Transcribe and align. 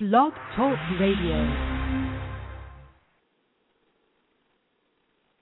Blog 0.00 0.32
Talk 0.54 0.78
Radio. 1.00 1.44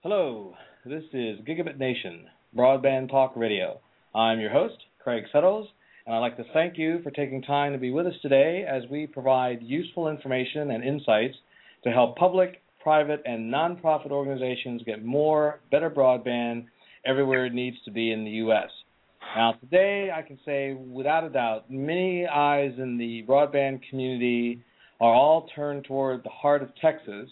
Hello, 0.03 0.55
this 0.87 1.03
is 1.13 1.41
Gigabit 1.47 1.77
Nation, 1.79 2.25
Broadband 2.57 3.11
Talk 3.11 3.35
Radio. 3.37 3.81
I'm 4.15 4.41
your 4.41 4.49
host, 4.49 4.77
Craig 4.99 5.25
Settles, 5.31 5.69
and 6.07 6.15
I'd 6.17 6.21
like 6.21 6.39
to 6.39 6.45
thank 6.55 6.79
you 6.79 7.03
for 7.03 7.11
taking 7.11 7.43
time 7.43 7.73
to 7.73 7.79
be 7.79 7.91
with 7.91 8.07
us 8.07 8.15
today 8.23 8.65
as 8.67 8.85
we 8.91 9.07
provide 9.07 9.59
useful 9.61 10.09
information 10.09 10.71
and 10.71 10.83
insights 10.83 11.37
to 11.85 11.91
help 11.91 12.17
public, 12.17 12.63
private, 12.83 13.21
and 13.27 13.53
nonprofit 13.53 14.11
organizations 14.11 14.81
get 14.87 15.05
more, 15.05 15.61
better 15.71 15.91
broadband 15.91 16.65
everywhere 17.05 17.45
it 17.45 17.53
needs 17.53 17.77
to 17.85 17.91
be 17.91 18.11
in 18.11 18.25
the 18.25 18.31
U.S. 18.31 18.71
Now, 19.35 19.53
today, 19.53 20.11
I 20.15 20.23
can 20.23 20.39
say 20.45 20.75
without 20.75 21.25
a 21.25 21.29
doubt, 21.29 21.71
many 21.71 22.27
eyes 22.27 22.73
in 22.79 22.97
the 22.97 23.25
broadband 23.29 23.81
community 23.91 24.63
are 25.01 25.13
all 25.13 25.49
turned 25.55 25.85
toward 25.85 26.23
the 26.25 26.31
heart 26.31 26.63
of 26.63 26.71
Texas, 26.81 27.29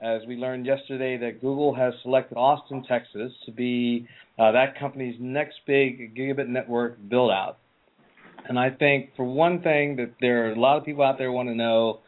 as 0.00 0.22
we 0.28 0.36
learned 0.36 0.66
yesterday 0.66 1.16
that 1.16 1.40
Google 1.40 1.74
has 1.74 1.94
selected 2.02 2.36
Austin, 2.36 2.84
Texas, 2.88 3.32
to 3.46 3.52
be 3.52 4.06
uh, 4.38 4.52
that 4.52 4.78
company's 4.78 5.16
next 5.18 5.56
big 5.66 6.14
gigabit 6.16 6.46
network 6.46 6.96
build 7.08 7.32
out. 7.32 7.58
And 8.48 8.58
I 8.58 8.70
think, 8.70 9.10
for 9.16 9.24
one 9.24 9.62
thing, 9.62 9.96
that 9.96 10.12
there 10.20 10.46
are 10.46 10.52
a 10.52 10.60
lot 10.60 10.78
of 10.78 10.84
people 10.84 11.02
out 11.02 11.18
there 11.18 11.32
want 11.32 11.48
to 11.48 11.54
know 11.54 12.00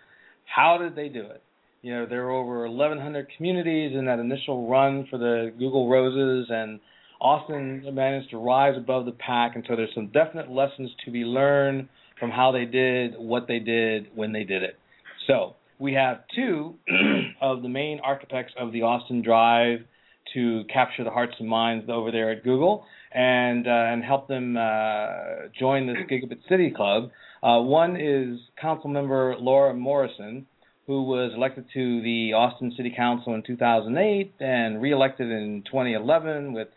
how 0.44 0.78
did 0.78 0.94
they 0.94 1.08
do 1.08 1.22
it? 1.22 1.42
You 1.82 1.94
know, 1.94 2.06
there 2.06 2.26
are 2.26 2.30
over 2.30 2.68
1,100 2.68 3.28
communities 3.36 3.96
in 3.96 4.04
that 4.04 4.18
initial 4.18 4.68
run 4.68 5.06
for 5.10 5.18
the 5.18 5.52
Google 5.58 5.88
Roses, 5.88 6.46
and 6.50 6.78
Austin 7.20 7.84
managed 7.92 8.30
to 8.30 8.38
rise 8.38 8.76
above 8.76 9.04
the 9.04 9.12
pack, 9.12 9.54
and 9.54 9.64
so 9.68 9.76
there's 9.76 9.94
some 9.94 10.08
definite 10.08 10.50
lessons 10.50 10.90
to 11.04 11.10
be 11.10 11.20
learned 11.20 11.88
from 12.18 12.30
how 12.30 12.52
they 12.52 12.64
did 12.64 13.14
what 13.16 13.46
they 13.46 13.58
did 13.58 14.08
when 14.14 14.32
they 14.32 14.44
did 14.44 14.62
it. 14.62 14.78
So 15.26 15.56
we 15.78 15.94
have 15.94 16.22
two 16.34 16.74
of 17.40 17.62
the 17.62 17.68
main 17.68 18.00
architects 18.00 18.52
of 18.58 18.72
the 18.72 18.82
Austin 18.82 19.22
Drive 19.22 19.80
to 20.34 20.64
capture 20.72 21.04
the 21.04 21.10
hearts 21.10 21.34
and 21.38 21.48
minds 21.48 21.86
over 21.88 22.10
there 22.10 22.30
at 22.30 22.44
Google 22.44 22.84
and 23.12 23.66
uh, 23.66 23.70
and 23.70 24.04
help 24.04 24.28
them 24.28 24.56
uh, 24.56 25.48
join 25.58 25.86
this 25.86 25.96
Gigabit 26.10 26.38
City 26.48 26.70
Club. 26.70 27.10
Uh, 27.42 27.60
one 27.60 27.96
is 27.96 28.38
Council 28.60 28.88
Member 28.88 29.34
Laura 29.38 29.74
Morrison, 29.74 30.46
who 30.86 31.04
was 31.04 31.32
elected 31.34 31.64
to 31.74 32.02
the 32.02 32.32
Austin 32.34 32.72
City 32.76 32.92
Council 32.94 33.34
in 33.34 33.42
2008 33.42 34.34
and 34.40 34.80
reelected 34.80 35.30
in 35.30 35.62
2011 35.66 36.52
with 36.52 36.68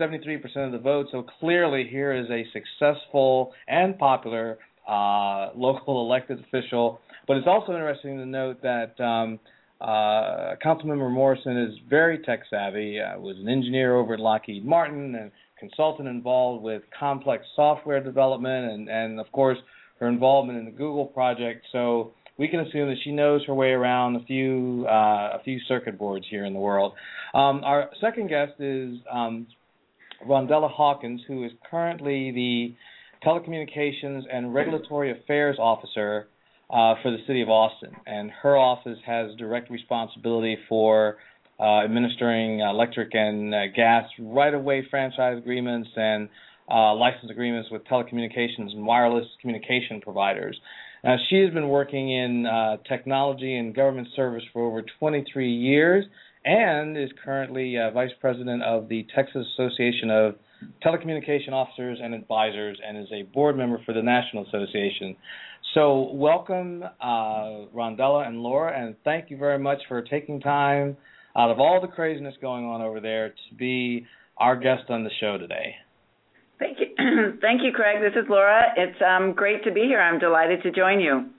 73% 0.00 0.42
of 0.66 0.72
the 0.72 0.78
vote. 0.78 1.06
So 1.12 1.24
clearly, 1.40 1.86
here 1.90 2.12
is 2.12 2.26
a 2.30 2.44
successful 2.52 3.52
and 3.68 3.98
popular 3.98 4.58
uh, 4.88 5.50
local 5.54 6.00
elected 6.00 6.40
official. 6.40 7.00
But 7.26 7.38
it's 7.38 7.46
also 7.46 7.72
interesting 7.72 8.18
to 8.18 8.26
note 8.26 8.60
that 8.62 9.00
um, 9.02 9.40
uh, 9.80 10.56
Councilmember 10.64 11.10
Morrison 11.10 11.56
is 11.56 11.78
very 11.88 12.18
tech 12.18 12.40
savvy. 12.50 13.00
Uh, 13.00 13.18
was 13.18 13.36
an 13.38 13.48
engineer 13.48 13.96
over 13.96 14.14
at 14.14 14.20
Lockheed 14.20 14.64
Martin 14.64 15.14
and 15.14 15.30
consultant 15.58 16.08
involved 16.08 16.62
with 16.62 16.82
complex 16.98 17.44
software 17.56 18.02
development, 18.02 18.72
and, 18.72 18.88
and 18.88 19.20
of 19.20 19.30
course 19.32 19.58
her 20.00 20.08
involvement 20.08 20.58
in 20.58 20.64
the 20.64 20.70
Google 20.70 21.06
project. 21.06 21.64
So 21.72 22.12
we 22.38 22.48
can 22.48 22.60
assume 22.60 22.88
that 22.88 22.96
she 23.04 23.12
knows 23.12 23.42
her 23.46 23.54
way 23.54 23.70
around 23.70 24.16
a 24.16 24.24
few 24.24 24.86
uh, 24.88 25.38
a 25.38 25.40
few 25.44 25.58
circuit 25.68 25.98
boards 25.98 26.26
here 26.28 26.44
in 26.44 26.52
the 26.52 26.58
world. 26.58 26.92
Um, 27.32 27.62
our 27.64 27.90
second 28.00 28.28
guest 28.28 28.52
is 28.58 28.96
um, 29.10 29.46
Rondella 30.26 30.70
Hawkins, 30.70 31.20
who 31.26 31.44
is 31.44 31.52
currently 31.70 32.30
the 32.32 32.74
Telecommunications 33.26 34.22
and 34.32 34.54
Regulatory 34.54 35.10
Affairs 35.10 35.56
Officer 35.58 36.28
uh, 36.70 36.94
for 37.02 37.10
the 37.10 37.18
City 37.26 37.42
of 37.42 37.48
Austin. 37.48 37.90
And 38.06 38.30
her 38.42 38.56
office 38.56 38.98
has 39.06 39.34
direct 39.36 39.70
responsibility 39.70 40.56
for 40.68 41.16
uh, 41.60 41.84
administering 41.84 42.60
electric 42.60 43.14
and 43.14 43.54
uh, 43.54 43.58
gas 43.74 44.04
right 44.18 44.52
of 44.52 44.62
way 44.62 44.86
franchise 44.90 45.38
agreements 45.38 45.88
and 45.96 46.28
uh, 46.70 46.94
license 46.94 47.30
agreements 47.30 47.68
with 47.70 47.84
telecommunications 47.84 48.72
and 48.72 48.84
wireless 48.84 49.26
communication 49.40 50.00
providers. 50.00 50.58
Now, 51.04 51.16
she 51.28 51.42
has 51.42 51.52
been 51.52 51.68
working 51.68 52.10
in 52.10 52.46
uh, 52.46 52.78
technology 52.88 53.56
and 53.56 53.74
government 53.74 54.08
service 54.16 54.42
for 54.52 54.66
over 54.66 54.82
23 54.98 55.52
years 55.52 56.06
and 56.44 56.96
is 56.96 57.10
currently 57.24 57.76
uh, 57.78 57.90
vice 57.90 58.10
president 58.20 58.62
of 58.62 58.88
the 58.88 59.06
Texas 59.14 59.46
Association 59.54 60.10
of 60.10 60.34
Telecommunication 60.84 61.52
Officers 61.52 61.98
and 62.02 62.14
Advisors 62.14 62.78
and 62.86 62.98
is 62.98 63.08
a 63.12 63.22
board 63.22 63.56
member 63.56 63.80
for 63.84 63.92
the 63.92 64.02
National 64.02 64.46
Association. 64.46 65.16
So, 65.74 66.12
welcome, 66.12 66.84
uh, 67.00 67.66
Rondella 67.74 68.26
and 68.26 68.40
Laura, 68.40 68.72
and 68.78 68.94
thank 69.04 69.30
you 69.30 69.36
very 69.36 69.58
much 69.58 69.78
for 69.88 70.02
taking 70.02 70.40
time 70.40 70.96
out 71.36 71.50
of 71.50 71.58
all 71.58 71.80
the 71.80 71.88
craziness 71.88 72.34
going 72.40 72.64
on 72.64 72.80
over 72.80 73.00
there 73.00 73.30
to 73.30 73.54
be 73.56 74.06
our 74.36 74.56
guest 74.56 74.84
on 74.88 75.02
the 75.02 75.10
show 75.20 75.36
today. 75.38 75.74
Thank 76.58 76.78
you, 76.78 76.86
thank 77.40 77.62
you, 77.62 77.72
Craig. 77.72 78.00
This 78.00 78.20
is 78.20 78.28
Laura. 78.28 78.62
It's 78.76 79.00
um, 79.04 79.32
great 79.32 79.64
to 79.64 79.72
be 79.72 79.80
here. 79.80 80.00
I'm 80.00 80.20
delighted 80.20 80.62
to 80.62 80.70
join 80.70 81.00
you. 81.00 81.30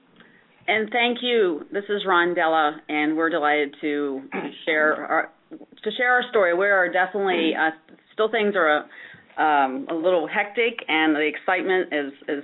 And 0.67 0.89
thank 0.89 1.19
you. 1.21 1.61
This 1.71 1.83
is 1.89 2.01
Rondella, 2.07 2.77
and 2.89 3.15
we're 3.15 3.29
delighted 3.29 3.75
to 3.81 4.21
share 4.65 4.95
our 4.95 5.31
to 5.51 5.91
share 5.91 6.13
our 6.13 6.23
story. 6.31 6.55
We 6.55 6.65
are 6.65 6.91
definitely 6.91 7.53
uh, 7.55 7.69
still 8.13 8.31
things 8.31 8.55
are 8.55 8.77
a, 8.77 9.41
um, 9.41 9.87
a 9.91 9.93
little 9.93 10.27
hectic, 10.27 10.79
and 10.87 11.15
the 11.15 11.21
excitement 11.21 11.93
is 11.93 12.13
is 12.27 12.43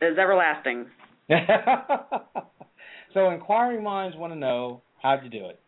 is 0.00 0.18
everlasting. 0.18 0.86
so, 3.12 3.30
inquiring 3.30 3.84
minds 3.84 4.16
want 4.16 4.32
to 4.32 4.38
know 4.38 4.80
how'd 5.02 5.22
you 5.22 5.28
do 5.28 5.46
it. 5.50 5.60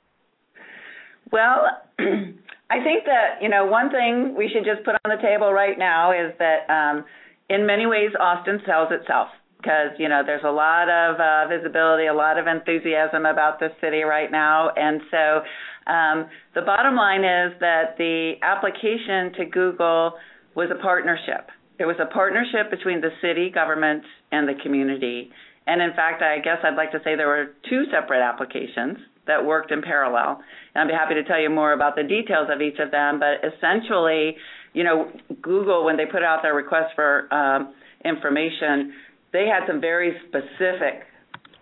Well, 1.31 1.67
I 1.99 2.83
think 2.83 3.05
that 3.05 3.43
you 3.43 3.51
know 3.51 3.67
one 3.67 3.91
thing 3.91 4.35
we 4.35 4.49
should 4.49 4.65
just 4.65 4.83
put 4.83 4.95
on 5.05 5.15
the 5.15 5.21
table 5.21 5.53
right 5.53 5.79
now 5.79 6.13
is 6.13 6.33
that 6.39 6.73
um, 6.73 7.05
in 7.51 7.67
many 7.67 7.85
ways 7.85 8.13
Austin 8.19 8.63
sells 8.65 8.89
itself 8.91 9.29
because 9.63 9.95
you 9.99 10.09
know 10.09 10.23
there's 10.27 10.45
a 10.45 10.51
lot 10.51 10.91
of 10.91 11.21
uh, 11.21 11.47
visibility, 11.49 12.07
a 12.07 12.15
lot 12.15 12.39
of 12.39 12.47
enthusiasm 12.47 13.25
about 13.27 13.61
this 13.61 13.71
city 13.81 14.03
right 14.03 14.31
now, 14.31 14.71
and 14.77 15.01
so 15.11 15.43
um, 15.87 16.27
the 16.55 16.63
bottom 16.63 16.97
line 16.97 17.25
is 17.25 17.53
that 17.61 17.97
the 17.99 18.35
application 18.43 19.33
to 19.39 19.45
Google 19.47 20.15
was 20.55 20.69
a 20.71 20.81
partnership. 20.83 21.49
It 21.79 21.87
was 21.87 21.97
a 22.01 22.07
partnership 22.07 22.71
between 22.71 23.01
the 23.01 23.11
city 23.21 23.51
government 23.51 24.05
and 24.31 24.49
the 24.49 24.55
community. 24.63 25.31
And 25.67 25.81
in 25.81 25.91
fact, 25.95 26.23
I 26.23 26.39
guess 26.39 26.59
I'd 26.63 26.77
like 26.77 26.93
to 26.93 26.99
say 27.05 27.17
there 27.17 27.29
were 27.29 27.55
two 27.69 27.85
separate 27.91 28.23
applications 28.23 28.99
that 29.27 29.45
worked 29.45 29.71
in 29.71 29.83
parallel. 29.83 30.43
And 30.75 30.83
I'd 30.83 30.93
be 30.93 30.95
happy 30.95 31.15
to 31.15 31.25
tell 31.25 31.41
you 31.41 31.51
more 31.51 31.73
about 31.73 31.95
the 31.97 32.03
details 32.03 32.49
of 32.53 32.61
each 32.61 32.79
of 32.79 32.91
them. 32.91 33.21
But 33.21 33.47
essentially, 33.47 34.37
you 34.75 34.85
know, 34.85 35.11
Google, 35.41 35.85
when 35.85 35.97
they 35.97 36.07
put 36.07 36.23
out 36.23 36.43
their 36.43 36.55
request 36.55 36.95
for 36.95 37.33
um, 37.33 37.75
information, 38.05 38.93
they 39.33 39.47
had 39.47 39.67
some 39.67 39.81
very 39.81 40.17
specific 40.29 41.05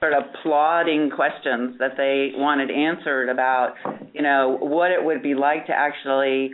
sort 0.00 0.14
of 0.14 0.24
plodding 0.42 1.10
questions 1.10 1.76
that 1.78 1.92
they 1.96 2.32
wanted 2.34 2.70
answered 2.70 3.28
about, 3.28 3.74
you 4.14 4.22
know, 4.22 4.56
what 4.60 4.90
it 4.90 5.02
would 5.02 5.22
be 5.22 5.34
like 5.34 5.66
to 5.66 5.72
actually 5.72 6.52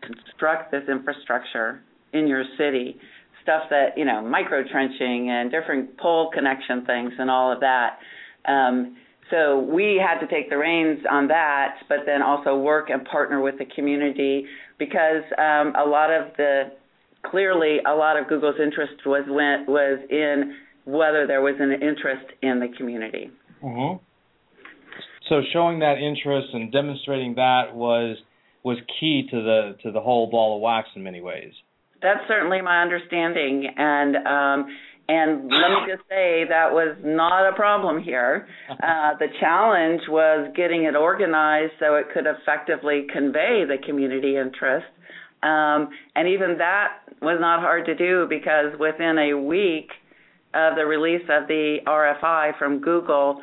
construct 0.00 0.72
this 0.72 0.82
infrastructure 0.88 1.82
in 2.12 2.26
your 2.26 2.44
city. 2.56 2.96
Stuff 3.42 3.64
that, 3.70 3.96
you 3.96 4.04
know, 4.04 4.22
micro 4.22 4.62
trenching 4.64 5.30
and 5.30 5.50
different 5.50 5.96
pole 5.98 6.30
connection 6.32 6.84
things 6.84 7.12
and 7.18 7.30
all 7.30 7.52
of 7.52 7.60
that. 7.60 7.98
Um, 8.46 8.96
so 9.30 9.60
we 9.60 10.02
had 10.04 10.18
to 10.20 10.26
take 10.26 10.50
the 10.50 10.58
reins 10.58 11.00
on 11.08 11.28
that, 11.28 11.76
but 11.88 12.00
then 12.04 12.20
also 12.22 12.56
work 12.56 12.90
and 12.90 13.04
partner 13.04 13.40
with 13.40 13.58
the 13.58 13.64
community 13.64 14.46
because 14.78 15.22
um, 15.38 15.74
a 15.76 15.84
lot 15.86 16.10
of 16.10 16.36
the 16.36 16.72
clearly 17.26 17.78
a 17.86 17.94
lot 17.94 18.18
of 18.18 18.28
Google's 18.28 18.56
interest 18.62 18.94
was 19.06 19.24
was 19.28 19.98
in 20.10 20.56
whether 20.84 21.26
there 21.26 21.42
was 21.42 21.54
an 21.60 21.72
interest 21.72 22.26
in 22.42 22.60
the 22.60 22.68
community. 22.76 23.30
Mm-hmm. 23.62 24.02
So 25.28 25.42
showing 25.52 25.78
that 25.80 25.98
interest 25.98 26.48
and 26.52 26.72
demonstrating 26.72 27.34
that 27.36 27.74
was 27.74 28.16
was 28.62 28.78
key 28.98 29.26
to 29.30 29.36
the 29.42 29.76
to 29.82 29.92
the 29.92 30.00
whole 30.00 30.28
ball 30.30 30.56
of 30.56 30.62
wax 30.62 30.88
in 30.96 31.02
many 31.02 31.20
ways. 31.20 31.52
That's 32.02 32.20
certainly 32.28 32.62
my 32.62 32.82
understanding, 32.82 33.68
and 33.76 34.16
um, 34.16 34.76
and 35.08 35.42
let 35.44 35.70
me 35.70 35.92
just 35.92 36.08
say 36.08 36.44
that 36.48 36.72
was 36.72 36.96
not 37.04 37.48
a 37.48 37.54
problem 37.54 38.02
here. 38.02 38.48
Uh, 38.70 39.12
the 39.18 39.26
challenge 39.40 40.00
was 40.08 40.50
getting 40.56 40.84
it 40.84 40.96
organized 40.96 41.72
so 41.78 41.96
it 41.96 42.06
could 42.14 42.24
effectively 42.24 43.06
convey 43.12 43.64
the 43.68 43.76
community 43.84 44.36
interest 44.36 44.86
um, 45.42 45.88
and 46.14 46.28
even 46.28 46.58
that 46.58 46.98
was 47.22 47.38
not 47.40 47.60
hard 47.60 47.86
to 47.86 47.94
do 47.94 48.26
because 48.28 48.78
within 48.78 49.18
a 49.18 49.34
week 49.34 49.90
of 50.54 50.74
the 50.76 50.84
release 50.84 51.22
of 51.30 51.46
the 51.48 51.78
RFI 51.86 52.58
from 52.58 52.80
Google, 52.80 53.40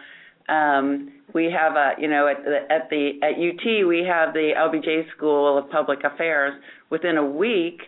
um, 0.50 1.12
we 1.34 1.46
have 1.46 1.76
a 1.76 1.94
you 2.00 2.08
know 2.08 2.28
at 2.28 2.44
the, 2.44 2.72
at 2.72 2.90
the 2.90 3.20
at 3.22 3.34
UT 3.34 3.88
we 3.88 4.06
have 4.08 4.34
the 4.34 4.52
LBJ 4.58 5.12
School 5.16 5.58
of 5.58 5.70
Public 5.70 6.00
Affairs. 6.04 6.54
Within 6.90 7.18
a 7.18 7.26
week, 7.26 7.82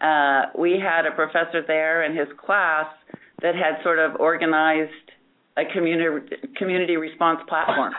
uh, 0.00 0.42
we 0.58 0.78
had 0.78 1.06
a 1.06 1.12
professor 1.14 1.62
there 1.66 2.02
and 2.02 2.16
his 2.18 2.28
class 2.44 2.86
that 3.40 3.54
had 3.54 3.82
sort 3.82 3.98
of 3.98 4.20
organized 4.20 4.90
a 5.56 5.62
community 5.72 6.36
community 6.56 6.96
response 6.96 7.40
platform 7.48 7.92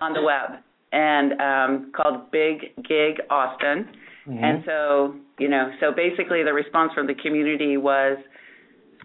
on 0.00 0.12
the 0.12 0.22
web 0.22 0.60
and 0.92 1.32
um, 1.40 1.92
called 1.94 2.30
Big 2.30 2.74
Gig 2.76 3.20
Austin. 3.30 3.88
Mm-hmm. 4.26 4.44
And 4.44 4.62
so, 4.64 5.14
you 5.38 5.48
know, 5.48 5.70
so 5.80 5.92
basically 5.94 6.42
the 6.44 6.52
response 6.52 6.92
from 6.94 7.06
the 7.06 7.14
community 7.14 7.76
was 7.76 8.18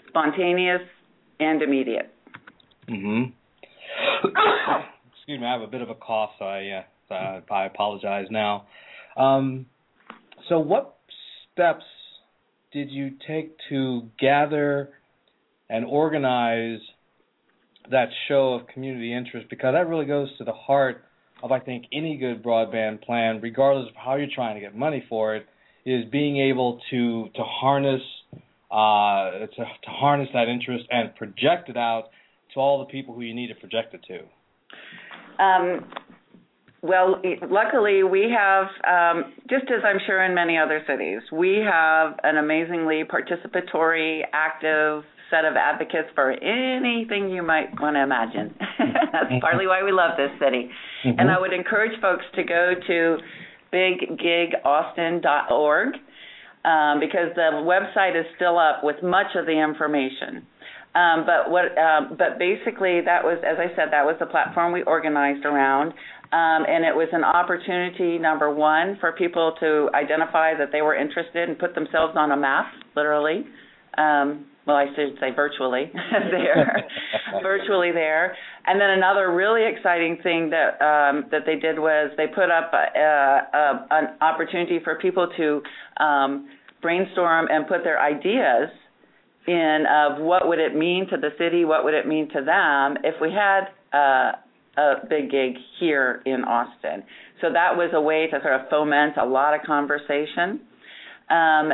spontaneous 0.07 0.81
and 1.39 1.61
immediate. 1.61 2.13
Mhm. 2.87 3.33
Excuse 4.23 5.39
me, 5.39 5.45
I 5.45 5.51
have 5.53 5.61
a 5.61 5.67
bit 5.67 5.81
of 5.81 5.89
a 5.89 5.95
cough, 5.95 6.31
so 6.37 6.45
I 6.45 6.85
uh, 7.09 7.41
I 7.51 7.65
apologize 7.65 8.27
now. 8.29 8.67
Um, 9.17 9.65
so 10.49 10.59
what 10.59 10.97
steps 11.51 11.85
did 12.71 12.91
you 12.91 13.11
take 13.27 13.55
to 13.69 14.09
gather 14.19 14.89
and 15.69 15.85
organize 15.85 16.79
that 17.89 18.09
show 18.27 18.53
of 18.53 18.67
community 18.67 19.13
interest 19.13 19.47
because 19.49 19.73
that 19.73 19.87
really 19.87 20.05
goes 20.05 20.35
to 20.37 20.43
the 20.43 20.53
heart 20.53 21.05
of 21.45 21.51
I 21.51 21.59
think 21.59 21.85
any 21.93 22.17
good 22.17 22.43
broadband 22.43 23.03
plan, 23.03 23.39
regardless 23.41 23.87
of 23.89 23.95
how 23.95 24.15
you're 24.15 24.27
trying 24.33 24.55
to 24.55 24.61
get 24.61 24.75
money 24.75 25.05
for 25.07 25.35
it, 25.35 25.45
is 25.85 26.03
being 26.11 26.37
able 26.37 26.81
to 26.89 27.29
to 27.35 27.43
harness 27.43 28.01
uh, 28.71 29.31
to, 29.31 29.47
to 29.55 29.89
harness 29.89 30.27
that 30.33 30.47
interest 30.49 30.85
and 30.89 31.15
project 31.15 31.69
it 31.69 31.77
out 31.77 32.05
to 32.53 32.59
all 32.59 32.79
the 32.79 32.85
people 32.85 33.13
who 33.13 33.21
you 33.21 33.33
need 33.33 33.47
to 33.47 33.55
project 33.55 33.93
it 33.93 34.01
to. 34.07 35.43
Um, 35.43 35.85
well, 36.81 37.21
luckily 37.49 38.03
we 38.03 38.33
have, 38.35 38.67
um, 38.87 39.33
just 39.49 39.65
as 39.65 39.83
I'm 39.83 39.99
sure 40.05 40.23
in 40.23 40.33
many 40.33 40.57
other 40.57 40.83
cities, 40.87 41.21
we 41.31 41.57
have 41.63 42.15
an 42.23 42.37
amazingly 42.37 43.03
participatory, 43.03 44.21
active 44.33 45.03
set 45.29 45.45
of 45.45 45.55
advocates 45.55 46.09
for 46.13 46.31
anything 46.31 47.29
you 47.29 47.43
might 47.43 47.79
want 47.79 47.95
to 47.95 48.03
imagine. 48.03 48.53
That's 48.59 49.25
mm-hmm. 49.25 49.39
partly 49.39 49.67
why 49.67 49.83
we 49.83 49.91
love 49.91 50.17
this 50.17 50.31
city. 50.39 50.69
Mm-hmm. 51.05 51.19
And 51.19 51.31
I 51.31 51.39
would 51.39 51.53
encourage 51.53 51.99
folks 52.01 52.25
to 52.35 52.43
go 52.43 52.73
to 52.87 53.17
biggigaustin.org 53.73 55.95
um, 56.65 56.99
because 56.99 57.29
the 57.35 57.51
website 57.63 58.19
is 58.19 58.25
still 58.35 58.57
up 58.57 58.83
with 58.83 59.03
much 59.03 59.35
of 59.35 59.45
the 59.45 59.61
information. 59.61 60.47
Um, 60.95 61.25
but 61.25 61.51
what? 61.51 61.77
Um, 61.77 62.15
but 62.17 62.39
basically, 62.39 63.01
that 63.01 63.21
was, 63.21 63.37
as 63.43 63.57
I 63.59 63.67
said, 63.75 63.91
that 63.91 64.05
was 64.05 64.15
the 64.19 64.27
platform 64.27 64.71
we 64.71 64.81
organized 64.83 65.43
around, 65.43 65.91
um, 66.31 66.65
and 66.65 66.85
it 66.85 66.95
was 66.95 67.09
an 67.11 67.25
opportunity, 67.25 68.17
number 68.17 68.49
one, 68.49 68.97
for 69.01 69.11
people 69.11 69.55
to 69.59 69.89
identify 69.93 70.57
that 70.57 70.71
they 70.71 70.81
were 70.81 70.95
interested 70.95 71.49
and 71.49 71.59
put 71.59 71.75
themselves 71.75 72.13
on 72.15 72.31
a 72.31 72.37
map, 72.37 72.67
literally. 72.95 73.45
Um, 73.97 74.45
well, 74.65 74.75
I 74.75 74.87
should 74.95 75.17
say 75.19 75.31
virtually 75.35 75.91
there, 76.31 76.87
virtually 77.43 77.91
there. 77.91 78.35
And 78.65 78.81
then 78.81 78.89
another 78.89 79.31
really 79.31 79.61
exciting 79.65 80.17
thing 80.23 80.49
that 80.49 80.81
um, 80.81 81.25
that 81.31 81.41
they 81.45 81.55
did 81.55 81.77
was 81.77 82.11
they 82.17 82.27
put 82.27 82.49
up 82.49 82.71
a, 82.73 82.99
a, 82.99 83.87
an 83.91 84.07
opportunity 84.21 84.79
for 84.83 84.95
people 84.95 85.27
to 85.37 85.61
um, 86.03 86.49
brainstorm 86.81 87.47
and 87.49 87.67
put 87.67 87.83
their 87.83 88.01
ideas 88.01 88.69
in 89.47 89.85
of 89.89 90.21
what 90.21 90.47
would 90.47 90.59
it 90.59 90.75
mean 90.75 91.07
to 91.09 91.17
the 91.17 91.29
city, 91.37 91.65
what 91.65 91.83
would 91.83 91.93
it 91.93 92.07
mean 92.07 92.27
to 92.29 92.43
them 92.43 92.97
if 93.03 93.15
we 93.21 93.29
had 93.31 93.67
uh, 93.93 94.31
a 94.77 94.95
big 95.07 95.29
gig 95.29 95.53
here 95.79 96.21
in 96.25 96.43
Austin. 96.43 97.03
So 97.41 97.47
that 97.53 97.77
was 97.77 97.91
a 97.93 98.01
way 98.01 98.27
to 98.27 98.39
sort 98.41 98.59
of 98.59 98.69
foment 98.69 99.15
a 99.17 99.25
lot 99.25 99.53
of 99.53 99.61
conversation 99.65 100.61
um, 101.29 101.71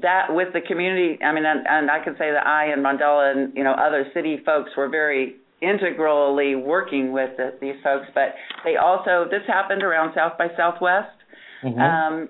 that 0.00 0.26
with 0.30 0.52
the 0.52 0.60
community, 0.66 1.18
I 1.22 1.32
mean, 1.32 1.44
and, 1.44 1.66
and 1.68 1.90
I 1.90 2.02
can 2.02 2.14
say 2.14 2.30
that 2.32 2.46
I 2.46 2.72
and 2.72 2.84
Rondella 2.84 3.32
and 3.32 3.56
you 3.56 3.64
know 3.64 3.72
other 3.72 4.06
city 4.14 4.38
folks 4.44 4.70
were 4.76 4.88
very 4.88 5.36
integrally 5.60 6.54
working 6.54 7.12
with 7.12 7.36
the, 7.36 7.52
these 7.60 7.74
folks, 7.82 8.06
but 8.14 8.34
they 8.64 8.76
also 8.76 9.26
this 9.30 9.42
happened 9.46 9.82
around 9.82 10.14
South 10.14 10.38
by 10.38 10.48
Southwest 10.56 11.12
mm-hmm. 11.62 11.78
um, 11.78 12.28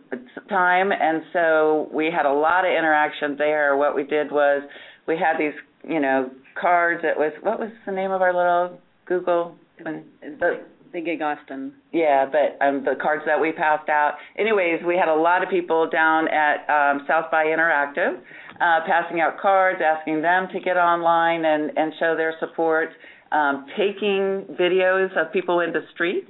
time, 0.48 0.90
and 0.92 1.22
so 1.32 1.88
we 1.92 2.10
had 2.14 2.26
a 2.26 2.32
lot 2.32 2.64
of 2.64 2.72
interaction 2.72 3.36
there. 3.36 3.76
What 3.76 3.94
we 3.94 4.04
did 4.04 4.32
was 4.32 4.62
we 5.06 5.16
had 5.16 5.38
these 5.38 5.54
you 5.88 6.00
know 6.00 6.30
cards. 6.60 7.02
It 7.04 7.16
was 7.16 7.32
what 7.42 7.60
was 7.60 7.70
the 7.86 7.92
name 7.92 8.10
of 8.10 8.22
our 8.22 8.34
little 8.34 8.80
Google 9.06 9.54
when 9.82 10.04
the 10.22 10.60
Big 10.92 11.04
Gig 11.04 11.22
Austin. 11.22 11.72
Yeah, 11.92 12.26
but 12.30 12.64
um, 12.64 12.84
the 12.84 12.94
cards 13.00 13.22
that 13.26 13.40
we 13.40 13.52
passed 13.52 13.88
out. 13.88 14.14
Anyways, 14.38 14.80
we 14.86 14.96
had 14.96 15.08
a 15.08 15.14
lot 15.14 15.42
of 15.42 15.50
people 15.50 15.88
down 15.88 16.28
at 16.28 16.68
um, 16.68 17.04
South 17.06 17.30
by 17.30 17.46
Interactive 17.46 18.20
uh, 18.60 18.80
passing 18.86 19.20
out 19.20 19.38
cards, 19.40 19.80
asking 19.84 20.22
them 20.22 20.48
to 20.52 20.60
get 20.60 20.76
online 20.76 21.44
and, 21.44 21.70
and 21.76 21.92
show 21.98 22.16
their 22.16 22.34
support, 22.40 22.90
um, 23.30 23.66
taking 23.76 24.44
videos 24.58 25.16
of 25.16 25.32
people 25.32 25.60
in 25.60 25.72
the 25.72 25.82
street, 25.94 26.24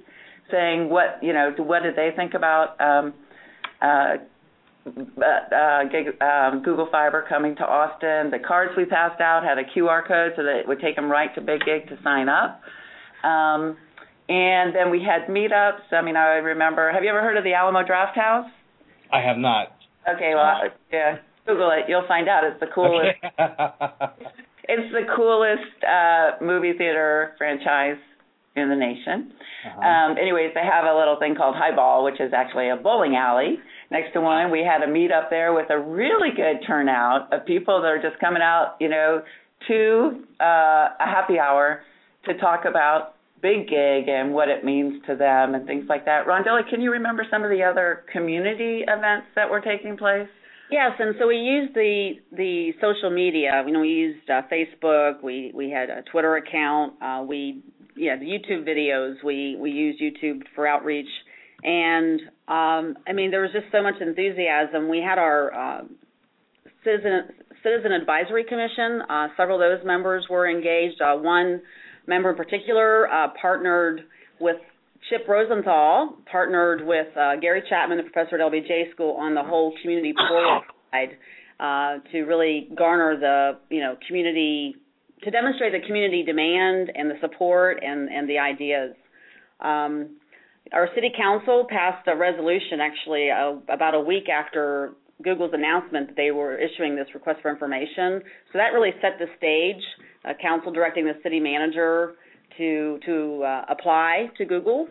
saying 0.51 0.89
what 0.91 1.19
you 1.23 1.33
know, 1.33 1.53
what 1.59 1.83
did 1.83 1.97
they 1.97 2.11
think 2.17 2.35
about 2.35 2.79
um, 2.81 3.15
uh, 3.81 4.17
uh, 4.87 5.85
gig, 5.91 6.21
um, 6.21 6.63
Google 6.63 6.89
Fiber 6.91 7.25
coming 7.29 7.57
to 7.57 7.63
Austin. 7.63 8.31
The 8.31 8.39
cards 8.47 8.73
we 8.77 8.85
passed 8.85 9.21
out 9.21 9.43
had 9.45 9.59
a 9.59 9.65
QR 9.65 10.07
code 10.07 10.33
so 10.37 10.43
that 10.43 10.57
it 10.61 10.69
would 10.69 10.81
take 10.81 10.97
them 10.97 11.11
right 11.11 11.35
to 11.35 11.41
Big 11.41 11.61
Gig 11.65 11.89
to 11.89 11.99
sign 12.03 12.29
up. 12.29 12.61
Um, 13.25 13.77
and 14.29 14.75
then 14.75 14.91
we 14.91 15.03
had 15.03 15.29
meetups. 15.33 15.93
I 15.93 16.03
mean, 16.03 16.17
I 16.17 16.37
remember. 16.37 16.91
Have 16.93 17.03
you 17.03 17.11
ever 17.11 17.23
heard 17.23 17.37
of 17.37 17.45
the 17.45 17.55
Alamo 17.55 17.85
Draft 17.85 18.17
House? 18.17 18.49
I 19.13 19.21
have 19.21 19.39
not. 19.39 19.69
Okay, 20.09 20.33
well, 20.35 20.69
yeah, 20.93 21.17
Google 21.47 21.71
it. 21.71 21.89
You'll 21.89 22.07
find 22.07 22.29
out. 22.29 22.45
It's 22.45 22.61
the 22.61 22.67
coolest. 22.75 23.17
Okay. 23.25 23.35
it's 24.69 24.93
the 24.93 25.05
coolest 25.17 25.85
uh, 25.85 26.45
movie 26.45 26.77
theater 26.77 27.35
franchise 27.39 27.97
in 28.55 28.69
the 28.69 28.77
nation. 28.77 29.33
Uh-huh. 29.67 29.81
Um, 29.81 30.19
anyways, 30.19 30.53
they 30.55 30.65
have 30.65 30.85
a 30.85 30.97
little 30.97 31.17
thing 31.19 31.35
called 31.35 31.57
Highball, 31.57 32.05
which 32.05 32.21
is 32.21 32.33
actually 32.35 32.69
a 32.69 32.77
bowling 32.77 33.17
alley 33.17 33.59
next 33.91 34.13
to 34.13 34.21
one. 34.21 34.51
We 34.51 34.61
had 34.61 34.87
a 34.87 34.91
meet 34.91 35.11
up 35.11 35.31
there 35.31 35.53
with 35.53 35.71
a 35.71 35.79
really 35.79 36.31
good 36.35 36.67
turnout 36.67 37.33
of 37.33 37.47
people 37.47 37.81
that 37.83 37.89
are 37.89 38.03
just 38.03 38.21
coming 38.21 38.43
out, 38.43 38.77
you 38.81 38.89
know, 38.89 39.23
to 39.69 40.25
uh, 40.41 40.95
a 41.01 41.07
happy 41.07 41.39
hour 41.39 41.83
to 42.27 42.37
talk 42.39 42.65
about 42.65 43.15
big 43.41 43.69
gig 43.69 44.09
and 44.09 44.33
what 44.33 44.49
it 44.49 44.65
means 44.65 45.03
to 45.07 45.17
them 45.17 45.55
and 45.55 45.67
things 45.67 45.85
like 45.89 46.05
that. 46.05 46.27
Rondella, 46.27 46.69
can 46.69 46.81
you 46.81 46.93
remember 46.93 47.25
some 47.31 47.45
of 47.45 47.51
the 47.51 47.63
other 47.63 48.05
community 48.13 48.85
events 48.87 49.29
that 49.37 49.51
were 49.51 49.61
taking 49.61 49.97
place? 49.97 50.29
Yes, 50.71 50.93
and 50.99 51.15
so 51.19 51.27
we 51.27 51.37
used 51.37 51.75
the 51.75 52.13
the 52.33 52.73
social 52.81 53.11
media. 53.11 53.63
You 53.67 53.73
know, 53.73 53.81
we 53.81 53.89
used 53.89 54.29
uh, 54.29 54.43
Facebook. 54.53 55.23
We 55.23 55.51
we 55.55 55.71
had 55.71 55.89
a 55.89 56.03
Twitter 56.03 56.37
account. 56.37 56.95
Uh, 57.01 57.25
we 57.27 57.63
yeah, 57.97 58.17
the 58.17 58.27
YouTube 58.27 58.69
videos. 58.69 59.15
We 59.25 59.57
we 59.59 59.71
used 59.71 60.01
YouTube 60.01 60.43
for 60.55 60.67
outreach, 60.67 61.09
and 61.63 62.21
um, 62.49 62.99
I 63.09 63.15
mean, 63.15 63.31
there 63.31 63.41
was 63.41 63.51
just 63.53 63.73
so 63.73 63.83
much 63.83 63.95
enthusiasm. 64.01 64.91
We 64.91 64.99
had 64.99 65.19
our 65.19 65.55
uh, 65.55 65.85
citizen 66.85 67.29
citizen 67.63 67.93
advisory 67.93 68.45
commission. 68.45 69.03
Uh, 69.09 69.29
several 69.39 69.61
of 69.63 69.79
those 69.79 69.87
members 69.87 70.27
were 70.29 70.49
engaged. 70.49 71.01
Uh, 71.01 71.17
one 71.17 71.63
member 72.09 72.31
in 72.31 72.37
particular 72.37 73.09
uh, 73.09 73.29
partnered 73.41 74.03
with 74.41 74.57
Chip 75.09 75.29
Rosenthal, 75.29 76.17
partnered 76.31 76.85
with 76.85 77.07
uh, 77.17 77.37
Gary 77.41 77.63
Chapman, 77.69 77.99
the 77.99 78.03
professor 78.03 78.37
at 78.37 78.41
LBJ 78.41 78.91
School, 78.93 79.17
on 79.19 79.35
the 79.35 79.43
whole 79.43 79.73
community 79.81 80.13
portal 80.29 80.63
side 80.91 81.17
uh, 81.61 81.99
to 82.11 82.23
really 82.23 82.69
garner 82.77 83.17
the 83.19 83.59
you 83.75 83.81
know 83.81 83.97
community 84.07 84.75
to 85.23 85.31
demonstrate 85.31 85.73
the 85.73 85.87
community 85.87 86.23
demand 86.23 86.91
and 86.95 87.11
the 87.11 87.17
support 87.21 87.79
and 87.83 88.09
and 88.09 88.29
the 88.29 88.39
ideas. 88.39 88.95
Um, 89.61 90.17
our 90.73 90.89
city 90.95 91.11
council 91.17 91.67
passed 91.69 92.07
a 92.09 92.17
resolution 92.17 92.81
actually 92.81 93.31
uh, 93.31 93.57
about 93.73 93.95
a 93.95 94.01
week 94.01 94.29
after 94.29 94.93
Google's 95.23 95.53
announcement 95.55 96.09
that 96.09 96.17
they 96.17 96.31
were 96.31 96.57
issuing 96.57 96.95
this 96.95 97.09
request 97.15 97.41
for 97.43 97.51
information. 97.51 98.23
So 98.53 98.59
that 98.59 98.73
really 98.73 98.93
set 99.01 99.19
the 99.19 99.27
stage 99.37 99.83
council 100.41 100.73
directing 100.73 101.05
the 101.05 101.19
city 101.23 101.41
manager 101.41 102.15
to 102.57 102.99
to 103.07 103.43
uh, 103.45 103.65
apply 103.69 104.31
to 104.37 104.45
Google, 104.45 104.89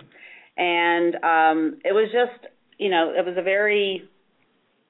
and 0.58 1.16
um, 1.16 1.80
it 1.84 1.94
was 1.94 2.10
just 2.12 2.52
you 2.78 2.90
know 2.90 3.14
it 3.16 3.26
was 3.26 3.36
a 3.38 3.44
very 3.44 4.10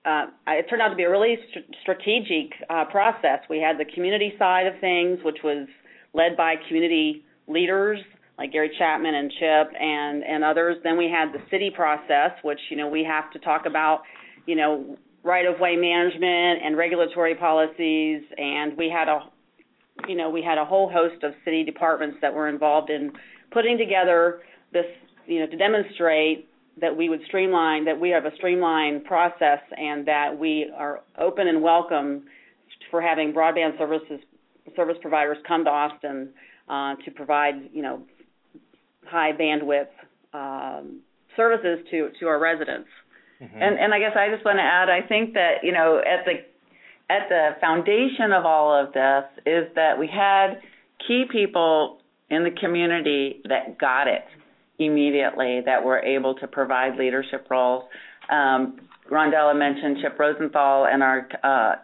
uh, 0.06 0.28
it 0.48 0.68
turned 0.70 0.82
out 0.82 0.90
to 0.90 0.96
be 0.96 1.04
a 1.04 1.10
really 1.10 1.38
st- 1.52 1.76
strategic 1.82 2.54
uh, 2.70 2.86
process. 2.86 3.40
We 3.50 3.60
had 3.60 3.78
the 3.78 3.92
community 3.94 4.34
side 4.40 4.68
of 4.68 4.80
things, 4.80 5.20
which 5.24 5.40
was 5.44 5.68
led 6.14 6.38
by 6.38 6.56
community 6.68 7.24
leaders 7.48 8.00
like 8.38 8.52
Gary 8.52 8.72
Chapman 8.78 9.16
and 9.16 9.32
Chip 9.32 9.74
and 9.80 10.24
and 10.24 10.44
others. 10.44 10.78
Then 10.84 10.98
we 10.98 11.10
had 11.10 11.34
the 11.34 11.44
city 11.50 11.72
process, 11.76 12.32
which 12.44 12.60
you 12.70 12.78
know 12.78 12.88
we 12.88 13.04
have 13.04 13.32
to 13.32 13.40
talk 13.40 13.66
about, 13.66 14.04
you 14.46 14.56
know, 14.56 14.98
right 15.24 15.46
of 15.46 15.60
way 15.60 15.76
management 15.76 16.62
and 16.64 16.78
regulatory 16.78 17.36
policies, 17.36 18.22
and 18.38 18.78
we 18.78 18.90
had 18.90 19.08
a 19.08 19.20
you 20.08 20.16
know, 20.16 20.30
we 20.30 20.42
had 20.42 20.58
a 20.58 20.66
whole 20.66 20.90
host 20.90 21.24
of 21.24 21.34
city 21.44 21.64
departments 21.64 22.18
that 22.22 22.34
were 22.34 22.48
involved 22.48 22.90
in 22.90 23.12
putting 23.52 23.78
together 23.78 24.42
this, 24.74 24.86
you 25.26 25.40
know, 25.40 25.48
to 25.48 25.58
demonstrate 25.58 26.48
that 26.80 26.96
we 26.96 27.10
would 27.10 27.22
streamline, 27.26 27.86
that 27.86 28.00
we 28.00 28.10
have 28.10 28.26
a 28.26 28.36
streamlined 28.36 29.04
process 29.06 29.60
and 29.78 30.08
that 30.08 30.38
we 30.38 30.72
are 30.76 31.02
open 31.18 31.48
and 31.48 31.62
welcome 31.62 32.24
for 32.92 33.02
having 33.02 33.34
broadband 33.34 33.78
services 33.78 34.20
service 34.76 34.98
providers 35.02 35.38
come 35.48 35.64
to 35.64 35.70
Austin 35.70 36.30
uh, 36.70 36.96
to 37.06 37.12
provide, 37.12 37.56
you 37.72 37.82
know, 37.82 38.04
high 39.06 39.32
bandwidth 39.32 39.88
um, 40.34 41.00
services 41.36 41.80
to 41.90 42.10
to 42.20 42.28
our 42.28 42.40
residents. 42.40 42.90
Mm-hmm. 43.42 43.62
And 43.62 43.80
and 43.80 43.94
I 43.94 44.00
guess 44.00 44.16
I 44.16 44.30
just 44.34 44.44
want 44.44 44.58
to 44.58 44.64
add, 44.64 44.90
I 44.90 45.02
think 45.08 45.34
that 45.34 45.64
you 45.64 45.72
know 45.72 46.00
at 46.00 46.26
the 46.26 46.44
at 47.10 47.30
the 47.30 47.52
foundation 47.62 48.32
of 48.34 48.46
all 48.46 48.74
of 48.74 48.94
this 48.94 49.24
is 49.46 49.68
that 49.76 49.98
we 49.98 50.08
had 50.08 50.62
key 51.08 51.26
people 51.32 52.00
in 52.30 52.44
the 52.44 52.52
community 52.52 53.42
that 53.48 53.78
got 53.80 54.08
it 54.08 54.26
immediately, 54.80 55.62
that 55.66 55.84
were 55.84 56.00
able 56.00 56.36
to 56.36 56.48
provide 56.48 56.98
leadership 56.98 57.48
roles. 57.50 57.86
Um, 58.30 58.80
Rondella 59.12 59.58
mentioned 59.58 59.98
Chip 60.02 60.20
Rosenthal 60.20 60.86
and 60.86 61.02
our 61.02 61.28
uh, 61.44 61.76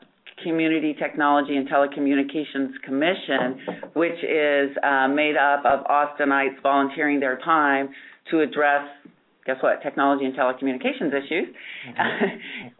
Community 0.43 0.93
Technology 0.99 1.55
and 1.55 1.67
Telecommunications 1.69 2.73
Commission, 2.83 3.91
which 3.93 4.21
is 4.23 4.75
uh, 4.83 5.07
made 5.07 5.37
up 5.37 5.63
of 5.65 5.85
Austinites 5.85 6.61
volunteering 6.61 7.19
their 7.19 7.37
time 7.37 7.89
to 8.29 8.41
address 8.41 8.83
guess 9.45 9.57
what 9.61 9.81
technology 9.81 10.25
and 10.25 10.35
telecommunications 10.35 11.13
issues. 11.13 11.47
Mm-hmm. 11.87 12.25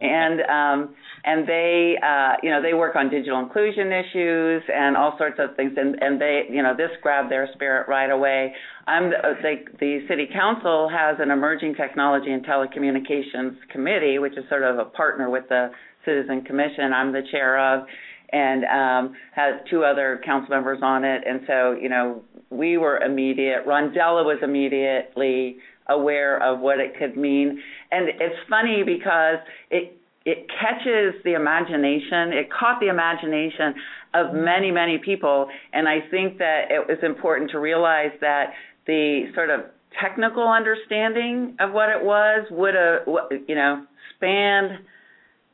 and 0.00 0.40
um 0.42 0.94
and 1.24 1.48
they 1.48 1.96
uh 2.02 2.34
you 2.42 2.50
know 2.50 2.62
they 2.62 2.74
work 2.74 2.96
on 2.96 3.10
digital 3.10 3.40
inclusion 3.40 3.92
issues 3.92 4.62
and 4.72 4.96
all 4.96 5.14
sorts 5.18 5.38
of 5.38 5.56
things. 5.56 5.72
And 5.76 5.96
and 6.02 6.20
they 6.20 6.42
you 6.50 6.62
know 6.62 6.74
this 6.76 6.90
grabbed 7.02 7.30
their 7.30 7.48
spirit 7.54 7.88
right 7.88 8.10
away. 8.10 8.54
I'm 8.86 9.10
the 9.10 9.16
the, 9.42 9.54
the 9.80 9.98
city 10.08 10.28
council 10.32 10.88
has 10.88 11.16
an 11.20 11.30
emerging 11.30 11.74
technology 11.74 12.30
and 12.32 12.44
telecommunications 12.44 13.56
committee 13.70 14.18
which 14.18 14.36
is 14.36 14.44
sort 14.48 14.62
of 14.62 14.78
a 14.78 14.84
partner 14.84 15.30
with 15.30 15.48
the 15.48 15.70
citizen 16.04 16.42
commission 16.42 16.92
i'm 16.92 17.12
the 17.12 17.22
chair 17.30 17.58
of 17.58 17.86
and 18.34 18.64
um 18.64 19.14
has 19.34 19.54
two 19.70 19.84
other 19.84 20.20
council 20.24 20.50
members 20.50 20.80
on 20.82 21.04
it. 21.04 21.22
And 21.26 21.40
so 21.46 21.72
you 21.80 21.88
know 21.88 22.22
we 22.50 22.76
were 22.76 22.98
immediate. 22.98 23.66
Rondella 23.66 24.24
was 24.24 24.38
immediately 24.42 25.56
aware 25.88 26.42
of 26.42 26.60
what 26.60 26.80
it 26.80 26.98
could 26.98 27.16
mean. 27.16 27.60
And 27.90 28.08
it's 28.08 28.36
funny 28.48 28.82
because 28.84 29.38
it 29.70 29.98
it 30.24 30.46
catches 30.48 31.22
the 31.22 31.34
imagination. 31.34 32.32
It 32.32 32.48
caught 32.50 32.80
the 32.80 32.88
imagination 32.88 33.74
of 34.14 34.32
many, 34.32 34.70
many 34.70 34.96
people. 34.96 35.48
And 35.72 35.86
I 35.86 35.98
think 36.10 36.38
that 36.38 36.70
it 36.70 36.88
was 36.88 36.96
important 37.02 37.50
to 37.50 37.58
realize 37.58 38.12
that 38.22 38.52
the 38.86 39.30
sort 39.34 39.50
of 39.50 39.60
technical 40.00 40.48
understanding 40.48 41.56
of 41.60 41.72
what 41.72 41.90
it 41.90 42.02
was 42.02 42.46
would 42.50 42.74
have, 42.74 43.40
you 43.46 43.54
know, 43.54 43.84
spanned 44.16 44.78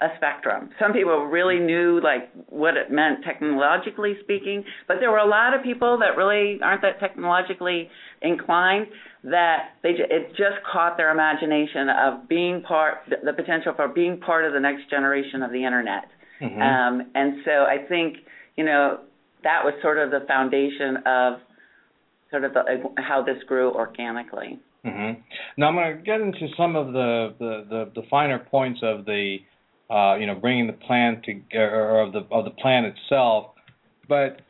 a 0.00 0.08
spectrum. 0.16 0.70
Some 0.80 0.92
people 0.92 1.26
really 1.26 1.58
knew 1.58 2.00
like 2.02 2.30
what 2.49 2.76
it 2.76 2.90
meant 2.90 3.25
technologically 3.25 4.14
speaking, 4.22 4.64
but 4.88 4.96
there 4.99 5.10
were 5.10 5.18
a 5.18 5.28
lot 5.28 5.52
of 5.52 5.62
people 5.62 5.99
that 5.99 6.16
really 6.16 6.58
aren't 6.62 6.80
that 6.82 7.00
technologically 7.00 7.90
inclined 8.22 8.87
that 9.25 9.71
they 9.83 9.91
it 9.91 10.31
just 10.31 10.65
caught 10.71 10.97
their 10.97 11.11
imagination 11.11 11.89
of 11.89 12.29
being 12.29 12.62
part 12.62 12.99
the 13.09 13.33
potential 13.33 13.73
for 13.75 13.89
being 13.89 14.19
part 14.19 14.45
of 14.45 14.53
the 14.53 14.61
next 14.61 14.89
generation 14.89 15.43
of 15.43 15.50
the 15.50 15.65
internet. 15.65 16.05
Mm-hmm. 16.41 16.61
Um, 16.61 17.11
and 17.15 17.43
so 17.45 17.50
I 17.50 17.87
think 17.89 18.19
you 18.57 18.65
know 18.65 19.00
that 19.43 19.65
was 19.65 19.75
sort 19.83 19.99
of 19.99 20.11
the 20.11 20.27
foundation 20.27 20.99
of 21.07 21.41
sort 22.31 22.45
of 22.45 22.55
the, 22.55 22.62
how 22.97 23.23
this 23.23 23.43
grew 23.47 23.73
organically. 23.73 24.59
Mm-hmm. 24.85 25.21
Now 25.59 25.69
I'm 25.69 25.75
going 25.75 25.97
to 25.97 26.03
get 26.03 26.21
into 26.21 26.49
some 26.57 26.77
of 26.77 26.93
the, 26.93 27.35
the, 27.39 27.67
the, 27.69 28.00
the 28.00 28.07
finer 28.09 28.39
points 28.39 28.81
of 28.83 29.05
the 29.05 29.39
uh, 29.91 30.15
you 30.17 30.27
know, 30.27 30.37
bringing 30.37 30.69
the 30.69 30.73
plan 30.73 31.21
to 31.25 31.59
or 31.59 32.00
of 32.00 32.12
the 32.12 32.21
of 32.31 32.45
the 32.45 32.50
plan 32.53 32.85
itself. 32.85 33.47
But 34.09 34.41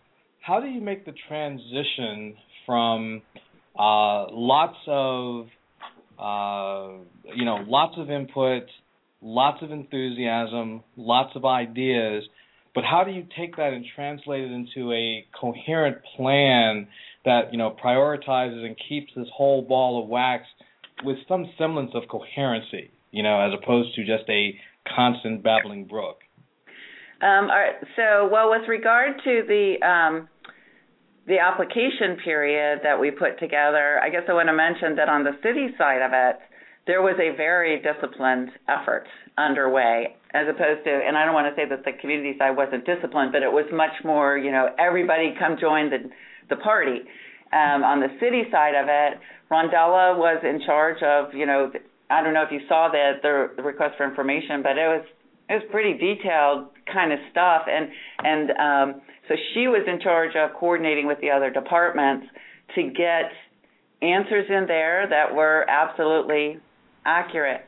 how 0.43 0.61
do 0.61 0.67
you 0.67 0.81
make 0.81 1.07
the 1.07 1.15
transition 1.29 2.35
from 2.67 3.23
uh, 3.79 4.27
lots 4.31 4.77
of 4.87 5.47
uh, 6.19 6.99
you 7.35 7.45
know 7.45 7.65
lots 7.67 7.95
of 7.97 8.11
input, 8.11 8.65
lots 9.23 9.63
of 9.63 9.71
enthusiasm, 9.71 10.83
lots 10.97 11.31
of 11.35 11.45
ideas, 11.45 12.25
but 12.75 12.85
how 12.85 13.05
do 13.05 13.11
you 13.11 13.27
take 13.37 13.57
that 13.57 13.73
and 13.73 13.85
translate 13.95 14.45
it 14.45 14.53
into 14.53 14.93
a 14.93 15.27
coherent 15.39 15.99
plan 16.17 16.89
that 17.25 17.53
you 17.53 17.59
know 17.59 17.77
prioritizes 17.83 18.65
and 18.65 18.77
keeps 18.89 19.13
this 19.17 19.29
whole 19.35 19.63
ball 19.63 20.03
of 20.03 20.09
wax 20.09 20.45
with 21.05 21.17
some 21.29 21.47
semblance 21.57 21.93
of 21.95 22.03
coherency, 22.11 22.91
you 23.11 23.23
know, 23.23 23.41
as 23.41 23.53
opposed 23.61 23.95
to 23.95 24.05
just 24.05 24.29
a 24.29 24.55
constant 24.95 25.43
babbling 25.43 25.85
brook? 25.87 26.19
Um. 27.23 27.49
So, 27.97 28.29
well, 28.31 28.51
with 28.51 28.69
regard 28.69 29.21
to 29.25 29.43
the 29.47 29.87
um, 29.87 30.29
the 31.31 31.39
application 31.39 32.19
period 32.25 32.81
that 32.83 32.99
we 32.99 33.13
put 33.13 33.39
together, 33.39 34.03
I 34.03 34.11
guess 34.11 34.27
I 34.29 34.35
want 34.35 34.49
to 34.49 34.53
mention 34.53 34.97
that 34.97 35.09
on 35.09 35.23
the 35.23 35.39
city 35.47 35.71
side 35.79 36.03
of 36.03 36.11
it, 36.11 36.43
there 36.91 37.03
was 37.03 37.15
a 37.23 37.37
very 37.37 37.79
disciplined 37.79 38.51
effort 38.67 39.07
underway, 39.39 40.17
as 40.35 40.51
opposed 40.51 40.83
to, 40.83 40.91
and 40.91 41.17
I 41.17 41.25
don't 41.25 41.35
want 41.35 41.47
to 41.47 41.55
say 41.55 41.71
that 41.71 41.87
the 41.87 41.95
community 42.03 42.35
side 42.37 42.57
wasn't 42.59 42.85
disciplined, 42.85 43.31
but 43.31 43.47
it 43.47 43.53
was 43.53 43.65
much 43.71 43.95
more, 44.03 44.37
you 44.37 44.51
know, 44.51 44.75
everybody 44.77 45.33
come 45.39 45.55
join 45.55 45.89
the 45.89 46.11
the 46.51 46.57
party. 46.57 47.07
Um, 47.55 47.87
on 47.87 48.01
the 48.01 48.11
city 48.19 48.51
side 48.51 48.75
of 48.75 48.91
it, 48.91 49.23
Rondella 49.55 50.19
was 50.19 50.43
in 50.43 50.67
charge 50.67 50.99
of, 51.03 51.33
you 51.33 51.47
know, 51.47 51.71
I 52.11 52.23
don't 52.25 52.35
know 52.35 52.43
if 52.43 52.51
you 52.51 52.59
saw 52.67 52.91
that 52.91 53.23
the, 53.23 53.55
the 53.55 53.63
request 53.63 53.95
for 53.97 54.03
information, 54.03 54.67
but 54.67 54.75
it 54.75 54.91
was 54.91 55.07
it 55.49 55.55
was 55.63 55.67
pretty 55.71 55.95
detailed 55.95 56.75
kind 56.91 57.13
of 57.13 57.21
stuff, 57.31 57.71
and 57.71 57.87
and 58.19 58.51
um, 58.59 59.01
so 59.31 59.37
she 59.55 59.69
was 59.69 59.87
in 59.87 60.01
charge 60.01 60.35
of 60.35 60.51
coordinating 60.59 61.07
with 61.07 61.21
the 61.21 61.31
other 61.31 61.51
departments 61.51 62.27
to 62.75 62.83
get 62.91 63.31
answers 64.03 64.47
in 64.49 64.67
there 64.67 65.07
that 65.09 65.33
were 65.33 65.65
absolutely 65.71 66.59
accurate. 67.07 67.61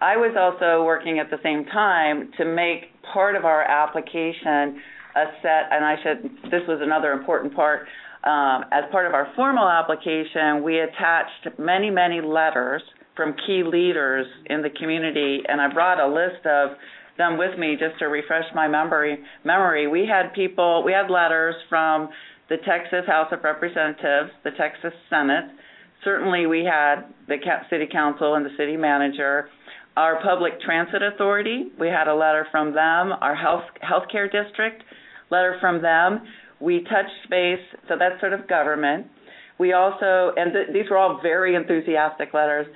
I 0.00 0.16
was 0.16 0.34
also 0.36 0.84
working 0.84 1.20
at 1.20 1.30
the 1.30 1.38
same 1.44 1.66
time 1.66 2.32
to 2.38 2.44
make 2.44 2.90
part 3.12 3.36
of 3.36 3.44
our 3.44 3.62
application 3.62 4.82
a 5.14 5.26
set, 5.40 5.70
and 5.70 5.84
I 5.84 5.94
should. 6.02 6.50
This 6.50 6.66
was 6.66 6.80
another 6.82 7.12
important 7.12 7.54
part. 7.54 7.86
Um, 8.24 8.64
as 8.72 8.90
part 8.90 9.06
of 9.06 9.14
our 9.14 9.28
formal 9.36 9.68
application, 9.68 10.64
we 10.64 10.80
attached 10.80 11.58
many, 11.60 11.90
many 11.90 12.20
letters 12.20 12.82
from 13.14 13.36
key 13.46 13.62
leaders 13.62 14.26
in 14.46 14.62
the 14.62 14.70
community, 14.70 15.42
and 15.46 15.60
I 15.60 15.72
brought 15.72 16.00
a 16.00 16.08
list 16.08 16.44
of 16.44 16.70
them 17.18 17.38
with 17.38 17.58
me 17.58 17.76
just 17.78 17.98
to 18.00 18.06
refresh 18.06 18.44
my 18.54 18.68
memory. 18.68 19.18
Memory. 19.44 19.86
We 19.86 20.06
had 20.06 20.32
people. 20.34 20.82
We 20.84 20.92
had 20.92 21.10
letters 21.10 21.54
from 21.68 22.08
the 22.48 22.56
Texas 22.58 23.06
House 23.06 23.28
of 23.32 23.42
Representatives, 23.44 24.30
the 24.42 24.50
Texas 24.58 24.92
Senate. 25.08 25.44
Certainly, 26.02 26.46
we 26.46 26.64
had 26.64 27.06
the 27.28 27.36
city 27.70 27.86
council 27.90 28.34
and 28.34 28.44
the 28.44 28.54
city 28.58 28.76
manager. 28.76 29.48
Our 29.96 30.20
public 30.22 30.60
transit 30.60 31.02
authority. 31.02 31.70
We 31.78 31.88
had 31.88 32.08
a 32.08 32.14
letter 32.14 32.46
from 32.50 32.74
them. 32.74 33.12
Our 33.20 33.34
health 33.34 33.64
healthcare 33.82 34.30
district. 34.30 34.82
Letter 35.30 35.56
from 35.60 35.80
them. 35.80 36.20
We 36.60 36.80
touched 36.80 37.30
base. 37.30 37.64
So 37.88 37.94
that's 37.98 38.20
sort 38.20 38.32
of 38.32 38.48
government. 38.48 39.06
We 39.58 39.72
also, 39.72 40.32
and 40.36 40.52
th- 40.52 40.68
these 40.72 40.90
were 40.90 40.98
all 40.98 41.20
very 41.22 41.54
enthusiastic 41.54 42.34
letters. 42.34 42.66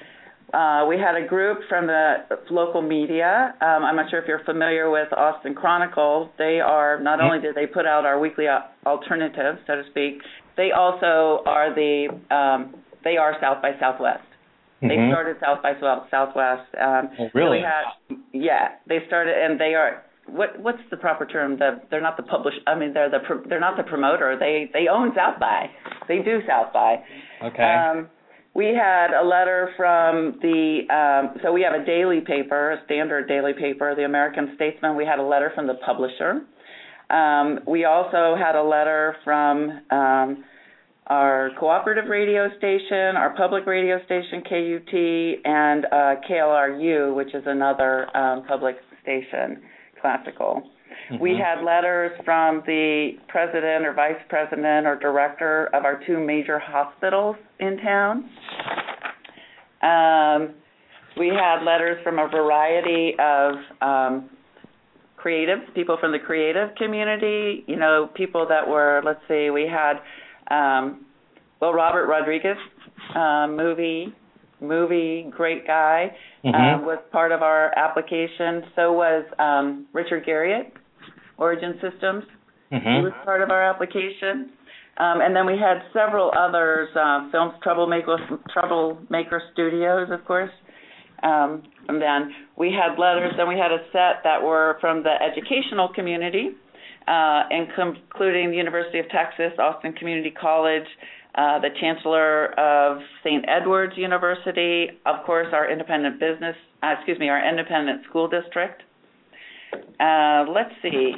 Uh, 0.52 0.86
we 0.88 0.96
had 0.96 1.14
a 1.14 1.26
group 1.26 1.58
from 1.68 1.86
the 1.86 2.14
local 2.50 2.80
media. 2.80 3.54
Um, 3.60 3.84
I'm 3.84 3.96
not 3.96 4.08
sure 4.08 4.18
if 4.18 4.26
you're 4.26 4.44
familiar 4.44 4.90
with 4.90 5.12
Austin 5.12 5.54
Chronicle. 5.54 6.30
They 6.38 6.60
are 6.60 6.98
not 7.00 7.20
only 7.20 7.40
did 7.40 7.54
they 7.54 7.66
put 7.66 7.84
out 7.84 8.06
our 8.06 8.18
weekly 8.18 8.46
alternative, 8.86 9.56
so 9.66 9.74
to 9.76 9.82
speak, 9.90 10.22
they 10.56 10.70
also 10.72 11.42
are 11.44 11.74
the 11.74 12.08
um, 12.34 12.74
they 13.04 13.16
are 13.16 13.36
South 13.40 13.60
by 13.60 13.72
Southwest. 13.78 14.24
Mm-hmm. 14.82 14.88
They 14.88 15.10
started 15.12 15.36
South 15.40 15.62
by 15.62 15.72
Southwest. 16.10 16.74
Um, 16.80 17.10
oh, 17.18 17.28
really? 17.34 17.60
So 17.60 17.66
had, 17.66 18.18
yeah, 18.32 18.68
they 18.88 18.98
started, 19.06 19.34
and 19.36 19.60
they 19.60 19.74
are 19.74 20.02
what 20.26 20.58
what's 20.60 20.82
the 20.90 20.96
proper 20.96 21.26
term? 21.26 21.58
The, 21.58 21.82
they're 21.90 22.00
not 22.00 22.16
the 22.16 22.22
publish. 22.22 22.54
I 22.66 22.74
mean, 22.78 22.94
they're 22.94 23.10
the 23.10 23.18
they're 23.48 23.60
not 23.60 23.76
the 23.76 23.82
promoter. 23.82 24.36
They 24.38 24.70
they 24.72 24.88
own 24.88 25.12
South 25.14 25.38
by. 25.40 25.66
They 26.06 26.18
do 26.18 26.40
South 26.46 26.72
by. 26.72 27.04
Okay. 27.42 27.62
Um, 27.62 28.08
we 28.54 28.66
had 28.66 29.12
a 29.12 29.24
letter 29.24 29.70
from 29.76 30.38
the 30.42 30.80
um, 30.90 31.38
so 31.42 31.52
we 31.52 31.62
have 31.62 31.74
a 31.80 31.84
daily 31.84 32.20
paper, 32.20 32.72
a 32.72 32.84
standard 32.84 33.28
daily 33.28 33.52
paper, 33.52 33.94
the 33.94 34.04
American 34.04 34.52
Statesman. 34.56 34.96
We 34.96 35.04
had 35.04 35.18
a 35.18 35.22
letter 35.22 35.52
from 35.54 35.66
the 35.66 35.74
publisher. 35.74 36.42
Um, 37.10 37.60
we 37.66 37.84
also 37.84 38.36
had 38.36 38.54
a 38.54 38.62
letter 38.62 39.16
from 39.24 39.80
um, 39.90 40.44
our 41.06 41.50
cooperative 41.58 42.10
radio 42.10 42.48
station, 42.58 43.16
our 43.16 43.34
public 43.34 43.66
radio 43.66 44.04
station 44.04 44.42
KUT, 44.42 44.94
and 45.44 45.86
uh, 45.86 46.14
KLRU, 46.28 47.14
which 47.14 47.34
is 47.34 47.44
another 47.46 48.14
um, 48.16 48.44
public 48.44 48.76
station, 49.02 49.62
classical. 50.02 50.70
Mm-hmm. 51.10 51.22
We 51.22 51.38
had 51.38 51.64
letters 51.64 52.12
from 52.24 52.62
the 52.66 53.12
president 53.28 53.86
or 53.86 53.92
vice 53.94 54.20
president 54.28 54.86
or 54.86 54.96
director 54.96 55.66
of 55.72 55.84
our 55.84 56.00
two 56.06 56.18
major 56.18 56.58
hospitals 56.58 57.36
in 57.60 57.78
town. 57.78 58.28
Um, 59.82 60.54
we 61.18 61.28
had 61.28 61.64
letters 61.64 61.98
from 62.02 62.18
a 62.18 62.28
variety 62.28 63.14
of 63.18 63.54
um, 63.80 64.30
creative 65.16 65.58
people 65.74 65.96
from 66.00 66.12
the 66.12 66.18
creative 66.18 66.74
community. 66.76 67.64
You 67.66 67.76
know, 67.76 68.10
people 68.14 68.46
that 68.48 68.66
were 68.68 69.02
let's 69.04 69.20
see, 69.28 69.50
we 69.50 69.66
had 69.68 69.94
um, 70.50 71.06
well 71.60 71.72
Robert 71.72 72.06
Rodriguez, 72.06 72.56
uh, 73.14 73.46
movie 73.48 74.14
movie 74.60 75.30
great 75.30 75.64
guy, 75.66 76.12
Mhm. 76.44 76.54
uh, 76.54 76.82
was 76.82 76.98
part 77.12 77.30
of 77.30 77.42
our 77.42 77.72
application. 77.78 78.64
So 78.74 78.92
was 78.92 79.24
um, 79.38 79.86
Richard 79.92 80.24
Garriott, 80.26 80.72
Origin 81.38 81.78
Systems. 81.80 82.24
Mhm. 82.70 83.02
was 83.02 83.12
part 83.24 83.40
of 83.40 83.50
our 83.50 83.62
application. 83.62 84.50
Um, 84.98 85.20
and 85.20 85.34
then 85.34 85.46
we 85.46 85.56
had 85.56 85.82
several 85.92 86.32
others, 86.36 86.88
uh, 86.94 87.30
Films 87.30 87.54
Troublemaker, 87.62 88.18
Troublemaker 88.50 89.42
Studios, 89.52 90.10
of 90.10 90.24
course. 90.26 90.50
Um, 91.22 91.62
and 91.88 92.00
then 92.02 92.34
we 92.56 92.72
had 92.72 92.98
letters, 92.98 93.32
then 93.36 93.48
we 93.48 93.58
had 93.58 93.72
a 93.72 93.78
set 93.92 94.22
that 94.24 94.42
were 94.42 94.76
from 94.80 95.02
the 95.02 95.14
educational 95.22 95.88
community, 95.88 96.50
uh, 97.06 97.44
including 97.50 98.50
the 98.50 98.56
University 98.56 98.98
of 98.98 99.08
Texas, 99.08 99.52
Austin 99.58 99.92
Community 99.94 100.30
College, 100.30 100.86
uh, 101.34 101.58
the 101.60 101.70
Chancellor 101.80 102.58
of 102.58 102.98
St. 103.22 103.44
Edward's 103.48 103.96
University, 103.96 104.90
of 105.06 105.24
course, 105.24 105.48
our 105.52 105.70
independent 105.70 106.18
business, 106.18 106.56
uh, 106.82 106.94
excuse 106.96 107.18
me, 107.18 107.28
our 107.28 107.48
independent 107.48 108.04
school 108.04 108.28
district. 108.28 108.82
Uh, 110.00 110.44
let's 110.52 110.72
see. 110.82 111.12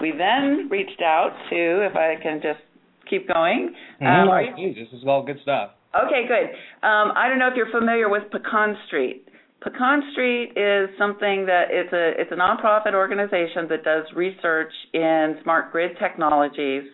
We 0.00 0.12
then 0.16 0.68
reached 0.70 1.02
out 1.02 1.32
to, 1.50 1.86
if 1.86 1.96
I 1.96 2.16
can 2.22 2.40
just 2.42 2.60
keep 3.08 3.28
going. 3.28 3.74
Um, 4.00 4.28
you- 4.46 4.54
please, 4.54 4.76
this 4.76 5.00
is 5.00 5.06
all 5.06 5.22
good 5.22 5.40
stuff. 5.42 5.70
Okay, 5.94 6.26
good. 6.28 6.50
Um, 6.86 7.12
I 7.16 7.28
don't 7.28 7.38
know 7.40 7.48
if 7.48 7.54
you're 7.56 7.70
familiar 7.72 8.08
with 8.08 8.30
Pecan 8.30 8.76
Street. 8.86 9.26
Pecan 9.60 10.02
Street 10.12 10.52
is 10.56 10.88
something 10.96 11.46
that 11.46 11.64
it's 11.70 11.92
a 11.92 12.18
it's 12.18 12.30
a 12.32 12.36
nonprofit 12.36 12.94
organization 12.94 13.66
that 13.68 13.84
does 13.84 14.04
research 14.14 14.72
in 14.94 15.36
smart 15.42 15.72
grid 15.72 15.98
technologies. 15.98 16.84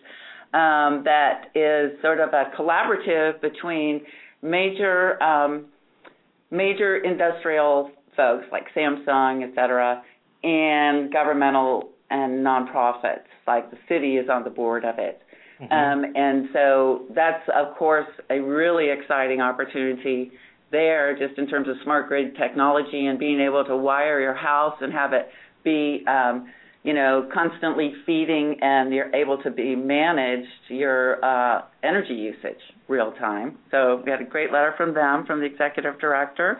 Um, 0.53 1.03
that 1.05 1.51
is 1.55 2.01
sort 2.01 2.19
of 2.19 2.29
a 2.33 2.51
collaborative 2.59 3.39
between 3.41 4.01
major 4.41 5.21
um, 5.21 5.65
major 6.51 6.97
industrial 6.97 7.91
folks 8.15 8.45
like 8.51 8.63
Samsung, 8.75 9.43
et 9.43 9.53
cetera, 9.55 10.01
and 10.43 11.11
governmental 11.11 11.89
and 12.09 12.45
nonprofits. 12.45 13.27
Like 13.45 13.71
the 13.71 13.77
city 13.87 14.17
is 14.17 14.29
on 14.29 14.43
the 14.43 14.49
board 14.49 14.85
of 14.85 14.99
it. 14.99 15.21
Mhm. 15.59 15.71
Um, 15.71 16.15
and 16.15 16.49
so 16.53 17.05
that's, 17.11 17.47
of 17.49 17.75
course, 17.75 18.07
a 18.29 18.39
really 18.39 18.89
exciting 18.89 19.41
opportunity 19.41 20.31
there, 20.69 21.15
just 21.15 21.37
in 21.39 21.47
terms 21.47 21.67
of 21.67 21.75
smart 21.83 22.07
grid 22.07 22.35
technology 22.35 23.07
and 23.07 23.17
being 23.17 23.39
able 23.39 23.63
to 23.65 23.75
wire 23.75 24.19
your 24.19 24.33
house 24.33 24.75
and 24.81 24.93
have 24.93 25.13
it 25.13 25.31
be, 25.63 26.05
um, 26.07 26.47
you 26.83 26.93
know, 26.93 27.27
constantly 27.33 27.93
feeding 28.05 28.57
and 28.61 28.93
you're 28.93 29.13
able 29.15 29.41
to 29.41 29.49
be 29.49 29.75
managed 29.75 30.47
your 30.69 31.23
uh, 31.25 31.63
energy 31.83 32.13
usage 32.13 32.61
real 32.87 33.11
time. 33.13 33.57
So 33.71 34.01
we 34.05 34.11
had 34.11 34.21
a 34.21 34.25
great 34.25 34.51
letter 34.51 34.73
from 34.77 34.93
them, 34.93 35.25
from 35.25 35.39
the 35.39 35.45
executive 35.45 35.99
director. 35.99 36.59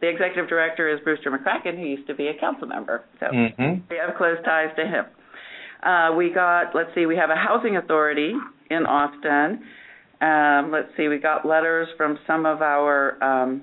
The 0.00 0.08
executive 0.08 0.48
director 0.48 0.88
is 0.88 1.00
Brewster 1.00 1.30
McCracken, 1.30 1.78
who 1.78 1.86
used 1.86 2.06
to 2.08 2.14
be 2.14 2.28
a 2.28 2.34
council 2.34 2.66
member. 2.68 3.02
So 3.20 3.26
Mhm. 3.26 3.82
we 3.88 3.96
have 3.96 4.14
close 4.16 4.38
ties 4.44 4.74
to 4.76 4.86
him. 4.86 5.06
Uh, 5.82 6.12
we 6.16 6.30
got, 6.30 6.74
let's 6.74 6.92
see, 6.94 7.06
we 7.06 7.16
have 7.16 7.30
a 7.30 7.36
housing 7.36 7.76
authority 7.76 8.34
in 8.70 8.86
Austin. 8.86 9.64
Um, 10.20 10.70
let's 10.70 10.94
see, 10.96 11.08
we 11.08 11.18
got 11.18 11.44
letters 11.44 11.88
from 11.96 12.18
some 12.26 12.46
of 12.46 12.62
our 12.62 13.22
um, 13.22 13.62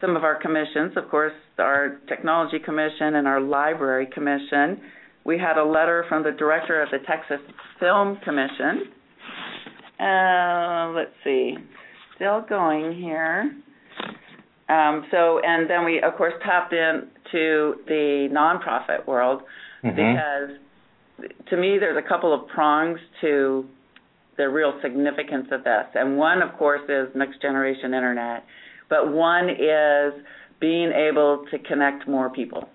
some 0.00 0.16
of 0.16 0.24
our 0.24 0.34
commissions, 0.34 0.96
of 0.96 1.10
course, 1.10 1.32
our 1.58 1.98
technology 2.08 2.58
commission 2.58 3.16
and 3.16 3.28
our 3.28 3.38
library 3.40 4.06
commission. 4.06 4.80
We 5.24 5.38
had 5.38 5.58
a 5.58 5.64
letter 5.64 6.04
from 6.08 6.22
the 6.22 6.32
director 6.32 6.80
of 6.80 6.88
the 6.90 6.98
Texas 7.00 7.40
Film 7.78 8.16
Commission. 8.24 8.92
Uh, 10.00 10.92
let's 10.94 11.12
see, 11.22 11.54
still 12.16 12.40
going 12.48 12.94
here. 12.94 13.52
Um, 14.70 15.04
so, 15.10 15.40
and 15.40 15.68
then 15.68 15.84
we, 15.84 16.00
of 16.00 16.14
course, 16.16 16.34
tapped 16.44 16.72
into 16.72 17.74
the 17.88 18.28
nonprofit 18.30 19.04
world 19.06 19.42
Mhm. 19.82 19.96
because 19.96 20.50
to 21.46 21.56
me 21.56 21.78
there's 21.78 21.96
a 21.96 22.08
couple 22.08 22.32
of 22.32 22.46
prongs 22.48 23.00
to 23.20 23.68
the 24.36 24.48
real 24.48 24.80
significance 24.80 25.50
of 25.50 25.64
this. 25.64 25.86
And 25.94 26.16
one 26.16 26.40
of 26.40 26.56
course 26.56 26.88
is 26.88 27.14
next 27.14 27.42
generation 27.42 27.92
internet, 27.94 28.44
but 28.88 29.08
one 29.08 29.50
is 29.50 30.14
being 30.60 30.92
able 30.92 31.44
to 31.50 31.58
connect 31.58 32.06
more 32.06 32.30
people 32.30 32.68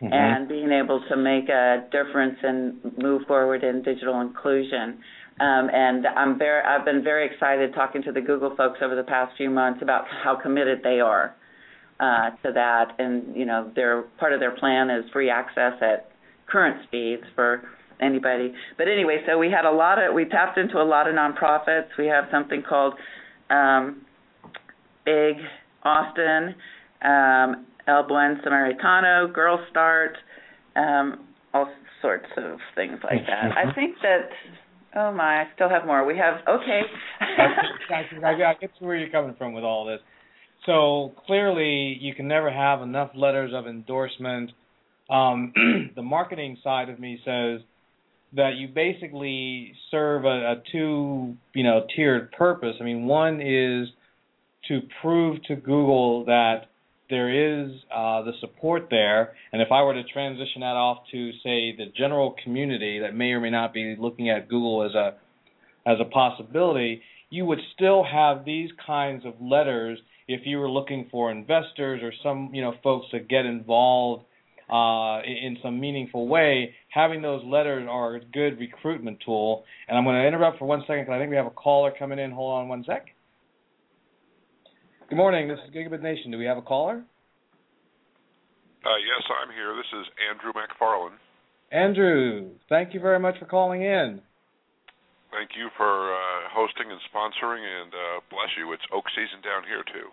Mhm. 0.00 0.12
and 0.12 0.48
being 0.48 0.72
able 0.72 1.00
to 1.00 1.16
make 1.16 1.48
a 1.48 1.84
difference 1.90 2.42
and 2.42 2.96
move 2.96 3.26
forward 3.26 3.62
in 3.62 3.82
digital 3.82 4.20
inclusion. 4.20 4.98
Um, 5.38 5.70
and 5.72 6.06
I'm 6.06 6.38
very, 6.38 6.62
I've 6.62 6.84
been 6.84 7.02
very 7.02 7.26
excited 7.26 7.74
talking 7.74 8.02
to 8.04 8.12
the 8.12 8.20
Google 8.20 8.50
folks 8.56 8.80
over 8.80 8.94
the 8.94 9.04
past 9.04 9.36
few 9.36 9.50
months 9.50 9.82
about 9.82 10.08
how 10.08 10.34
committed 10.34 10.82
they 10.82 11.00
are 11.00 11.34
uh, 12.02 12.30
to 12.42 12.52
that. 12.52 12.96
And 12.98 13.36
you 13.36 13.46
know, 13.46 13.70
their 13.74 14.02
part 14.18 14.32
of 14.32 14.40
their 14.40 14.56
plan 14.56 14.90
is 14.90 15.04
free 15.12 15.30
access 15.30 15.74
at 15.80 16.10
current 16.48 16.84
speeds 16.88 17.22
for 17.34 17.62
anybody. 18.00 18.52
But 18.76 18.88
anyway, 18.88 19.22
so 19.26 19.38
we 19.38 19.50
had 19.50 19.64
a 19.64 19.70
lot 19.70 20.02
of 20.02 20.12
we 20.12 20.24
tapped 20.24 20.58
into 20.58 20.78
a 20.78 20.84
lot 20.84 21.08
of 21.08 21.14
nonprofits. 21.14 21.88
We 21.96 22.06
have 22.06 22.24
something 22.32 22.62
called 22.68 22.94
um, 23.48 24.02
Big 25.04 25.36
Austin, 25.84 26.54
um, 27.02 27.66
El 27.86 28.06
Buen 28.08 28.40
Samaritano, 28.44 29.32
Girl 29.32 29.64
Start, 29.70 30.16
um, 30.74 31.24
all 31.54 31.72
sorts 32.00 32.26
of 32.36 32.58
things 32.74 32.98
like 33.04 33.26
that. 33.26 33.52
I 33.56 33.72
think 33.74 33.96
that. 34.02 34.30
Oh 34.94 35.10
my! 35.10 35.40
I 35.40 35.44
still 35.54 35.70
have 35.70 35.86
more. 35.86 36.04
We 36.04 36.18
have 36.18 36.40
okay. 36.46 36.82
I, 37.20 38.26
I, 38.26 38.50
I 38.50 38.54
get 38.60 38.76
to 38.78 38.84
where 38.84 38.96
you're 38.96 39.08
coming 39.08 39.34
from 39.38 39.54
with 39.54 39.64
all 39.64 39.86
this. 39.86 40.00
So 40.66 41.12
clearly, 41.26 41.98
you 42.00 42.14
can 42.14 42.28
never 42.28 42.50
have 42.50 42.82
enough 42.82 43.10
letters 43.14 43.52
of 43.54 43.66
endorsement. 43.66 44.52
Um, 45.10 45.52
the 45.96 46.02
marketing 46.02 46.58
side 46.62 46.88
of 46.88 47.00
me 47.00 47.20
says 47.24 47.60
that 48.34 48.54
you 48.56 48.68
basically 48.68 49.74
serve 49.90 50.24
a, 50.24 50.52
a 50.52 50.62
two, 50.70 51.36
you 51.54 51.64
know, 51.64 51.86
tiered 51.94 52.32
purpose. 52.32 52.76
I 52.80 52.84
mean, 52.84 53.06
one 53.06 53.40
is 53.40 53.88
to 54.68 54.80
prove 55.00 55.42
to 55.44 55.56
Google 55.56 56.24
that 56.26 56.66
there 57.10 57.64
is 57.64 57.72
uh, 57.94 58.22
the 58.22 58.32
support 58.40 58.86
there, 58.88 59.34
and 59.52 59.60
if 59.60 59.68
I 59.70 59.82
were 59.82 59.92
to 59.92 60.04
transition 60.04 60.60
that 60.60 60.76
off 60.76 60.98
to 61.10 61.32
say 61.42 61.76
the 61.76 61.92
general 61.94 62.34
community 62.42 63.00
that 63.00 63.14
may 63.14 63.32
or 63.32 63.40
may 63.40 63.50
not 63.50 63.74
be 63.74 63.96
looking 63.98 64.30
at 64.30 64.48
Google 64.48 64.84
as 64.84 64.94
a 64.94 65.14
as 65.84 65.98
a 66.00 66.04
possibility, 66.04 67.02
you 67.28 67.44
would 67.44 67.58
still 67.74 68.04
have 68.04 68.44
these 68.44 68.70
kinds 68.86 69.26
of 69.26 69.34
letters 69.40 69.98
if 70.34 70.42
you 70.44 70.58
were 70.58 70.70
looking 70.70 71.08
for 71.10 71.30
investors 71.30 72.00
or 72.02 72.12
some 72.22 72.50
you 72.52 72.62
know 72.62 72.74
folks 72.82 73.06
to 73.10 73.20
get 73.20 73.46
involved 73.46 74.24
uh, 74.72 75.20
in 75.22 75.58
some 75.62 75.78
meaningful 75.78 76.26
way. 76.26 76.74
Having 76.88 77.20
those 77.20 77.42
letters 77.44 77.86
are 77.90 78.16
a 78.16 78.24
good 78.24 78.58
recruitment 78.58 79.18
tool. 79.24 79.64
And 79.86 79.98
I'm 79.98 80.04
going 80.04 80.16
to 80.16 80.26
interrupt 80.26 80.58
for 80.58 80.64
one 80.64 80.80
second 80.86 81.04
because 81.04 81.14
I 81.14 81.18
think 81.18 81.30
we 81.30 81.36
have 81.36 81.46
a 81.46 81.50
caller 81.50 81.92
coming 81.96 82.18
in. 82.18 82.30
Hold 82.30 82.54
on 82.54 82.68
one 82.68 82.84
sec. 82.86 83.06
Good 85.10 85.16
morning. 85.16 85.46
This 85.46 85.58
is 85.68 85.74
Gigabit 85.74 86.00
Nation. 86.00 86.30
Do 86.30 86.38
we 86.38 86.46
have 86.46 86.56
a 86.56 86.62
caller? 86.62 87.04
Uh, 88.84 88.98
yes, 88.98 89.22
I'm 89.28 89.52
here. 89.52 89.76
This 89.76 89.92
is 90.00 90.06
Andrew 90.32 90.52
McFarland. 90.56 91.20
Andrew, 91.70 92.50
thank 92.68 92.94
you 92.94 93.00
very 93.00 93.20
much 93.20 93.38
for 93.38 93.44
calling 93.44 93.82
in. 93.82 94.20
Thank 95.30 95.50
you 95.56 95.68
for 95.76 96.12
uh, 96.12 96.48
hosting 96.52 96.90
and 96.90 97.00
sponsoring, 97.08 97.64
and 97.64 97.92
uh, 97.92 98.20
bless 98.28 98.52
you. 98.58 98.72
It's 98.72 98.82
oak 98.92 99.04
season 99.14 99.40
down 99.40 99.64
here 99.64 99.84
too. 99.92 100.08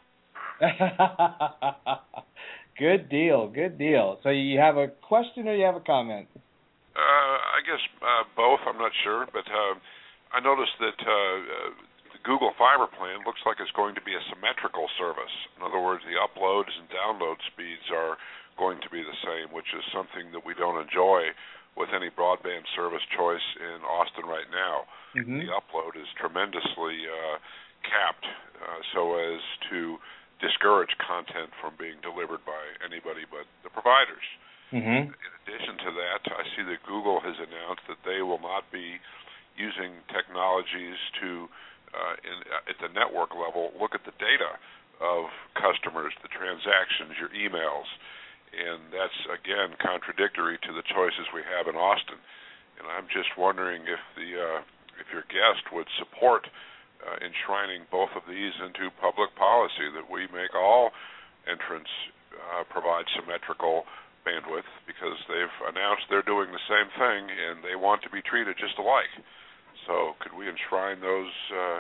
good 2.78 3.10
deal. 3.10 3.48
Good 3.48 3.78
deal. 3.78 4.20
So 4.24 4.30
you 4.30 4.60
have 4.60 4.78
a 4.78 4.88
question 4.88 5.48
or 5.48 5.56
you 5.56 5.66
have 5.66 5.76
a 5.76 5.86
comment? 5.86 6.28
Uh, 6.36 7.00
I 7.00 7.64
guess 7.64 7.80
uh, 8.02 8.24
both. 8.36 8.60
I'm 8.68 8.78
not 8.78 8.92
sure, 9.04 9.26
but 9.32 9.48
uh, 9.48 9.80
I 10.36 10.44
noticed 10.44 10.76
that 10.84 11.00
uh, 11.00 11.08
uh, 11.08 11.72
the 12.12 12.20
Google 12.28 12.52
Fiber 12.60 12.92
plan 12.92 13.24
looks 13.24 13.40
like 13.48 13.64
it's 13.64 13.72
going 13.72 13.96
to 13.96 14.04
be 14.04 14.14
a 14.14 14.24
symmetrical 14.28 14.92
service. 15.00 15.32
In 15.56 15.64
other 15.64 15.80
words, 15.80 16.04
the 16.04 16.20
uploads 16.20 16.76
and 16.76 16.92
download 16.92 17.40
speeds 17.48 17.88
are 17.96 18.20
going 18.60 18.84
to 18.84 18.92
be 18.92 19.00
the 19.00 19.16
same, 19.24 19.56
which 19.56 19.72
is 19.72 19.84
something 19.96 20.36
that 20.36 20.44
we 20.44 20.52
don't 20.60 20.76
enjoy 20.76 21.32
with 21.80 21.96
any 21.96 22.12
broadband 22.12 22.68
service 22.76 23.06
choice 23.16 23.48
in 23.56 23.80
Austin 23.88 24.28
right 24.28 24.52
now. 24.52 24.84
Mm-hmm. 25.16 25.48
The 25.48 25.56
upload 25.56 25.96
is 25.96 26.12
tremendously 26.20 27.08
uh, 27.08 27.40
capped 27.88 28.28
uh, 28.60 28.84
so 28.92 29.16
as 29.16 29.40
to 29.72 29.96
discourage 30.40 30.92
content 31.04 31.52
from 31.60 31.76
being 31.76 32.00
delivered 32.00 32.44
by 32.48 32.60
anybody 32.84 33.28
but 33.28 33.46
the 33.64 33.72
providers. 33.72 34.24
Mm-hmm. 34.72 35.12
In 35.12 35.32
addition 35.44 35.76
to 35.84 35.92
that, 35.98 36.22
I 36.30 36.44
see 36.54 36.64
that 36.70 36.80
Google 36.86 37.20
has 37.20 37.36
announced 37.42 37.84
that 37.90 38.02
they 38.06 38.22
will 38.22 38.42
not 38.42 38.70
be 38.70 39.02
using 39.58 39.98
technologies 40.14 40.96
to, 41.20 41.50
uh, 41.92 42.16
in, 42.22 42.38
at 42.70 42.78
the 42.80 42.92
network 42.94 43.34
level, 43.34 43.74
look 43.76 43.98
at 43.98 44.06
the 44.06 44.16
data 44.22 44.56
of 45.02 45.32
customers, 45.58 46.14
the 46.22 46.32
transactions, 46.32 47.18
your 47.18 47.34
emails, 47.34 47.88
and 48.54 48.94
that's 48.94 49.20
again 49.30 49.74
contradictory 49.78 50.58
to 50.66 50.72
the 50.74 50.86
choices 50.90 51.28
we 51.34 51.42
have 51.46 51.68
in 51.68 51.76
Austin. 51.78 52.18
And 52.80 52.88
I'm 52.88 53.10
just 53.12 53.36
wondering 53.36 53.84
if 53.90 54.02
the 54.16 54.30
uh, 54.38 54.60
if 55.02 55.08
your 55.12 55.24
guest 55.32 55.72
would 55.72 55.88
support 55.98 56.48
uh, 57.04 57.18
enshrining 57.24 57.88
both 57.92 58.12
of 58.16 58.24
these 58.28 58.54
into 58.64 58.92
public 59.00 59.32
policy 59.36 59.88
that 59.96 60.08
we 60.08 60.28
make 60.36 60.52
all 60.56 60.92
entrants 61.48 61.90
uh, 62.36 62.64
provide 62.68 63.08
symmetrical 63.16 63.88
bandwidth 64.28 64.68
because 64.84 65.16
they've 65.32 65.58
announced 65.72 66.04
they're 66.12 66.26
doing 66.28 66.52
the 66.52 66.66
same 66.68 66.90
thing 67.00 67.22
and 67.32 67.64
they 67.64 67.76
want 67.76 68.04
to 68.04 68.12
be 68.12 68.22
treated 68.22 68.56
just 68.60 68.76
alike. 68.78 69.10
So, 69.88 70.20
could 70.20 70.36
we 70.36 70.46
enshrine 70.46 71.00
those? 71.00 71.32
Uh, 71.50 71.80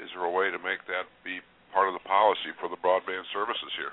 is 0.00 0.08
there 0.16 0.24
a 0.24 0.32
way 0.32 0.50
to 0.50 0.58
make 0.58 0.80
that 0.88 1.06
be 1.24 1.40
part 1.72 1.88
of 1.88 1.94
the 1.94 2.04
policy 2.08 2.50
for 2.60 2.68
the 2.68 2.80
broadband 2.80 3.28
services 3.32 3.72
here? 3.76 3.92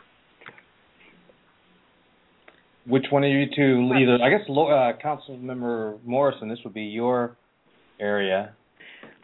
Which 2.88 3.06
one 3.10 3.24
of 3.24 3.32
you 3.32 3.46
two, 3.56 3.92
either 3.98 4.22
I 4.22 4.30
guess, 4.30 4.48
uh, 4.48 4.94
Council 5.02 5.38
Member 5.38 5.98
Morrison, 6.06 6.50
this 6.50 6.60
would 6.64 6.74
be 6.74 6.84
your 6.84 7.36
area. 8.00 8.54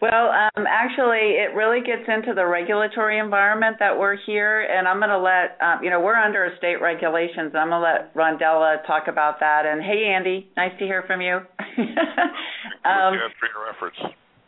Well, 0.02 0.32
um, 0.34 0.66
actually, 0.68 1.38
it 1.38 1.54
really 1.56 1.82
gets 1.82 2.08
into 2.08 2.34
the 2.34 2.46
regulatory 2.46 3.20
environment 3.20 3.78
that 3.80 3.98
we're 3.98 4.18
here, 4.26 4.62
and 4.62 4.88
I'm 4.88 4.98
going 4.98 5.10
to 5.10 5.20
let 5.20 5.58
um, 5.62 5.84
you 5.84 5.90
know 5.90 6.00
we're 6.00 6.16
under 6.16 6.50
state 6.58 6.82
regulations. 6.82 7.54
I'm 7.54 7.70
going 7.70 7.80
to 7.80 7.80
let 7.80 8.16
Rondella 8.16 8.86
talk 8.88 9.08
about 9.08 9.40
that. 9.42 9.66
And 9.66 9.82
hey, 9.82 10.12
Andy, 10.16 10.50
nice 10.58 10.72
to 10.80 10.86
hear 10.86 11.04
from 11.06 11.22
you. 11.22 11.36
um, 12.86 13.14
for 13.40 13.48
your 13.48 13.70
efforts. 13.70 13.98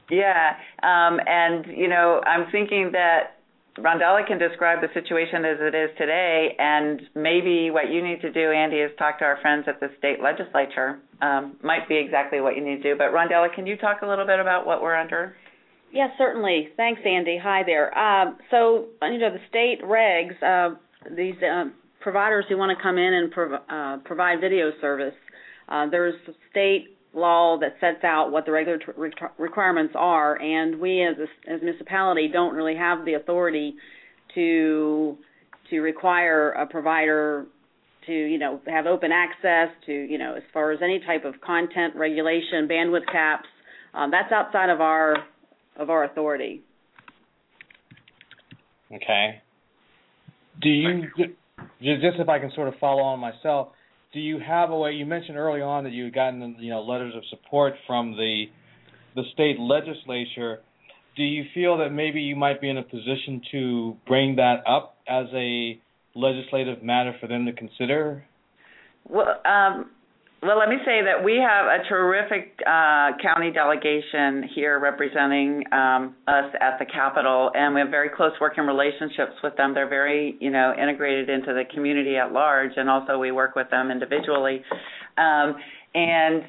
Yeah, 0.10 0.58
um, 0.82 1.20
and 1.26 1.66
you 1.68 1.88
know, 1.88 2.22
I'm 2.26 2.52
thinking 2.52 2.92
that 2.94 3.43
Rondella 3.78 4.26
can 4.28 4.38
describe 4.38 4.82
the 4.82 4.90
situation 4.94 5.46
as 5.46 5.58
it 5.60 5.74
is 5.74 5.90
today, 5.98 6.56
and 6.60 7.02
maybe 7.16 7.72
what 7.72 7.90
you 7.90 8.04
need 8.04 8.22
to 8.22 8.32
do, 8.32 8.52
Andy, 8.52 8.78
is 8.78 8.92
talk 9.00 9.18
to 9.20 9.26
our 9.26 9.40
friends 9.42 9.66
at 9.68 9.80
the 9.80 9.90
state 9.98 10.22
legislature. 10.22 11.00
Um, 11.22 11.58
might 11.64 11.90
be 11.90 11.98
exactly 11.98 12.40
what 12.40 12.56
you 12.56 12.64
need 12.64 12.84
to 12.84 12.94
do. 12.94 12.96
But 12.98 13.12
Rondella, 13.12 13.54
can 13.54 13.66
you 13.66 13.76
talk 13.78 14.02
a 14.04 14.06
little 14.06 14.28
bit 14.28 14.40
about 14.40 14.68
what 14.68 14.84
we're 14.84 14.96
under? 14.96 15.36
Yes, 15.92 16.10
certainly. 16.18 16.70
Thanks, 16.78 17.02
Andy. 17.06 17.40
Hi 17.42 17.64
there. 17.64 17.98
Um, 17.98 18.38
so, 18.52 18.88
you 19.02 19.18
know, 19.18 19.32
the 19.32 19.42
state 19.50 19.82
regs, 19.84 20.42
uh, 20.44 20.76
these 21.16 21.36
uh, 21.42 21.66
providers 22.00 22.46
who 22.50 22.58
want 22.58 22.78
to 22.78 22.82
come 22.82 22.98
in 22.98 23.14
and 23.14 23.32
prov- 23.32 23.62
uh, 23.70 23.98
provide 24.04 24.40
video 24.40 24.72
service, 24.82 25.14
uh, 25.70 25.88
there's 25.90 26.16
state 26.52 26.93
law 27.14 27.58
that 27.60 27.76
sets 27.80 28.04
out 28.04 28.32
what 28.32 28.46
the 28.46 28.52
regulatory 28.52 29.12
requirements 29.38 29.94
are, 29.98 30.40
and 30.42 30.80
we 30.80 31.04
as 31.04 31.16
a 31.18 31.52
as 31.54 31.62
municipality 31.62 32.30
don't 32.32 32.56
really 32.56 32.76
have 32.76 33.06
the 33.06 33.14
authority 33.14 33.76
to 34.36 35.18
to 35.70 35.80
require 35.80 36.52
a 36.52 36.66
provider 36.66 37.46
to 38.06 38.14
you 38.14 38.38
know 38.38 38.62
have 38.68 38.86
open 38.86 39.12
access 39.12 39.70
to 39.86 39.92
you 39.92 40.18
know 40.18 40.36
as 40.36 40.44
far 40.54 40.72
as 40.72 40.80
any 40.84 41.00
type 41.06 41.26
of 41.26 41.40
content 41.42 41.96
regulation, 41.96 42.68
bandwidth 42.68 43.06
caps. 43.12 43.48
Um, 43.94 44.12
that's 44.12 44.32
outside 44.32 44.70
of 44.70 44.82
our 44.82 45.18
of 45.78 45.90
our 45.90 46.04
authority. 46.04 46.62
Okay. 48.92 49.42
Do 50.62 50.70
you 50.70 51.04
just 51.80 52.20
if 52.20 52.30
I 52.30 52.40
can 52.40 52.52
sort 52.56 52.68
of 52.68 52.76
follow 52.80 53.02
on 53.02 53.20
myself? 53.20 53.70
Do 54.14 54.20
you 54.20 54.40
have 54.40 54.70
a 54.70 54.78
way? 54.78 54.92
You 54.92 55.06
mentioned 55.06 55.38
early 55.38 55.62
on 55.62 55.84
that 55.86 55.92
you 55.92 56.06
had 56.06 56.14
gotten 56.14 56.56
you 56.60 56.70
know 56.70 56.82
letters 56.84 57.14
of 57.16 57.24
support 57.30 57.74
from 57.88 58.12
the 58.12 58.46
the 59.16 59.24
state 59.34 59.60
legislature. 59.60 60.60
Do 61.16 61.24
you 61.24 61.44
feel 61.54 61.78
that 61.78 61.92
maybe 61.92 62.22
you 62.22 62.36
might 62.36 62.62
be 62.62 62.70
in 62.70 62.78
a 62.78 62.84
position 62.84 63.42
to 63.52 63.98
bring 64.08 64.38
that 64.38 64.64
up 64.68 64.98
as 65.08 65.28
a 65.34 65.80
legislative 66.16 66.82
matter 66.82 67.16
for 67.20 67.28
them 67.28 67.46
to 67.46 67.54
consider? 67.54 68.26
Well, 69.08 69.40
um, 69.46 69.92
well, 70.46 70.60
let 70.60 70.68
me 70.68 70.76
say 70.86 71.02
that 71.04 71.24
we 71.24 71.38
have 71.38 71.66
a 71.68 71.88
terrific 71.88 72.60
uh, 72.68 73.12
county 73.22 73.52
delegation 73.52 74.44
here 74.54 74.78
representing 74.78 75.64
um, 75.72 76.16
us 76.28 76.52
at 76.60 76.78
the 76.80 76.86
Capitol, 76.86 77.50
and 77.54 77.74
we 77.74 77.80
have 77.80 77.90
very 77.90 78.10
close 78.10 78.34
working 78.42 78.66
relationships 78.66 79.34
with 79.42 79.56
them. 79.56 79.74
They're 79.74 79.88
very, 79.88 80.36
you 80.42 80.50
know, 80.50 80.74
integrated 80.74 81.30
into 81.30 81.54
the 81.54 81.64
community 81.74 82.18
at 82.18 82.34
large, 82.34 82.72
and 82.76 82.90
also 82.90 83.18
we 83.18 83.32
work 83.32 83.56
with 83.56 83.70
them 83.70 83.90
individually. 83.90 84.62
Um, 85.18 85.56
and 85.96 86.44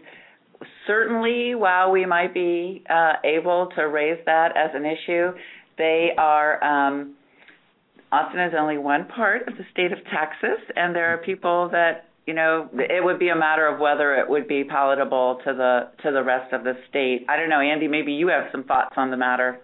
certainly, 0.86 1.54
while 1.54 1.92
we 1.92 2.04
might 2.04 2.34
be 2.34 2.82
uh, 2.90 3.14
able 3.24 3.68
to 3.76 3.82
raise 3.82 4.18
that 4.26 4.56
as 4.56 4.70
an 4.74 4.84
issue, 4.84 5.30
they 5.78 6.10
are. 6.18 6.62
Um, 6.64 7.14
Austin 8.10 8.40
is 8.40 8.54
only 8.56 8.78
one 8.78 9.06
part 9.08 9.48
of 9.48 9.56
the 9.56 9.64
state 9.72 9.92
of 9.92 9.98
Texas, 10.04 10.62
and 10.76 10.94
there 10.94 11.12
are 11.12 11.18
people 11.18 11.68
that 11.72 12.08
you 12.26 12.32
know, 12.32 12.68
it 12.72 13.04
would 13.04 13.18
be 13.18 13.28
a 13.28 13.36
matter 13.36 13.68
of 13.68 13.80
whether 13.80 14.16
it 14.16 14.28
would 14.28 14.48
be 14.48 14.64
palatable 14.64 15.40
to 15.44 15.52
the 15.52 15.92
to 16.02 16.08
the 16.10 16.24
rest 16.24 16.52
of 16.52 16.64
the 16.64 16.72
state. 16.88 17.28
I 17.28 17.36
don't 17.36 17.52
know, 17.52 17.60
Andy. 17.60 17.88
Maybe 17.88 18.12
you 18.12 18.28
have 18.28 18.48
some 18.50 18.64
thoughts 18.64 18.96
on 18.96 19.10
the 19.10 19.20
matter. 19.20 19.60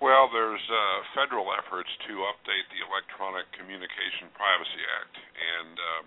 Well, 0.00 0.32
there's 0.32 0.64
uh, 0.64 0.98
federal 1.12 1.44
efforts 1.52 1.92
to 2.08 2.12
update 2.32 2.66
the 2.72 2.80
Electronic 2.88 3.44
Communication 3.52 4.32
Privacy 4.32 4.80
Act, 4.96 5.14
and 5.20 5.74
um, 5.76 6.04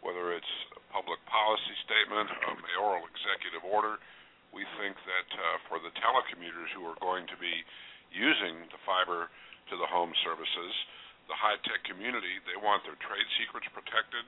whether 0.00 0.32
it's 0.32 0.54
a 0.72 0.80
public 0.88 1.20
policy 1.28 1.76
statement, 1.84 2.32
a 2.32 2.56
mayoral 2.56 3.04
executive 3.04 3.60
order, 3.68 4.00
we 4.48 4.64
think 4.80 4.96
that 4.96 5.28
uh, 5.36 5.60
for 5.68 5.76
the 5.76 5.92
telecommuters 6.00 6.72
who 6.72 6.88
are 6.88 6.96
going 7.04 7.28
to 7.28 7.36
be 7.36 7.52
using 8.16 8.64
the 8.72 8.80
fiber 8.88 9.28
to 9.68 9.74
the 9.76 9.88
home 9.92 10.16
services, 10.24 10.72
the 11.28 11.36
high 11.36 11.56
tech 11.64 11.84
community, 11.88 12.40
they 12.44 12.58
want 12.60 12.84
their 12.84 12.98
trade 13.00 13.28
secrets 13.40 13.68
protected. 13.72 14.24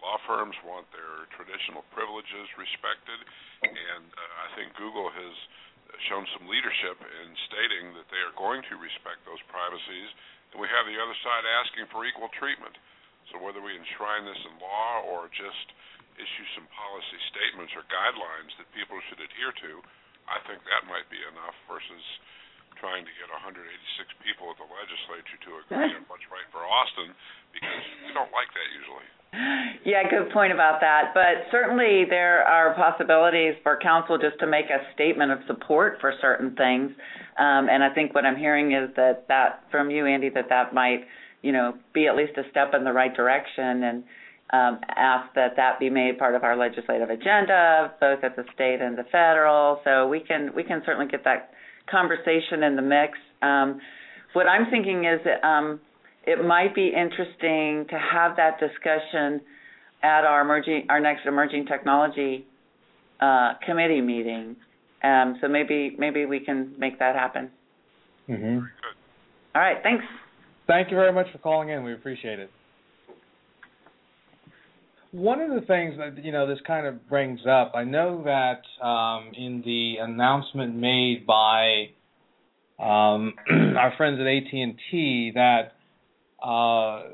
Law 0.00 0.16
firms 0.24 0.54
want 0.62 0.86
their 0.94 1.26
traditional 1.34 1.82
privileges 1.90 2.46
respected, 2.54 3.18
and 3.66 4.04
uh, 4.14 4.44
I 4.46 4.48
think 4.54 4.70
Google 4.78 5.10
has 5.10 5.34
shown 6.06 6.22
some 6.36 6.46
leadership 6.46 7.00
in 7.00 7.28
stating 7.50 7.96
that 7.98 8.06
they 8.12 8.22
are 8.22 8.36
going 8.38 8.62
to 8.70 8.78
respect 8.78 9.24
those 9.24 9.40
privacies. 9.50 10.10
And 10.54 10.62
we 10.62 10.70
have 10.70 10.86
the 10.86 11.00
other 11.00 11.16
side 11.24 11.44
asking 11.64 11.90
for 11.90 12.06
equal 12.06 12.30
treatment. 12.38 12.76
So 13.32 13.40
whether 13.42 13.60
we 13.60 13.76
enshrine 13.76 14.24
this 14.24 14.40
in 14.48 14.54
law 14.62 15.04
or 15.04 15.28
just 15.32 15.66
issue 16.16 16.46
some 16.56 16.68
policy 16.72 17.20
statements 17.30 17.72
or 17.76 17.84
guidelines 17.90 18.52
that 18.56 18.68
people 18.72 18.96
should 19.08 19.20
adhere 19.20 19.52
to, 19.66 19.72
I 20.28 20.40
think 20.44 20.64
that 20.64 20.88
might 20.88 21.08
be 21.08 21.20
enough 21.24 21.56
versus 21.68 22.04
trying 22.78 23.02
to 23.04 23.12
get 23.18 23.26
186 23.30 23.58
people 24.22 24.50
at 24.50 24.58
the 24.58 24.66
legislature 24.66 25.38
to 25.46 25.50
agree 25.62 25.94
on 25.94 26.06
what's 26.06 26.26
right 26.30 26.46
for 26.54 26.62
Austin 26.62 27.10
because 27.50 27.84
we 28.06 28.10
don't 28.14 28.32
like 28.34 28.50
that 28.54 28.68
usually. 28.74 29.08
Yeah, 29.84 30.08
good 30.08 30.32
point 30.32 30.52
about 30.52 30.80
that. 30.80 31.12
But 31.12 31.50
certainly 31.50 32.04
there 32.08 32.42
are 32.44 32.74
possibilities 32.74 33.54
for 33.62 33.78
council 33.78 34.16
just 34.16 34.38
to 34.40 34.46
make 34.46 34.66
a 34.66 34.80
statement 34.94 35.32
of 35.32 35.38
support 35.46 35.98
for 36.00 36.14
certain 36.20 36.56
things. 36.56 36.92
Um, 37.38 37.68
and 37.68 37.84
I 37.84 37.92
think 37.92 38.14
what 38.14 38.24
I'm 38.24 38.36
hearing 38.36 38.72
is 38.72 38.90
that 38.96 39.28
that 39.28 39.64
from 39.70 39.90
you, 39.90 40.06
Andy, 40.06 40.30
that 40.30 40.48
that 40.48 40.72
might, 40.72 41.04
you 41.42 41.52
know, 41.52 41.74
be 41.92 42.06
at 42.06 42.16
least 42.16 42.32
a 42.38 42.48
step 42.50 42.72
in 42.74 42.84
the 42.84 42.92
right 42.92 43.14
direction 43.14 43.82
and 43.84 44.04
um, 44.50 44.80
ask 44.96 45.34
that 45.34 45.56
that 45.56 45.78
be 45.78 45.90
made 45.90 46.18
part 46.18 46.34
of 46.34 46.42
our 46.42 46.56
legislative 46.56 47.10
agenda, 47.10 47.92
both 48.00 48.24
at 48.24 48.34
the 48.34 48.44
state 48.54 48.80
and 48.80 48.96
the 48.96 49.04
federal. 49.12 49.80
So 49.84 50.08
we 50.08 50.20
can 50.20 50.54
we 50.54 50.64
can 50.64 50.82
certainly 50.86 51.06
get 51.06 51.24
that 51.24 51.52
conversation 51.90 52.62
in 52.62 52.76
the 52.76 52.82
mix. 52.82 53.18
Um, 53.42 53.80
what 54.32 54.46
I'm 54.46 54.70
thinking 54.70 55.04
is 55.04 55.20
that 55.24 55.46
um, 55.46 55.80
it 56.24 56.44
might 56.44 56.74
be 56.74 56.88
interesting 56.88 57.86
to 57.90 57.98
have 57.98 58.36
that 58.36 58.60
discussion 58.60 59.40
at 60.02 60.24
our 60.24 60.42
emerging 60.42 60.86
our 60.90 61.00
next 61.00 61.26
emerging 61.26 61.66
technology 61.66 62.46
uh, 63.20 63.54
committee 63.66 64.00
meeting. 64.00 64.56
Um, 65.02 65.38
so 65.40 65.48
maybe 65.48 65.96
maybe 65.98 66.26
we 66.26 66.40
can 66.40 66.74
make 66.78 66.98
that 66.98 67.14
happen. 67.14 67.50
Mm-hmm. 68.28 68.58
All 69.54 69.62
right. 69.62 69.78
Thanks. 69.82 70.04
Thank 70.66 70.90
you 70.90 70.96
very 70.96 71.12
much 71.12 71.26
for 71.32 71.38
calling 71.38 71.70
in. 71.70 71.82
We 71.82 71.94
appreciate 71.94 72.38
it. 72.38 72.50
One 75.10 75.40
of 75.40 75.48
the 75.48 75.66
things 75.66 75.94
that 75.96 76.22
you 76.22 76.32
know 76.32 76.46
this 76.46 76.58
kind 76.66 76.86
of 76.86 77.08
brings 77.08 77.40
up, 77.48 77.72
I 77.74 77.84
know 77.84 78.24
that 78.24 78.84
um, 78.84 79.30
in 79.34 79.62
the 79.64 79.94
announcement 80.02 80.76
made 80.76 81.26
by 81.26 81.86
um, 82.78 83.32
our 83.78 83.94
friends 83.96 84.20
at 84.20 84.26
AT 84.26 84.52
and 84.52 84.74
T 84.90 85.32
that 85.34 85.72
uh, 86.46 87.04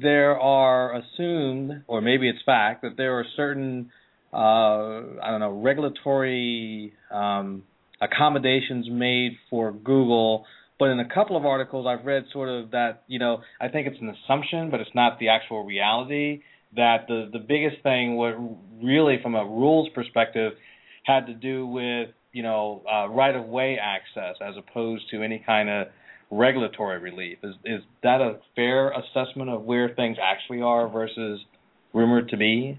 there 0.00 0.38
are 0.38 0.94
assumed, 0.94 1.82
or 1.88 2.00
maybe 2.00 2.28
it's 2.28 2.38
fact, 2.46 2.82
that 2.82 2.96
there 2.96 3.18
are 3.18 3.24
certain 3.36 3.90
uh, 4.32 4.36
I 4.36 5.30
don't 5.30 5.40
know 5.40 5.60
regulatory 5.60 6.92
um, 7.12 7.64
accommodations 8.00 8.86
made 8.88 9.32
for 9.50 9.72
Google. 9.72 10.44
But 10.78 10.90
in 10.90 11.00
a 11.00 11.08
couple 11.08 11.36
of 11.38 11.46
articles 11.46 11.86
I've 11.88 12.04
read, 12.06 12.26
sort 12.32 12.50
of 12.50 12.70
that 12.70 13.02
you 13.08 13.18
know 13.18 13.40
I 13.60 13.66
think 13.66 13.88
it's 13.88 14.00
an 14.00 14.14
assumption, 14.14 14.70
but 14.70 14.78
it's 14.78 14.94
not 14.94 15.18
the 15.18 15.30
actual 15.30 15.64
reality 15.64 16.42
that 16.76 17.06
the 17.08 17.28
the 17.32 17.38
biggest 17.38 17.82
thing 17.82 18.16
what 18.16 18.34
really 18.82 19.18
from 19.22 19.34
a 19.34 19.44
rules 19.44 19.88
perspective 19.94 20.52
had 21.04 21.26
to 21.26 21.34
do 21.34 21.66
with 21.66 22.08
you 22.32 22.42
know 22.42 22.82
uh, 22.90 23.08
right 23.08 23.34
of 23.34 23.46
way 23.46 23.78
access 23.80 24.36
as 24.40 24.54
opposed 24.56 25.04
to 25.10 25.22
any 25.22 25.42
kind 25.44 25.68
of 25.68 25.88
regulatory 26.30 26.98
relief. 26.98 27.38
Is 27.42 27.54
is 27.64 27.82
that 28.02 28.20
a 28.20 28.38
fair 28.54 28.92
assessment 28.92 29.50
of 29.50 29.62
where 29.62 29.88
things 29.94 30.16
actually 30.22 30.62
are 30.62 30.88
versus 30.88 31.40
rumored 31.92 32.28
to 32.30 32.36
be? 32.36 32.78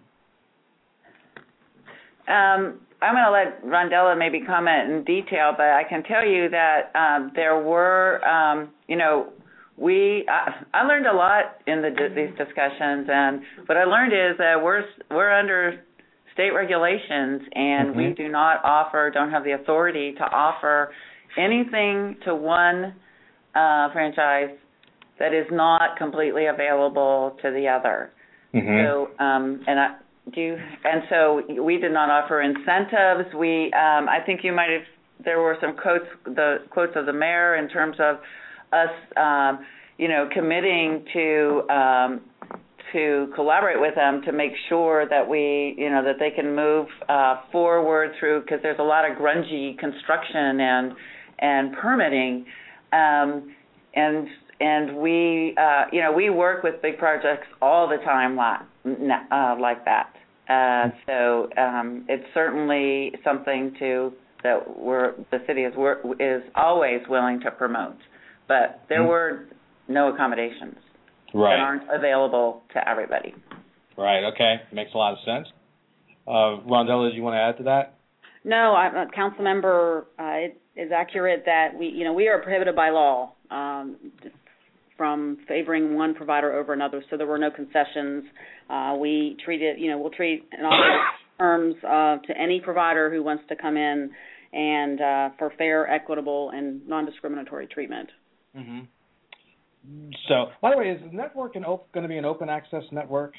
Um, 2.27 2.81
I'm 3.01 3.13
going 3.13 3.25
to 3.25 3.31
let 3.31 3.63
Rondella 3.63 4.17
maybe 4.17 4.41
comment 4.41 4.91
in 4.91 5.03
detail, 5.03 5.53
but 5.55 5.67
I 5.67 5.83
can 5.87 6.03
tell 6.03 6.25
you 6.25 6.49
that 6.49 6.91
um, 6.93 7.31
there 7.35 7.57
were, 7.61 8.25
um, 8.27 8.69
you 8.87 8.97
know, 8.97 9.31
we 9.77 10.25
I, 10.27 10.65
I 10.73 10.83
learned 10.85 11.05
a 11.05 11.13
lot 11.13 11.61
in 11.67 11.81
the 11.81 11.89
these 12.15 12.35
discussions, 12.37 13.07
and 13.09 13.41
what 13.67 13.77
I 13.77 13.83
learned 13.83 14.13
is 14.13 14.37
that 14.39 14.61
we're 14.61 14.83
we're 15.11 15.31
under 15.31 15.81
state 16.33 16.51
regulations, 16.51 17.41
and 17.53 17.89
mm-hmm. 17.89 17.97
we 17.97 18.13
do 18.13 18.27
not 18.29 18.63
offer, 18.63 19.09
don't 19.11 19.31
have 19.31 19.43
the 19.43 19.53
authority 19.53 20.13
to 20.13 20.23
offer 20.23 20.91
anything 21.37 22.15
to 22.25 22.35
one 22.35 22.93
uh, 23.55 23.91
franchise 23.91 24.55
that 25.19 25.33
is 25.33 25.47
not 25.51 25.97
completely 25.97 26.45
available 26.45 27.35
to 27.41 27.49
the 27.49 27.67
other. 27.67 28.11
Mm-hmm. 28.53 28.85
So, 28.85 29.23
um, 29.23 29.63
and 29.67 29.79
I 29.79 29.95
do, 30.33 30.57
and 30.83 31.01
so 31.09 31.41
we 31.63 31.77
did 31.77 31.91
not 31.91 32.09
offer 32.09 32.41
incentives. 32.41 33.33
We, 33.35 33.71
um, 33.73 34.07
I 34.07 34.19
think 34.25 34.41
you 34.43 34.53
might 34.53 34.69
have. 34.69 34.81
There 35.25 35.39
were 35.39 35.57
some 35.59 35.75
quotes, 35.75 36.05
the 36.25 36.57
quotes 36.69 36.93
of 36.95 37.07
the 37.07 37.13
mayor 37.13 37.55
in 37.55 37.67
terms 37.69 37.97
of 37.99 38.17
us, 38.73 38.89
um, 39.15 39.65
you 39.97 40.07
know, 40.07 40.29
committing 40.33 41.05
to 41.13 41.69
um, 41.69 42.21
to 42.93 43.31
collaborate 43.35 43.79
with 43.81 43.95
them 43.95 44.21
to 44.25 44.31
make 44.31 44.53
sure 44.69 45.07
that 45.09 45.27
we, 45.27 45.75
you 45.77 45.89
know, 45.89 46.03
that 46.03 46.15
they 46.19 46.31
can 46.31 46.55
move 46.55 46.87
uh, 47.09 47.41
forward 47.51 48.11
through 48.19 48.41
because 48.41 48.59
there's 48.61 48.79
a 48.79 48.83
lot 48.83 49.09
of 49.09 49.17
grungy 49.17 49.77
construction 49.77 50.59
and 50.59 50.93
and 51.39 51.73
permitting, 51.73 52.45
um, 52.93 53.53
and 53.93 54.27
and 54.59 54.97
we, 54.97 55.55
uh, 55.57 55.85
you 55.91 56.01
know, 56.01 56.11
we 56.11 56.29
work 56.29 56.63
with 56.63 56.81
big 56.81 56.97
projects 56.97 57.47
all 57.61 57.87
the 57.87 57.97
time 57.97 58.35
like 58.35 58.61
uh, 59.31 59.55
like 59.59 59.85
that. 59.85 60.13
Uh, 60.49 60.89
so 61.05 61.49
um, 61.61 62.05
it's 62.07 62.25
certainly 62.33 63.11
something 63.23 63.75
to 63.79 64.13
that 64.43 64.79
we're 64.79 65.13
the 65.31 65.39
city 65.45 65.61
is 65.61 65.73
is 66.19 66.41
always 66.55 67.01
willing 67.09 67.39
to 67.41 67.51
promote, 67.51 67.97
but 68.47 68.81
there 68.89 68.99
mm-hmm. 68.99 69.09
were 69.09 69.45
no 69.87 70.13
accommodations 70.13 70.75
right. 71.33 71.55
that 71.55 71.59
aren't 71.59 71.83
available 71.91 72.63
to 72.73 72.89
everybody. 72.89 73.33
Right. 73.97 74.23
Okay. 74.33 74.55
Makes 74.71 74.91
a 74.93 74.97
lot 74.97 75.13
of 75.13 75.19
sense. 75.25 75.47
Uh, 76.27 76.61
Rondella, 76.69 77.09
do 77.09 77.15
you 77.15 77.23
want 77.23 77.35
to 77.35 77.39
add 77.39 77.57
to 77.57 77.63
that? 77.63 77.95
No, 78.43 78.75
I'm 78.75 78.95
a 78.95 79.11
council 79.11 79.43
member. 79.43 80.05
Uh, 80.19 80.47
it 80.47 80.61
is 80.75 80.91
accurate 80.95 81.43
that 81.45 81.69
we, 81.77 81.87
you 81.87 82.03
know, 82.03 82.13
we 82.13 82.27
are 82.27 82.41
prohibited 82.41 82.75
by 82.75 82.89
law 82.89 83.33
um, 83.49 83.97
from 84.95 85.37
favoring 85.47 85.95
one 85.95 86.13
provider 86.13 86.53
over 86.53 86.73
another. 86.73 87.03
So 87.09 87.17
there 87.17 87.27
were 87.27 87.37
no 87.37 87.51
concessions. 87.51 88.25
Uh, 88.69 88.95
we 88.99 89.37
treated, 89.43 89.79
you 89.79 89.89
know, 89.89 89.97
we'll 89.97 90.11
treat 90.11 90.47
in 90.57 90.65
all 90.65 90.99
terms 91.39 91.75
uh, 91.83 92.17
to 92.25 92.37
any 92.37 92.59
provider 92.59 93.11
who 93.11 93.23
wants 93.23 93.43
to 93.49 93.55
come 93.55 93.77
in 93.77 94.11
and 94.53 95.01
uh, 95.01 95.29
for 95.37 95.51
fair, 95.57 95.89
equitable, 95.89 96.51
and 96.53 96.87
non-discriminatory 96.87 97.67
treatment. 97.67 98.09
Mm-hmm. 98.55 100.09
So, 100.27 100.47
by 100.61 100.71
the 100.71 100.77
way, 100.77 100.89
is 100.89 101.01
the 101.01 101.15
network 101.15 101.55
op- 101.55 101.91
going 101.93 102.03
to 102.03 102.09
be 102.09 102.17
an 102.17 102.25
open 102.25 102.49
access 102.49 102.83
network? 102.91 103.33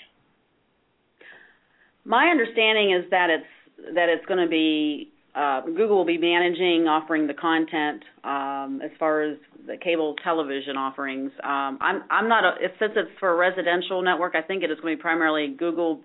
My 2.05 2.29
understanding 2.29 2.93
is 2.93 3.11
that 3.11 3.29
it's 3.31 3.95
that 3.95 4.09
it's 4.09 4.25
going 4.27 4.41
to 4.41 4.49
be 4.49 5.13
uh, 5.35 5.61
Google 5.61 5.99
will 5.99 6.05
be 6.05 6.19
managing 6.19 6.89
offering 6.89 7.27
the 7.27 7.35
content 7.35 8.03
um, 8.25 8.81
as 8.83 8.91
far 8.99 9.23
as 9.23 9.37
the 9.67 9.77
cable 9.77 10.17
television 10.25 10.77
offerings. 10.77 11.31
Um, 11.45 11.79
I'm 11.81 12.03
I'm 12.11 12.29
not 12.29 12.45
a, 12.45 12.55
if, 12.61 12.73
since 12.79 12.93
it's 12.97 13.11
for 13.21 13.31
a 13.31 13.37
residential 13.37 14.03
network. 14.03 14.35
I 14.35 14.43
think 14.43 14.63
it 14.63 14.71
is 14.71 14.81
going 14.81 14.95
to 14.95 14.99
be 14.99 15.03
primarily 15.03 15.55
Google. 15.57 16.01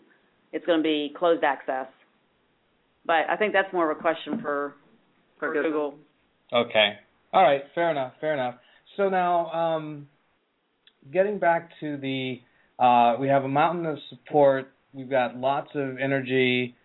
It's 0.51 0.65
going 0.65 0.79
to 0.79 0.83
be 0.83 1.13
closed 1.17 1.43
access, 1.43 1.87
but 3.05 3.29
I 3.29 3.37
think 3.37 3.53
that's 3.53 3.71
more 3.73 3.89
of 3.89 3.97
a 3.97 4.01
question 4.01 4.39
for 4.41 4.75
for 5.39 5.53
Google. 5.53 5.95
Okay. 6.51 6.93
All 7.31 7.41
right. 7.41 7.63
Fair 7.73 7.89
enough. 7.89 8.13
Fair 8.21 8.33
enough. 8.33 8.55
So 8.97 9.09
now, 9.09 9.47
um, 9.51 10.07
getting 11.11 11.39
back 11.39 11.69
to 11.79 11.97
the, 11.97 12.39
uh, 12.79 13.15
we 13.19 13.27
have 13.27 13.43
a 13.43 13.49
mountain 13.49 13.85
of 13.85 13.97
support. 14.09 14.71
We've 14.93 15.09
got 15.09 15.35
lots 15.35 15.69
of 15.75 15.97
energy. 15.97 16.75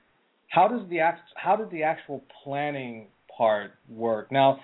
How 0.49 0.69
does 0.69 0.89
the 0.89 1.01
act, 1.01 1.21
how 1.37 1.57
did 1.57 1.71
the 1.71 1.83
actual 1.83 2.25
planning 2.43 3.09
part 3.37 3.73
work? 3.89 4.33
Now, 4.33 4.61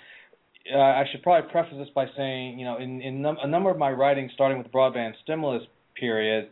uh, 0.72 0.78
I 0.78 1.04
should 1.10 1.22
probably 1.22 1.50
preface 1.50 1.74
this 1.76 1.88
by 1.94 2.06
saying, 2.16 2.58
you 2.58 2.64
know, 2.64 2.78
in 2.78 3.02
in 3.02 3.20
num- 3.20 3.36
a 3.42 3.46
number 3.46 3.70
of 3.70 3.76
my 3.76 3.90
writings, 3.90 4.32
starting 4.34 4.56
with 4.56 4.66
the 4.66 4.72
broadband 4.72 5.12
stimulus 5.22 5.62
period, 5.98 6.48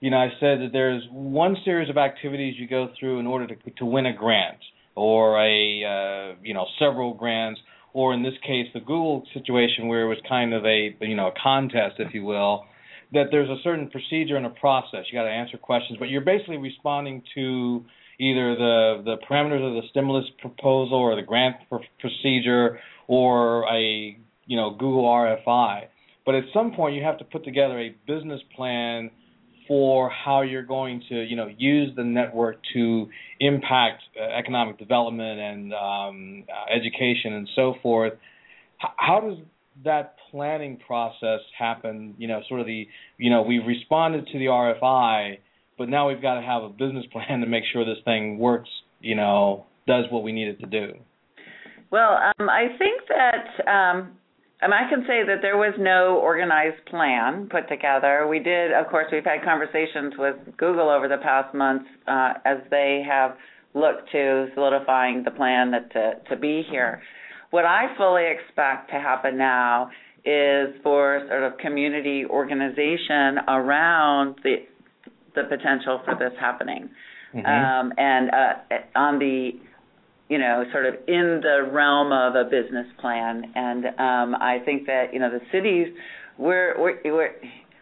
you 0.00 0.10
know, 0.10 0.16
I 0.16 0.28
said 0.40 0.60
that 0.60 0.70
there's 0.72 1.02
one 1.10 1.56
series 1.62 1.90
of 1.90 1.98
activities 1.98 2.54
you 2.58 2.66
go 2.66 2.88
through 2.98 3.20
in 3.20 3.26
order 3.26 3.46
to 3.46 3.70
to 3.70 3.84
win 3.84 4.06
a 4.06 4.14
grant 4.14 4.58
or 4.94 5.38
a 5.38 5.84
uh, 5.84 6.34
you 6.42 6.54
know 6.54 6.66
several 6.78 7.12
grants 7.12 7.60
or 7.92 8.14
in 8.14 8.22
this 8.22 8.34
case, 8.46 8.66
the 8.72 8.80
Google 8.80 9.24
situation 9.34 9.88
where 9.88 10.02
it 10.02 10.08
was 10.08 10.18
kind 10.28 10.54
of 10.54 10.64
a 10.64 10.96
you 11.00 11.16
know 11.16 11.28
a 11.28 11.34
contest, 11.42 11.96
if 11.98 12.14
you 12.14 12.24
will, 12.24 12.64
that 13.12 13.26
there's 13.30 13.48
a 13.48 13.60
certain 13.62 13.90
procedure 13.90 14.36
and 14.36 14.46
a 14.46 14.50
process. 14.50 15.04
You 15.10 15.18
got 15.18 15.24
to 15.24 15.30
answer 15.30 15.58
questions, 15.58 15.98
but 15.98 16.08
you're 16.08 16.20
basically 16.20 16.58
responding 16.58 17.22
to 17.34 17.84
either 18.18 18.54
the 18.54 19.02
the 19.04 19.16
parameters 19.28 19.66
of 19.66 19.82
the 19.82 19.88
stimulus 19.90 20.26
proposal 20.38 20.98
or 20.98 21.16
the 21.16 21.22
grant 21.22 21.56
pr- 21.68 21.76
procedure 21.98 22.78
or 23.08 23.64
a 23.68 24.16
you 24.46 24.56
know 24.56 24.70
Google 24.70 25.04
RFI. 25.04 25.86
But 26.26 26.34
at 26.34 26.44
some 26.52 26.72
point, 26.72 26.94
you 26.94 27.02
have 27.02 27.18
to 27.18 27.24
put 27.24 27.44
together 27.44 27.80
a 27.80 27.94
business 28.06 28.40
plan 28.54 29.10
for 29.70 30.10
how 30.10 30.42
you're 30.42 30.64
going 30.64 31.00
to, 31.08 31.22
you 31.22 31.36
know, 31.36 31.48
use 31.56 31.94
the 31.94 32.02
network 32.02 32.56
to 32.74 33.06
impact 33.38 34.02
uh, 34.20 34.24
economic 34.36 34.76
development 34.80 35.38
and 35.38 35.72
um, 35.72 36.44
uh, 36.48 36.74
education 36.74 37.34
and 37.34 37.48
so 37.54 37.74
forth. 37.80 38.14
H- 38.82 38.90
how 38.96 39.20
does 39.20 39.38
that 39.84 40.16
planning 40.32 40.76
process 40.84 41.38
happen? 41.56 42.16
You 42.18 42.26
know, 42.26 42.40
sort 42.48 42.58
of 42.58 42.66
the, 42.66 42.88
you 43.16 43.30
know, 43.30 43.42
we've 43.42 43.64
responded 43.64 44.26
to 44.32 44.38
the 44.40 44.46
RFI, 44.46 45.38
but 45.78 45.88
now 45.88 46.08
we've 46.08 46.20
got 46.20 46.34
to 46.34 46.42
have 46.42 46.64
a 46.64 46.68
business 46.68 47.04
plan 47.12 47.38
to 47.38 47.46
make 47.46 47.62
sure 47.72 47.84
this 47.84 48.02
thing 48.04 48.40
works. 48.40 48.70
You 48.98 49.14
know, 49.14 49.66
does 49.86 50.06
what 50.10 50.24
we 50.24 50.32
need 50.32 50.48
it 50.48 50.58
to 50.58 50.66
do. 50.66 50.94
Well, 51.92 52.18
um, 52.40 52.50
I 52.50 52.76
think 52.76 53.02
that 53.08 53.70
um, 53.70 54.16
and 54.62 54.74
I 54.74 54.88
can 54.90 55.00
say 55.06 55.24
that 55.26 55.38
there 55.40 55.56
was 55.56 55.74
no 55.78 56.18
organized 56.18 56.84
plan 56.86 57.48
put 57.50 57.68
together. 57.68 58.26
We 58.28 58.40
did, 58.40 58.72
of 58.72 58.88
course, 58.88 59.06
we've 59.10 59.24
had 59.24 59.42
conversations 59.42 60.14
with 60.18 60.36
Google 60.56 60.90
over 60.90 61.08
the 61.08 61.18
past 61.22 61.54
months 61.54 61.86
uh, 62.06 62.34
as 62.44 62.58
they 62.70 63.02
have 63.08 63.36
looked 63.74 64.10
to 64.12 64.48
solidifying 64.54 65.22
the 65.24 65.30
plan 65.30 65.70
that 65.70 65.92
to, 65.92 66.12
to 66.28 66.36
be 66.36 66.62
here. 66.70 67.00
What 67.50 67.64
I 67.64 67.94
fully 67.96 68.24
expect 68.26 68.90
to 68.90 68.96
happen 68.96 69.38
now 69.38 69.90
is 70.24 70.74
for 70.82 71.24
sort 71.28 71.42
of 71.42 71.56
community 71.58 72.24
organization 72.26 73.38
around 73.48 74.36
the 74.42 74.56
the 75.34 75.44
potential 75.44 76.00
for 76.04 76.16
this 76.18 76.32
happening, 76.40 76.90
mm-hmm. 77.32 77.46
um, 77.46 77.92
and 77.96 78.30
uh, 78.30 78.98
on 78.98 79.18
the 79.20 79.52
you 80.30 80.38
know, 80.38 80.64
sort 80.70 80.86
of 80.86 80.94
in 81.08 81.40
the 81.42 81.68
realm 81.70 82.12
of 82.12 82.36
a 82.36 82.44
business 82.44 82.86
plan. 83.00 83.52
And 83.56 83.86
um, 83.86 84.40
I 84.40 84.58
think 84.64 84.86
that 84.86 85.12
you 85.12 85.18
know 85.18 85.28
the 85.28 85.40
cities, 85.52 85.88
we're 86.38 86.80
we're 86.80 87.00
we're 87.04 87.34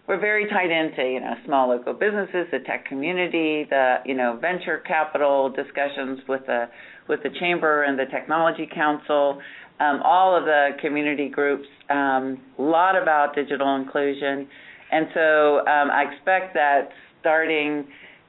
we're 0.08 0.18
very 0.18 0.48
tied 0.48 0.70
into 0.70 1.02
you 1.12 1.20
know 1.20 1.34
small 1.44 1.68
local 1.68 1.92
businesses, 1.92 2.46
the 2.50 2.60
tech 2.66 2.86
community, 2.86 3.66
the 3.68 3.96
you 4.06 4.14
know 4.14 4.38
venture 4.40 4.78
capital 4.78 5.50
discussions 5.50 6.20
with 6.26 6.40
the 6.46 6.64
with 7.06 7.22
the 7.22 7.30
chamber 7.38 7.82
and 7.82 7.98
the 7.98 8.06
technology 8.06 8.66
council, 8.74 9.40
um, 9.78 10.00
all 10.02 10.34
of 10.34 10.46
the 10.46 10.70
community 10.80 11.28
groups, 11.28 11.68
um, 11.90 12.40
a 12.58 12.62
lot 12.62 13.00
about 13.00 13.34
digital 13.34 13.76
inclusion, 13.76 14.48
and 14.90 15.06
so 15.12 15.58
um, 15.66 15.90
I 15.90 16.06
expect 16.10 16.54
that 16.54 16.88
starting 17.20 17.86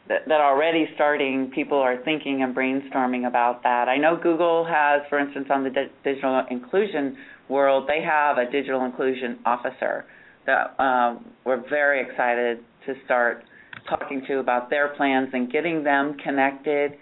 that, 0.09 0.41
already 0.41 0.87
starting 0.95 1.51
people 1.53 1.77
are 1.77 2.03
thinking 2.03 2.41
and 2.43 2.55
brainstorming 2.55 3.27
about 3.27 3.63
that. 3.63 3.87
I 3.87 3.97
know 3.97 4.19
Google 4.21 4.65
has, 4.65 5.01
for 5.09 5.19
instance, 5.19 5.47
on 5.51 5.63
the 5.63 5.69
di- 5.69 5.91
digital 6.03 6.43
inclusion 6.49 7.15
world, 7.47 7.87
they 7.87 8.01
have 8.03 8.37
a 8.37 8.49
digital 8.51 8.83
inclusion 8.85 9.39
officer 9.45 10.05
that 10.45 10.79
um, 10.79 11.25
we're 11.45 11.67
very 11.69 12.01
excited 12.01 12.59
to 12.85 12.93
start 13.05 13.43
talking 13.87 14.23
to 14.27 14.39
about 14.39 14.69
their 14.69 14.89
plans 14.95 15.29
and 15.33 15.51
getting 15.51 15.83
them 15.83 16.15
connected 16.23 16.93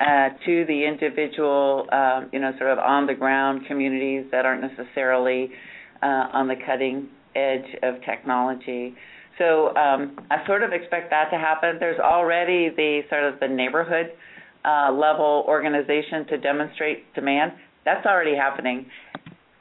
uh, 0.00 0.28
to 0.44 0.64
the 0.66 0.84
individual, 0.86 1.86
uh, 1.92 2.22
you 2.32 2.40
know, 2.40 2.52
sort 2.58 2.70
of 2.70 2.78
on 2.78 3.06
the 3.06 3.14
ground 3.14 3.62
communities 3.66 4.24
that 4.30 4.44
aren't 4.46 4.62
necessarily 4.62 5.50
uh, 6.02 6.28
on 6.32 6.48
the 6.48 6.56
cutting 6.66 7.08
edge 7.34 7.76
of 7.82 7.94
technology. 8.04 8.94
So 9.40 9.74
um, 9.74 10.20
I 10.30 10.44
sort 10.46 10.62
of 10.62 10.72
expect 10.72 11.08
that 11.08 11.30
to 11.30 11.38
happen. 11.38 11.78
There's 11.80 11.98
already 11.98 12.68
the 12.68 13.00
sort 13.08 13.24
of 13.24 13.40
the 13.40 13.48
neighborhood 13.48 14.12
uh, 14.66 14.92
level 14.92 15.44
organization 15.48 16.26
to 16.28 16.36
demonstrate 16.36 17.12
demand. 17.14 17.52
That's 17.86 18.04
already 18.04 18.36
happening. 18.36 18.84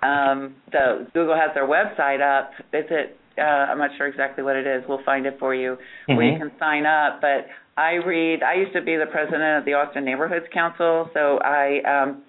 um, 0.04 0.56
the 0.72 1.08
Google 1.13 1.36
has 1.36 1.52
their 1.54 1.68
website 1.68 2.20
up. 2.20 2.52
Is 2.74 2.86
it? 2.92 3.18
Uh, 3.38 3.72
I'm 3.72 3.78
not 3.78 3.92
sure 3.98 4.08
exactly 4.08 4.44
what 4.44 4.58
it 4.58 4.68
is. 4.68 4.84
We'll 4.88 5.04
find 5.06 5.26
it 5.26 5.38
for 5.39 5.56
you 5.56 5.78
mm-hmm. 5.78 6.15
where 6.18 6.26
you 6.30 6.38
can 6.38 6.52
sign 6.60 6.86
up. 6.86 7.22
But 7.22 7.48
I 7.78 7.94
read. 7.94 8.44
I 8.44 8.56
used 8.56 8.74
to 8.74 8.82
be 8.82 8.98
the 8.98 9.06
president 9.10 9.60
of 9.60 9.65
the 9.65 9.76
Austin 9.76 10.04
Neighborhoods 10.04 10.46
Council, 10.54 11.10
so 11.13 11.39
I 11.39 11.80
um, 11.88 12.24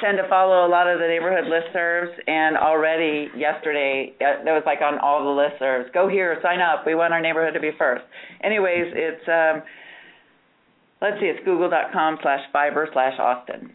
tend 0.00 0.18
to 0.18 0.28
follow 0.28 0.66
a 0.66 0.70
lot 0.70 0.86
of 0.86 0.98
the 0.98 1.06
neighborhood 1.06 1.44
listservs. 1.44 2.12
And 2.26 2.56
already 2.56 3.28
yesterday, 3.36 4.14
uh, 4.20 4.44
that 4.44 4.52
was 4.52 4.62
like 4.66 4.80
on 4.80 4.98
all 4.98 5.24
the 5.24 5.34
listservs. 5.34 5.92
Go 5.92 6.08
here, 6.08 6.38
sign 6.42 6.60
up. 6.60 6.86
We 6.86 6.94
want 6.94 7.12
our 7.12 7.20
neighborhood 7.20 7.54
to 7.54 7.60
be 7.60 7.70
first. 7.78 8.04
Anyways, 8.42 8.92
it's 8.94 9.28
um, 9.28 9.62
let's 11.00 11.20
see, 11.20 11.26
it's 11.26 11.44
google.com 11.44 12.18
slash 12.22 12.40
fiber 12.52 12.88
slash 12.92 13.18
Austin. 13.18 13.72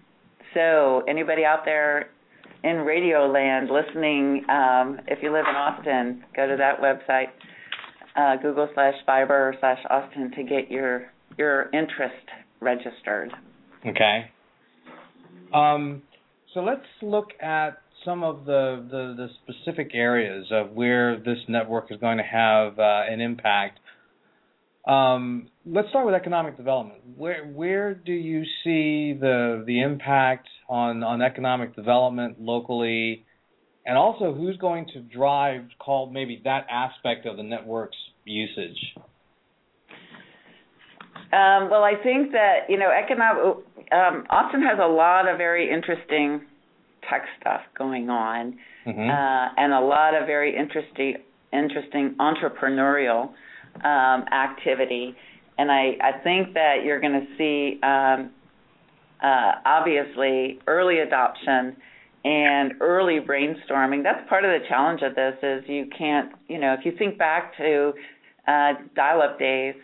So 0.54 1.04
anybody 1.08 1.46
out 1.46 1.66
there 1.66 2.10
in 2.64 2.78
radio 2.78 3.28
land 3.28 3.70
listening, 3.70 4.46
um, 4.50 5.00
if 5.08 5.20
you 5.22 5.32
live 5.34 5.46
in 5.50 5.56
Austin, 5.56 6.24
go 6.36 6.48
to 6.48 6.56
that 6.58 6.80
website, 6.80 7.28
uh, 8.16 8.42
Google 8.42 8.70
slash 8.74 8.94
fiber 9.06 9.56
slash 9.60 9.80
Austin 9.90 10.32
to 10.36 10.44
get 10.44 10.70
your 10.70 11.12
your 11.38 11.70
interest 11.74 12.28
registered. 12.62 13.32
Okay. 13.86 14.30
Um, 15.54 16.02
so 16.54 16.62
let's 16.62 16.86
look 17.02 17.30
at 17.42 17.82
some 18.06 18.24
of 18.24 18.46
the, 18.46 18.86
the, 18.90 19.16
the, 19.16 19.30
specific 19.44 19.92
areas 19.94 20.48
of 20.52 20.72
where 20.72 21.18
this 21.18 21.38
network 21.48 21.92
is 21.92 22.00
going 22.00 22.18
to 22.18 22.24
have 22.24 22.78
uh, 22.78 23.04
an 23.10 23.22
impact. 23.22 23.80
Um, 24.86 25.48
let's 25.66 25.90
start 25.90 26.06
with 26.06 26.16
economic 26.16 26.58
development. 26.58 27.00
Where 27.16 27.46
where 27.46 27.94
do 27.94 28.12
you 28.12 28.44
see 28.64 29.18
the 29.18 29.64
the 29.66 29.82
impact 29.82 30.50
on 30.68 31.04
on 31.04 31.22
economic 31.22 31.74
development 31.74 32.42
locally, 32.42 33.24
and 33.86 33.98
also 33.98 34.34
who's 34.34 34.58
going 34.58 34.88
to 34.94 35.00
drive 35.00 35.62
call 35.80 36.12
maybe 36.12 36.42
that 36.44 36.68
aspect 36.70 37.26
of 37.26 37.38
the 37.38 37.44
network's 37.44 37.96
usage? 38.26 38.78
Um, 41.34 41.72
well, 41.72 41.84
I 41.84 41.96
think 41.96 42.32
that 42.34 42.70
you 42.70 42.78
know, 42.78 42.92
economic. 42.92 43.58
Um, 43.92 44.26
Austin 44.30 44.62
has 44.62 44.78
a 44.82 44.88
lot 44.88 45.28
of 45.28 45.38
very 45.38 45.70
interesting 45.70 46.42
tech 47.10 47.26
stuff 47.40 47.62
going 47.78 48.10
on, 48.10 48.58
mm-hmm. 48.86 49.10
uh, 49.10 49.48
and 49.58 49.74
a 49.74 49.80
lot 49.80 50.14
of 50.14 50.28
very 50.28 50.56
interesting, 50.56 51.16
interesting 51.52 52.16
entrepreneurial 52.20 53.32
um, 53.84 54.26
activity. 54.32 55.16
And 55.58 55.72
I, 55.72 55.98
I 56.02 56.12
think 56.24 56.54
that 56.54 56.84
you're 56.86 57.02
going 57.02 57.14
to 57.14 57.28
see, 57.38 57.80
um, 57.82 58.32
uh, 59.24 59.54
obviously, 59.66 60.60
early 60.68 61.00
adoption 61.00 61.76
and 62.24 62.74
early 62.80 63.20
brainstorming. 63.20 64.04
That's 64.04 64.28
part 64.30 64.46
of 64.46 64.52
the 64.52 64.68
challenge 64.68 65.02
of 65.02 65.16
this. 65.16 65.34
Is 65.42 65.64
you 65.68 65.88
can't, 65.98 66.32
you 66.48 66.60
know, 66.60 66.76
if 66.78 66.86
you 66.86 66.94
think 66.98 67.18
back 67.18 67.58
to 67.58 67.94
uh, 68.48 68.74
dial-up 68.96 69.40
days 69.40 69.76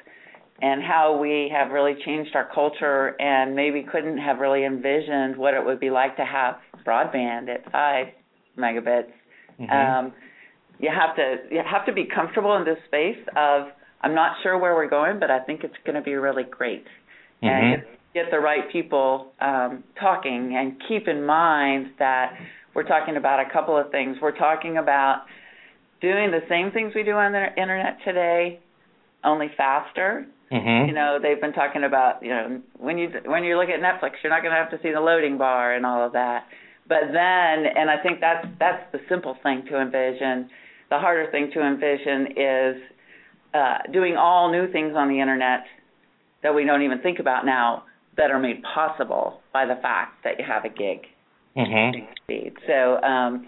and 0.62 0.84
how 0.84 1.17
we 1.17 1.52
have 1.54 1.72
really 1.72 1.95
changed 2.06 2.36
our 2.36 2.50
culture 2.54 3.15
and 3.19 3.56
maybe 3.56 3.84
couldn't 3.84 4.17
have 4.17 4.39
really 4.39 4.65
envisioned 4.65 5.38
what 5.38 5.54
it 5.54 5.63
would 5.63 5.80
be 5.80 5.89
like 5.89 6.17
to 6.17 6.26
have 6.26 6.56
broadband 6.86 7.50
at 7.50 7.72
five 7.72 8.08
megabits. 8.58 9.12
Mm-hmm. 9.60 9.72
Um, 9.72 10.13
you 10.80 10.89
have 10.89 11.15
to 11.15 11.54
you 11.54 11.62
have 11.69 11.86
to 11.86 11.93
be 11.93 12.06
comfortable 12.13 12.56
in 12.56 12.65
this 12.65 12.78
space 12.88 13.19
of 13.36 13.67
I'm 14.02 14.15
not 14.15 14.38
sure 14.43 14.58
where 14.58 14.76
we're 14.76 14.89
going, 14.89 15.19
but 15.19 15.30
I 15.30 15.39
think 15.39 15.63
it's 15.63 15.76
going 15.86 15.95
to 15.95 16.02
be 16.02 16.13
really 16.15 16.43
great. 16.43 16.86
Mm-hmm. 17.43 17.48
And 17.48 17.82
get, 18.13 18.24
get 18.26 18.32
the 18.32 18.39
right 18.39 18.72
people 18.72 19.34
um, 19.41 19.84
talking, 20.00 20.56
and 20.58 20.82
keep 20.88 21.08
in 21.08 21.26
mind 21.26 21.88
that 22.00 22.34
we're 22.74 22.88
talking 22.88 23.17
about 23.17 23.39
a 23.39 23.52
couple 23.52 23.78
of 23.78 23.91
things. 23.91 24.17
We're 24.22 24.38
talking 24.38 24.78
about 24.78 25.24
doing 26.02 26.32
the 26.32 26.41
same 26.48 26.72
things 26.72 26.93
we 26.95 27.04
do 27.04 27.12
on 27.12 27.34
the 27.34 27.48
internet 27.62 27.98
today, 28.06 28.60
only 29.24 29.48
faster 29.58 30.26
Mm-hmm. 30.51 30.89
You 30.89 30.95
know, 30.95 31.19
they've 31.21 31.39
been 31.39 31.53
talking 31.53 31.83
about 31.83 32.23
you 32.23 32.29
know 32.29 32.62
when 32.77 32.97
you 32.97 33.09
when 33.25 33.43
you 33.43 33.57
look 33.57 33.69
at 33.69 33.79
Netflix, 33.79 34.13
you're 34.23 34.33
not 34.33 34.41
going 34.41 34.53
to 34.53 34.57
have 34.57 34.71
to 34.71 34.79
see 34.81 34.91
the 34.91 34.99
loading 34.99 35.38
bar 35.38 35.75
and 35.75 35.85
all 35.85 36.05
of 36.05 36.13
that. 36.13 36.47
But 36.88 37.13
then, 37.13 37.65
and 37.77 37.89
I 37.89 38.01
think 38.01 38.19
that's 38.19 38.47
that's 38.57 38.91
the 38.91 38.99
simple 39.07 39.38
thing 39.43 39.63
to 39.69 39.79
envision. 39.79 40.49
The 40.89 40.97
harder 40.97 41.29
thing 41.31 41.51
to 41.53 41.62
envision 41.62 42.33
is 42.35 42.81
uh, 43.53 43.77
doing 43.93 44.15
all 44.17 44.51
new 44.51 44.71
things 44.71 44.93
on 44.95 45.07
the 45.07 45.21
internet 45.21 45.65
that 46.41 46.55
we 46.55 46.65
don't 46.65 46.81
even 46.81 46.99
think 46.99 47.19
about 47.19 47.45
now 47.45 47.83
that 48.17 48.31
are 48.31 48.39
made 48.39 48.63
possible 48.63 49.41
by 49.53 49.65
the 49.65 49.75
fact 49.81 50.23
that 50.23 50.39
you 50.39 50.45
have 50.45 50.65
a 50.65 50.69
gig 50.69 51.05
mm-hmm. 51.55 52.05
speed. 52.23 52.53
So 52.65 53.01
um, 53.03 53.47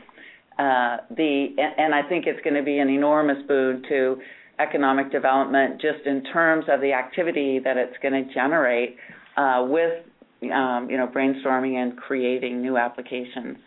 uh, 0.59 0.97
the 1.09 1.47
and, 1.57 1.73
and 1.77 1.95
I 1.95 2.07
think 2.07 2.25
it's 2.27 2.41
going 2.43 2.55
to 2.55 2.63
be 2.63 2.77
an 2.77 2.89
enormous 2.89 3.37
boon 3.47 3.83
to 3.89 4.17
economic 4.62 5.12
development 5.12 5.82
just 5.82 6.06
in 6.06 6.24
terms 6.32 6.65
of 6.69 6.82
the 6.82 6.93
activity 6.93 7.60
that 7.63 7.78
it's 7.78 7.95
going 8.02 8.13
to 8.13 8.34
generate 8.34 8.95
uh, 9.38 9.65
with 9.67 10.04
um, 10.43 10.88
you 10.89 10.97
know 10.97 11.08
brainstorming 11.08 11.76
and 11.76 11.97
creating 11.97 12.62
new 12.62 12.78
applications. 12.78 13.58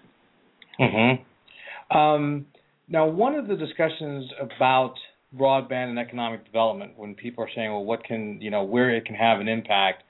Mm-hmm. 0.81 1.97
Um, 1.97 2.47
now, 2.89 3.07
one 3.07 3.35
of 3.35 3.47
the 3.47 3.57
discussions 3.57 4.31
about 4.41 4.95
broadband 5.37 5.91
and 5.91 5.99
economic 5.99 6.45
development, 6.45 6.93
when 6.97 7.15
people 7.15 7.45
are 7.45 7.51
saying, 7.55 7.71
"Well, 7.71 7.85
what 7.85 8.05
can 8.05 8.39
you 8.41 8.51
know 8.51 8.65
where 8.65 8.95
it 8.95 9.05
can 9.05 9.15
have 9.15 9.41
an 9.41 9.49
impact," 9.49 10.03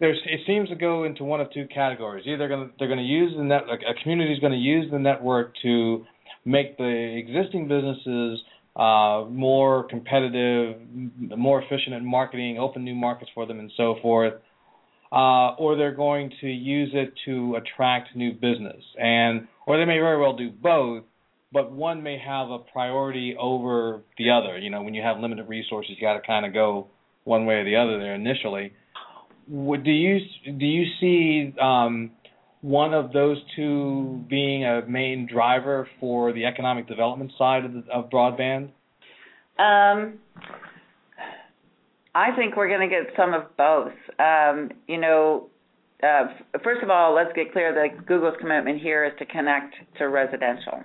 there's 0.00 0.18
it 0.26 0.40
seems 0.46 0.68
to 0.68 0.74
go 0.74 1.04
into 1.04 1.24
one 1.24 1.40
of 1.40 1.50
two 1.52 1.66
categories. 1.72 2.24
Either 2.26 2.38
they're 2.38 2.48
going 2.48 2.68
to, 2.68 2.74
they're 2.78 2.88
going 2.88 2.98
to 2.98 3.04
use 3.04 3.32
the 3.36 3.44
net, 3.44 3.62
a 3.68 4.02
community 4.02 4.32
is 4.32 4.40
going 4.40 4.52
to 4.52 4.58
use 4.58 4.90
the 4.90 4.98
network 4.98 5.52
to 5.62 6.04
make 6.44 6.76
the 6.76 7.16
existing 7.16 7.68
businesses 7.68 8.40
uh, 8.76 9.24
more 9.28 9.84
competitive, 9.84 10.80
more 11.18 11.62
efficient 11.62 11.94
in 11.94 12.04
marketing, 12.04 12.58
open 12.58 12.84
new 12.84 12.94
markets 12.94 13.30
for 13.34 13.46
them, 13.46 13.60
and 13.60 13.70
so 13.76 13.96
forth. 14.02 14.34
Uh, 15.12 15.54
or 15.54 15.76
they're 15.76 15.94
going 15.94 16.32
to 16.40 16.48
use 16.48 16.90
it 16.92 17.12
to 17.24 17.54
attract 17.54 18.16
new 18.16 18.32
business, 18.32 18.82
and 18.98 19.46
or 19.64 19.78
they 19.78 19.84
may 19.84 19.98
very 19.98 20.20
well 20.20 20.36
do 20.36 20.50
both, 20.50 21.04
but 21.52 21.70
one 21.70 22.02
may 22.02 22.18
have 22.18 22.50
a 22.50 22.58
priority 22.58 23.36
over 23.38 24.02
the 24.18 24.30
other. 24.30 24.58
You 24.58 24.70
know, 24.70 24.82
when 24.82 24.92
you 24.92 25.02
have 25.02 25.18
limited 25.18 25.48
resources, 25.48 25.92
you 25.96 26.04
got 26.04 26.14
to 26.14 26.26
kind 26.26 26.44
of 26.44 26.52
go 26.52 26.88
one 27.22 27.46
way 27.46 27.54
or 27.56 27.64
the 27.64 27.76
other 27.76 28.00
there 28.00 28.14
initially. 28.14 28.72
Would, 29.46 29.84
do 29.84 29.92
you 29.92 30.18
do 30.44 30.66
you 30.66 30.84
see 31.00 31.54
um, 31.60 32.10
one 32.64 32.94
of 32.94 33.12
those 33.12 33.36
two 33.54 34.24
being 34.30 34.64
a 34.64 34.80
main 34.88 35.28
driver 35.30 35.86
for 36.00 36.32
the 36.32 36.46
economic 36.46 36.88
development 36.88 37.30
side 37.36 37.62
of, 37.66 37.74
the, 37.74 37.84
of 37.92 38.08
broadband? 38.08 38.70
Um, 39.58 40.14
I 42.14 42.34
think 42.34 42.56
we're 42.56 42.68
going 42.68 42.88
to 42.88 42.88
get 42.88 43.14
some 43.18 43.34
of 43.34 43.54
both. 43.58 43.92
Um, 44.18 44.70
you 44.88 44.98
know, 44.98 45.50
uh, 46.02 46.28
first 46.62 46.82
of 46.82 46.88
all, 46.88 47.14
let's 47.14 47.34
get 47.36 47.52
clear 47.52 47.74
that 47.74 48.06
Google's 48.06 48.36
commitment 48.40 48.80
here 48.80 49.04
is 49.04 49.12
to 49.18 49.26
connect 49.26 49.74
to 49.98 50.08
residential. 50.08 50.84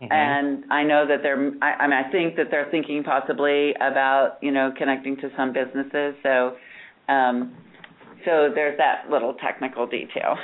Mm-hmm. 0.00 0.12
And 0.12 0.64
I 0.70 0.84
know 0.84 1.08
that 1.08 1.24
they're. 1.24 1.50
I, 1.60 1.72
I 1.72 1.88
mean, 1.88 1.98
I 2.06 2.08
think 2.12 2.36
that 2.36 2.52
they're 2.52 2.70
thinking 2.70 3.02
possibly 3.02 3.74
about 3.80 4.38
you 4.42 4.52
know 4.52 4.72
connecting 4.78 5.16
to 5.16 5.30
some 5.36 5.52
businesses. 5.52 6.14
So, 6.22 6.54
um, 7.12 7.56
so 8.24 8.50
there's 8.54 8.78
that 8.78 9.10
little 9.10 9.34
technical 9.34 9.86
detail. 9.86 10.36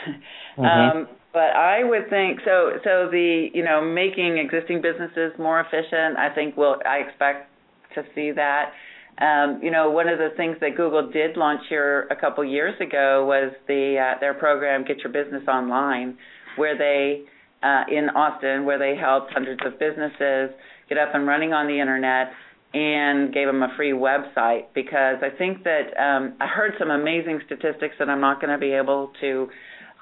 Mm-hmm. 0.56 0.62
Um, 0.62 1.08
but 1.32 1.50
I 1.50 1.82
would 1.82 2.08
think 2.10 2.38
so. 2.44 2.78
So 2.84 3.08
the 3.10 3.48
you 3.52 3.64
know 3.64 3.82
making 3.82 4.38
existing 4.38 4.80
businesses 4.80 5.32
more 5.36 5.58
efficient. 5.58 6.16
I 6.16 6.32
think 6.32 6.56
will 6.56 6.76
I 6.86 6.98
expect 6.98 7.50
to 7.96 8.04
see 8.14 8.30
that. 8.30 8.70
Um, 9.18 9.60
you 9.62 9.70
know, 9.70 9.90
one 9.90 10.08
of 10.08 10.18
the 10.18 10.30
things 10.36 10.56
that 10.60 10.76
Google 10.76 11.10
did 11.10 11.36
launch 11.36 11.62
here 11.68 12.06
a 12.10 12.16
couple 12.16 12.44
years 12.44 12.80
ago 12.80 13.26
was 13.26 13.52
the 13.66 13.96
uh, 13.98 14.20
their 14.20 14.34
program 14.34 14.84
Get 14.84 14.98
Your 14.98 15.12
Business 15.12 15.42
Online, 15.48 16.16
where 16.56 16.78
they 16.78 17.24
uh, 17.64 17.82
in 17.90 18.10
Austin, 18.10 18.64
where 18.64 18.78
they 18.78 18.94
helped 18.96 19.32
hundreds 19.32 19.60
of 19.66 19.78
businesses 19.78 20.50
get 20.88 20.98
up 20.98 21.14
and 21.14 21.26
running 21.26 21.52
on 21.52 21.66
the 21.66 21.80
internet 21.80 22.30
and 22.74 23.32
gave 23.32 23.46
them 23.46 23.62
a 23.62 23.72
free 23.76 23.92
website 23.92 24.64
because 24.74 25.18
I 25.22 25.30
think 25.38 25.62
that 25.62 25.96
um, 25.96 26.34
I 26.40 26.46
heard 26.48 26.72
some 26.78 26.90
amazing 26.90 27.40
statistics 27.46 27.94
that 28.00 28.10
I'm 28.10 28.20
not 28.20 28.40
going 28.40 28.52
to 28.52 28.58
be 28.58 28.72
able 28.72 29.12
to 29.20 29.48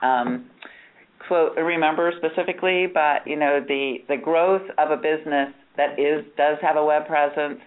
um, 0.00 0.46
quote 1.28 1.56
remember 1.56 2.10
specifically, 2.16 2.86
but 2.92 3.26
you 3.26 3.36
know 3.36 3.60
the 3.66 3.98
the 4.08 4.16
growth 4.16 4.68
of 4.78 4.90
a 4.90 4.96
business 4.96 5.52
that 5.76 5.98
is 5.98 6.24
does 6.38 6.56
have 6.62 6.76
a 6.76 6.84
web 6.84 7.06
presence 7.06 7.60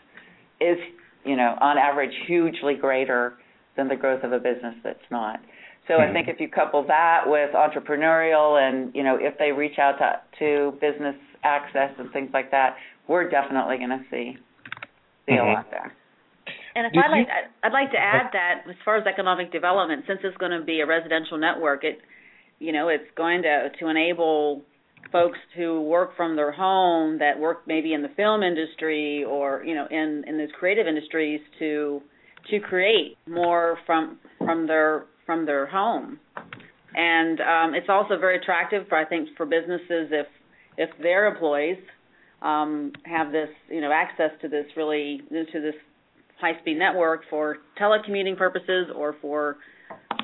is 0.60 0.78
you 1.24 1.36
know 1.36 1.56
on 1.62 1.78
average 1.78 2.14
hugely 2.26 2.74
greater 2.74 3.36
than 3.78 3.88
the 3.88 3.96
growth 3.96 4.24
of 4.24 4.32
a 4.32 4.40
business 4.40 4.74
that's 4.84 5.00
not. 5.12 5.40
So 5.88 5.94
mm-hmm. 5.94 6.10
I 6.10 6.14
think 6.14 6.28
if 6.30 6.40
you 6.40 6.50
couple 6.50 6.84
that 6.88 7.22
with 7.28 7.52
entrepreneurial 7.54 8.60
and 8.60 8.94
you 8.96 9.04
know 9.04 9.18
if 9.22 9.38
they 9.38 9.52
reach 9.52 9.78
out 9.78 10.00
to 10.00 10.20
to 10.40 10.72
business 10.82 11.16
access 11.44 11.92
and 12.00 12.12
things 12.12 12.32
like 12.34 12.50
that, 12.50 12.76
we're 13.08 13.30
definitely 13.30 13.78
going 13.78 13.90
to 13.90 14.04
see 14.10 14.38
see 15.26 15.34
mm-hmm. 15.34 15.48
a 15.48 15.54
lot 15.54 15.72
there. 15.72 15.94
And 16.76 16.88
if 16.88 16.92
I'd 16.94 17.10
like, 17.10 17.28
I'd 17.64 17.72
like 17.72 17.92
to 17.92 17.98
add 17.98 18.32
that 18.34 18.70
as 18.70 18.76
far 18.84 18.98
as 18.98 19.08
economic 19.08 19.52
development, 19.52 20.04
since 20.08 20.20
it's 20.24 20.36
going 20.38 20.52
to 20.52 20.64
be 20.64 20.82
a 20.82 20.86
residential 20.86 21.38
network, 21.38 21.86
it, 21.86 22.00
you 22.60 22.74
know, 22.74 22.90
it's 22.90 23.10
going 23.16 23.44
to 23.44 23.70
to 23.80 23.88
enable 23.88 24.62
folks 25.12 25.40
who 25.56 25.82
work 25.82 26.16
from 26.18 26.36
their 26.36 26.52
home 26.52 27.20
that 27.20 27.40
work 27.40 27.62
maybe 27.68 27.94
in 27.94 28.02
the 28.02 28.10
film 28.18 28.44
industry 28.44 29.24
or 29.24 29.64
you 29.64 29.76
know 29.76 29.86
in 29.90 30.24
in 30.28 30.38
those 30.38 30.50
creative 30.60 30.88
industries 30.88 31.40
to 31.60 32.02
to 32.50 32.60
create 32.60 33.18
more 33.28 33.78
from 33.86 34.18
from 34.40 34.68
their 34.68 35.06
from 35.26 35.46
their 35.46 35.68
home 35.68 36.20
and 36.96 37.40
um, 37.42 37.76
it's 37.76 37.90
also 37.90 38.18
very 38.18 38.38
attractive 38.38 38.88
for 38.88 38.98
I 38.98 39.06
think 39.06 39.30
for 39.38 39.46
businesses 39.46 40.10
if 40.12 40.28
if 40.78 40.90
their 41.02 41.28
employees 41.28 41.78
um, 42.42 42.92
have 43.06 43.32
this 43.32 43.50
you 43.70 43.82
know 43.82 43.92
access 43.92 44.32
to 44.42 44.48
this 44.48 44.66
really 44.76 45.22
to 45.30 45.62
this 45.62 45.76
high 46.40 46.60
speed 46.60 46.78
network 46.78 47.22
for 47.30 47.58
telecommuting 47.80 48.38
purposes 48.38 48.88
or 48.96 49.16
for 49.22 49.58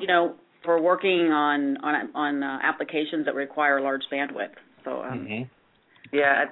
you 0.00 0.06
know 0.06 0.34
for 0.64 0.80
working 0.80 1.32
on 1.32 1.76
on 1.78 2.10
on 2.14 2.42
uh, 2.42 2.58
applications 2.62 3.26
that 3.26 3.34
require 3.34 3.80
large 3.80 4.02
bandwidth. 4.12 4.54
So 4.84 5.02
um, 5.02 5.20
mm-hmm. 5.20 6.16
yeah, 6.16 6.46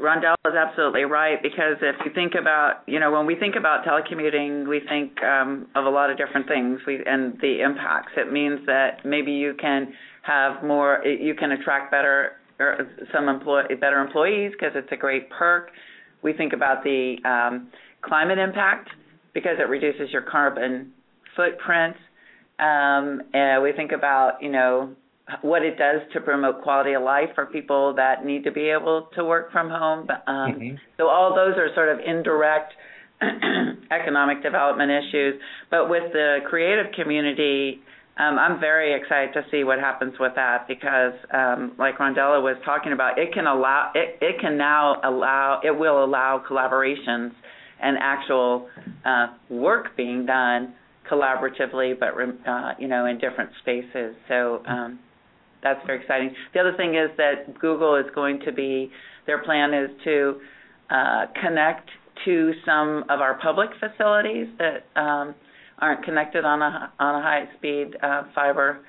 Rondella 0.00 0.34
is 0.46 0.54
absolutely 0.54 1.04
right 1.04 1.42
because 1.42 1.76
if 1.80 1.96
you 2.04 2.12
think 2.14 2.34
about 2.38 2.82
you 2.86 3.00
know 3.00 3.12
when 3.12 3.26
we 3.26 3.36
think 3.36 3.54
about 3.56 3.84
telecommuting, 3.84 4.68
we 4.68 4.80
think 4.88 5.22
um, 5.22 5.68
of 5.74 5.84
a 5.84 5.90
lot 5.90 6.10
of 6.10 6.18
different 6.18 6.48
things. 6.48 6.80
We 6.86 7.02
and 7.06 7.38
the 7.40 7.62
impacts. 7.62 8.12
It 8.16 8.32
means 8.32 8.66
that 8.66 9.04
maybe 9.04 9.32
you 9.32 9.54
can 9.60 9.92
have 10.26 10.64
more, 10.64 11.04
you 11.04 11.34
can 11.34 11.52
attract 11.52 11.90
better 11.90 12.32
or 12.58 12.88
some 13.12 13.28
employ 13.28 13.62
better 13.80 14.00
employees 14.00 14.52
because 14.52 14.74
it's 14.74 14.90
a 14.92 14.96
great 14.96 15.28
perk. 15.30 15.70
We 16.22 16.32
think 16.32 16.52
about 16.52 16.82
the 16.82 17.16
um, 17.24 17.68
climate 18.02 18.38
impact 18.38 18.88
because 19.34 19.56
it 19.58 19.68
reduces 19.68 20.10
your 20.12 20.22
carbon 20.22 20.92
footprint. 21.36 21.96
Um, 22.58 23.20
and 23.34 23.62
we 23.62 23.72
think 23.72 23.92
about, 23.92 24.38
you 24.40 24.50
know, 24.50 24.94
what 25.42 25.62
it 25.62 25.76
does 25.76 26.00
to 26.14 26.20
promote 26.20 26.62
quality 26.62 26.92
of 26.92 27.02
life 27.02 27.28
for 27.34 27.46
people 27.46 27.94
that 27.96 28.24
need 28.24 28.44
to 28.44 28.52
be 28.52 28.70
able 28.70 29.08
to 29.16 29.24
work 29.24 29.52
from 29.52 29.68
home. 29.68 30.08
Um, 30.26 30.52
mm-hmm. 30.52 30.76
So 30.96 31.08
all 31.08 31.34
those 31.34 31.56
are 31.56 31.68
sort 31.74 31.88
of 31.88 31.98
indirect 31.98 32.72
economic 33.90 34.42
development 34.42 34.90
issues. 34.90 35.40
But 35.70 35.90
with 35.90 36.12
the 36.12 36.38
creative 36.48 36.92
community, 36.92 37.80
um, 38.18 38.38
I'm 38.38 38.58
very 38.58 38.98
excited 38.98 39.34
to 39.34 39.44
see 39.50 39.62
what 39.62 39.78
happens 39.78 40.14
with 40.18 40.32
that 40.36 40.66
because, 40.66 41.12
um, 41.34 41.72
like 41.78 41.98
Rondella 41.98 42.42
was 42.42 42.56
talking 42.64 42.92
about, 42.92 43.18
it 43.18 43.34
can 43.34 43.46
allow 43.46 43.92
it, 43.94 44.16
it 44.22 44.40
can 44.40 44.56
now 44.56 44.96
allow 45.04 45.60
it 45.62 45.76
will 45.76 46.02
allow 46.02 46.42
collaborations 46.48 47.32
and 47.82 47.98
actual 48.00 48.68
uh, 49.04 49.26
work 49.50 49.96
being 49.98 50.24
done 50.24 50.72
collaboratively, 51.10 51.98
but 52.00 52.08
uh, 52.50 52.72
you 52.78 52.88
know 52.88 53.04
in 53.04 53.18
different 53.18 53.50
spaces. 53.60 54.16
So 54.28 54.62
um, 54.66 54.98
that's 55.62 55.84
very 55.86 56.00
exciting. 56.00 56.34
The 56.54 56.60
other 56.60 56.74
thing 56.76 56.94
is 56.94 57.10
that 57.18 57.58
Google 57.58 57.96
is 57.96 58.06
going 58.14 58.40
to 58.46 58.52
be 58.52 58.90
their 59.26 59.42
plan 59.44 59.74
is 59.74 59.90
to 60.04 60.40
uh, 60.88 61.26
connect 61.42 61.90
to 62.24 62.52
some 62.64 63.04
of 63.10 63.20
our 63.20 63.38
public 63.42 63.68
facilities 63.78 64.46
that 64.58 64.86
um, 64.98 65.34
aren't 65.78 66.04
connected 66.04 66.44
on 66.44 66.62
a 66.62 66.92
on 66.98 67.14
a 67.14 67.22
high 67.22 67.48
speed 67.56 67.96
uh, 68.02 68.24
fiber 68.34 68.80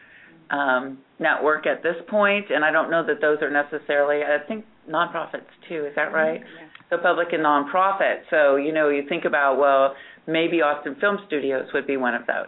um, 0.49 0.99
network 1.19 1.67
at 1.67 1.83
this 1.83 1.95
point, 2.09 2.45
and 2.49 2.63
I 2.63 2.71
don't 2.71 2.89
know 2.89 3.05
that 3.05 3.21
those 3.21 3.39
are 3.41 3.49
necessarily. 3.49 4.23
I 4.23 4.45
think 4.47 4.65
nonprofits 4.89 5.51
too. 5.67 5.85
Is 5.85 5.93
that 5.95 6.13
right? 6.13 6.41
Yeah. 6.41 6.67
So 6.89 6.97
public 6.97 7.27
and 7.33 7.43
nonprofit. 7.43 8.21
So 8.29 8.55
you 8.55 8.71
know, 8.71 8.89
you 8.89 9.03
think 9.07 9.25
about 9.25 9.59
well, 9.59 9.95
maybe 10.27 10.61
Austin 10.61 10.95
Film 10.99 11.17
Studios 11.27 11.67
would 11.73 11.87
be 11.87 11.97
one 11.97 12.15
of 12.15 12.25
those. 12.25 12.47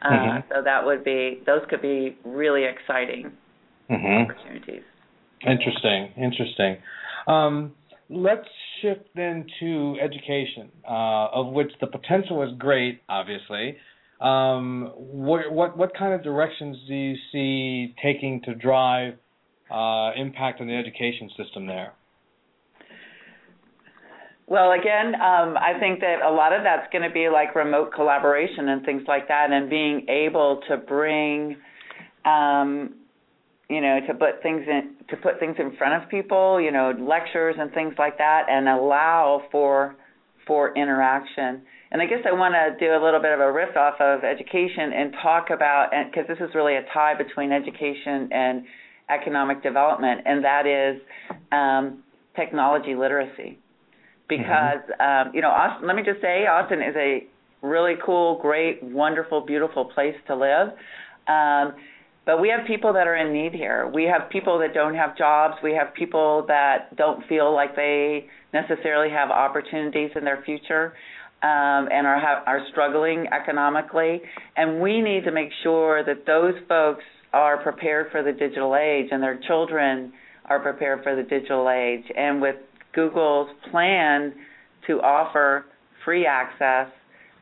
Uh, 0.00 0.08
mm-hmm. 0.08 0.48
So 0.50 0.62
that 0.62 0.84
would 0.84 1.04
be 1.04 1.42
those 1.46 1.62
could 1.68 1.82
be 1.82 2.16
really 2.24 2.64
exciting 2.64 3.32
mm-hmm. 3.90 4.30
opportunities. 4.30 4.82
Interesting, 5.44 6.12
interesting. 6.16 6.76
Um, 7.26 7.72
let's 8.12 8.46
shift 8.80 9.08
then 9.14 9.46
to 9.60 9.96
education, 10.00 10.70
uh, 10.88 11.28
of 11.32 11.48
which 11.48 11.70
the 11.80 11.86
potential 11.86 12.42
is 12.42 12.50
great, 12.58 13.00
obviously. 13.08 13.76
Um, 14.20 14.92
what, 14.96 15.50
what, 15.50 15.76
what 15.76 15.90
kind 15.98 16.12
of 16.14 16.22
directions 16.22 16.76
do 16.86 16.94
you 16.94 17.16
see 17.32 17.94
taking 18.02 18.42
to 18.42 18.54
drive 18.54 19.14
uh, 19.70 20.12
impact 20.16 20.60
on 20.60 20.68
the 20.68 20.74
education 20.74 21.30
system 21.36 21.66
there? 21.66 21.94
Well, 24.46 24.72
again, 24.72 25.14
um, 25.14 25.56
I 25.56 25.78
think 25.80 26.00
that 26.00 26.20
a 26.22 26.30
lot 26.30 26.52
of 26.52 26.62
that's 26.62 26.92
going 26.92 27.08
to 27.08 27.14
be 27.14 27.28
like 27.32 27.54
remote 27.54 27.92
collaboration 27.94 28.68
and 28.68 28.84
things 28.84 29.02
like 29.08 29.28
that, 29.28 29.50
and 29.50 29.70
being 29.70 30.06
able 30.08 30.60
to 30.68 30.76
bring 30.76 31.56
um, 32.26 32.94
you 33.72 33.80
know, 33.80 34.00
to 34.06 34.14
put 34.14 34.42
things 34.42 34.62
in 34.68 34.94
to 35.10 35.16
put 35.16 35.40
things 35.40 35.56
in 35.58 35.74
front 35.76 36.02
of 36.02 36.08
people, 36.10 36.60
you 36.60 36.70
know, 36.70 36.92
lectures 36.98 37.56
and 37.58 37.72
things 37.72 37.94
like 37.98 38.18
that, 38.18 38.42
and 38.48 38.68
allow 38.68 39.42
for 39.50 39.96
for 40.46 40.76
interaction. 40.76 41.62
And 41.90 42.00
I 42.00 42.06
guess 42.06 42.20
I 42.24 42.32
want 42.32 42.54
to 42.54 42.64
do 42.84 42.92
a 42.92 43.00
little 43.04 43.20
bit 43.20 43.32
of 43.32 43.40
a 43.40 43.52
riff 43.52 43.76
off 43.76 44.00
of 44.00 44.24
education 44.24 44.92
and 44.94 45.14
talk 45.22 45.50
about, 45.50 45.90
because 46.06 46.26
this 46.26 46.38
is 46.38 46.54
really 46.54 46.76
a 46.76 46.84
tie 46.92 47.14
between 47.14 47.52
education 47.52 48.30
and 48.32 48.64
economic 49.10 49.62
development, 49.62 50.22
and 50.24 50.42
that 50.42 50.64
is 50.66 51.02
um, 51.52 52.02
technology 52.34 52.94
literacy. 52.94 53.58
Because 54.28 54.82
mm-hmm. 54.88 55.28
um, 55.28 55.34
you 55.34 55.42
know, 55.42 55.50
Austin, 55.50 55.86
let 55.86 55.96
me 55.96 56.02
just 56.02 56.20
say, 56.22 56.46
Austin 56.46 56.80
is 56.80 56.96
a 56.96 57.26
really 57.60 57.94
cool, 58.04 58.38
great, 58.40 58.82
wonderful, 58.82 59.42
beautiful 59.42 59.84
place 59.84 60.16
to 60.28 60.34
live. 60.34 60.68
Um, 61.28 61.74
but 62.24 62.40
we 62.40 62.48
have 62.48 62.66
people 62.66 62.92
that 62.92 63.06
are 63.06 63.16
in 63.16 63.32
need 63.32 63.52
here. 63.52 63.90
We 63.92 64.04
have 64.04 64.30
people 64.30 64.58
that 64.60 64.74
don't 64.74 64.94
have 64.94 65.16
jobs. 65.18 65.54
We 65.62 65.72
have 65.74 65.92
people 65.94 66.44
that 66.48 66.96
don't 66.96 67.26
feel 67.26 67.52
like 67.52 67.74
they 67.74 68.26
necessarily 68.52 69.10
have 69.10 69.30
opportunities 69.30 70.10
in 70.14 70.24
their 70.24 70.42
future 70.44 70.94
um, 71.42 71.88
and 71.90 72.06
are 72.06 72.16
are 72.46 72.64
struggling 72.70 73.26
economically. 73.32 74.22
And 74.56 74.80
we 74.80 75.00
need 75.00 75.24
to 75.24 75.32
make 75.32 75.50
sure 75.62 76.04
that 76.04 76.24
those 76.26 76.54
folks 76.68 77.04
are 77.32 77.60
prepared 77.62 78.12
for 78.12 78.22
the 78.22 78.32
digital 78.32 78.76
age 78.76 79.08
and 79.10 79.22
their 79.22 79.40
children 79.48 80.12
are 80.44 80.60
prepared 80.60 81.02
for 81.02 81.16
the 81.16 81.22
digital 81.22 81.68
age. 81.70 82.04
And 82.16 82.40
with 82.40 82.56
Google's 82.94 83.48
plan 83.70 84.34
to 84.86 85.00
offer 85.00 85.64
free 86.04 86.26
access 86.26 86.88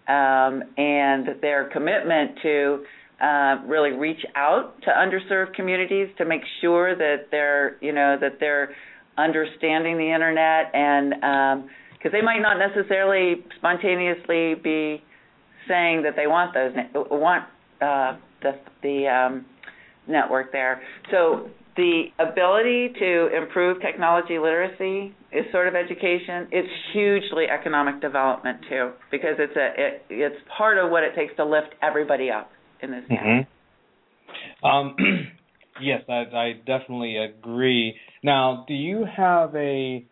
um, 0.08 0.62
and 0.76 1.40
their 1.42 1.68
commitment 1.70 2.38
to 2.42 2.84
uh, 3.20 3.56
really 3.66 3.92
reach 3.92 4.24
out 4.34 4.80
to 4.82 4.90
underserved 4.90 5.54
communities 5.54 6.08
to 6.18 6.24
make 6.24 6.42
sure 6.60 6.96
that 6.96 7.26
they're 7.30 7.76
you 7.82 7.92
know 7.92 8.16
that 8.20 8.38
they're 8.40 8.74
understanding 9.18 9.98
the 9.98 10.12
internet 10.12 10.74
and 10.74 11.14
because 11.92 12.06
um, 12.06 12.12
they 12.12 12.22
might 12.22 12.40
not 12.40 12.56
necessarily 12.58 13.44
spontaneously 13.58 14.54
be 14.54 15.02
saying 15.68 16.02
that 16.02 16.14
they 16.16 16.26
want 16.26 16.54
those 16.54 16.72
want 17.10 17.44
uh, 17.82 18.16
the 18.42 18.52
the 18.82 19.06
um, 19.06 19.44
network 20.08 20.50
there. 20.52 20.80
So 21.10 21.50
the 21.76 22.06
ability 22.18 22.94
to 22.98 23.36
improve 23.36 23.80
technology 23.80 24.38
literacy 24.38 25.14
is 25.30 25.44
sort 25.52 25.68
of 25.68 25.74
education. 25.74 26.48
It's 26.50 26.68
hugely 26.92 27.44
economic 27.50 28.00
development 28.00 28.60
too, 28.68 28.92
because 29.10 29.36
it's 29.38 29.56
a 29.56 29.72
it, 29.76 30.02
it's 30.08 30.36
part 30.56 30.78
of 30.78 30.90
what 30.90 31.02
it 31.02 31.14
takes 31.14 31.36
to 31.36 31.44
lift 31.44 31.74
everybody 31.82 32.30
up 32.30 32.50
in 32.82 32.90
this 32.90 33.04
mm-hmm. 33.10 34.66
Um, 34.66 34.96
yes, 35.82 36.02
I, 36.08 36.12
I 36.12 36.52
definitely 36.66 37.16
agree. 37.16 37.96
Now, 38.22 38.64
do 38.68 38.74
you 38.74 39.04
have 39.16 39.54
a 39.54 40.04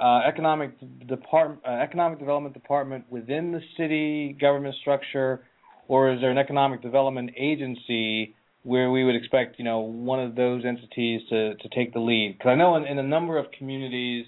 uh, 0.00 0.20
economic 0.26 0.72
department, 1.06 1.60
uh, 1.66 1.70
economic 1.70 2.18
development 2.18 2.54
department 2.54 3.04
within 3.10 3.52
the 3.52 3.60
city 3.76 4.36
government 4.40 4.74
structure, 4.80 5.42
or 5.88 6.12
is 6.12 6.20
there 6.20 6.30
an 6.30 6.38
economic 6.38 6.82
development 6.82 7.30
agency 7.36 8.34
where 8.62 8.90
we 8.90 9.04
would 9.04 9.14
expect, 9.14 9.58
you 9.58 9.64
know, 9.64 9.78
one 9.78 10.20
of 10.20 10.34
those 10.34 10.64
entities 10.64 11.22
to 11.30 11.54
to 11.54 11.68
take 11.74 11.92
the 11.92 12.00
lead? 12.00 12.36
Because 12.36 12.50
I 12.50 12.54
know 12.56 12.76
in, 12.76 12.84
in 12.84 12.98
a 12.98 13.02
number 13.02 13.38
of 13.38 13.46
communities, 13.56 14.26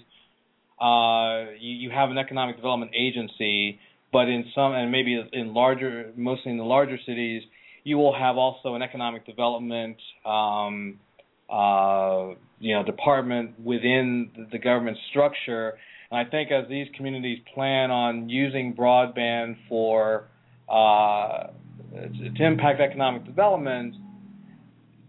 uh, 0.81 1.51
you, 1.59 1.75
you 1.75 1.91
have 1.91 2.09
an 2.09 2.17
economic 2.17 2.55
development 2.55 2.91
agency, 2.95 3.79
but 4.11 4.27
in 4.27 4.45
some 4.55 4.73
and 4.73 4.91
maybe 4.91 5.21
in 5.33 5.53
larger, 5.53 6.11
mostly 6.15 6.51
in 6.51 6.57
the 6.57 6.63
larger 6.63 6.97
cities, 7.05 7.43
you 7.89 7.97
will 7.97 8.13
have 8.13 8.37
also 8.37 8.75
an 8.75 8.83
economic 8.83 9.25
development 9.25 9.97
um, 10.23 10.99
uh, 11.49 12.35
you 12.59 12.75
know 12.75 12.83
department 12.85 13.59
within 13.59 14.47
the 14.51 14.59
government 14.59 14.97
structure. 15.09 15.73
And 16.11 16.25
I 16.25 16.29
think 16.29 16.51
as 16.51 16.69
these 16.69 16.87
communities 16.95 17.39
plan 17.53 17.89
on 17.89 18.29
using 18.29 18.75
broadband 18.75 19.57
for 19.67 20.27
uh, 20.69 21.47
to 21.91 22.45
impact 22.45 22.79
economic 22.79 23.25
development, 23.25 23.95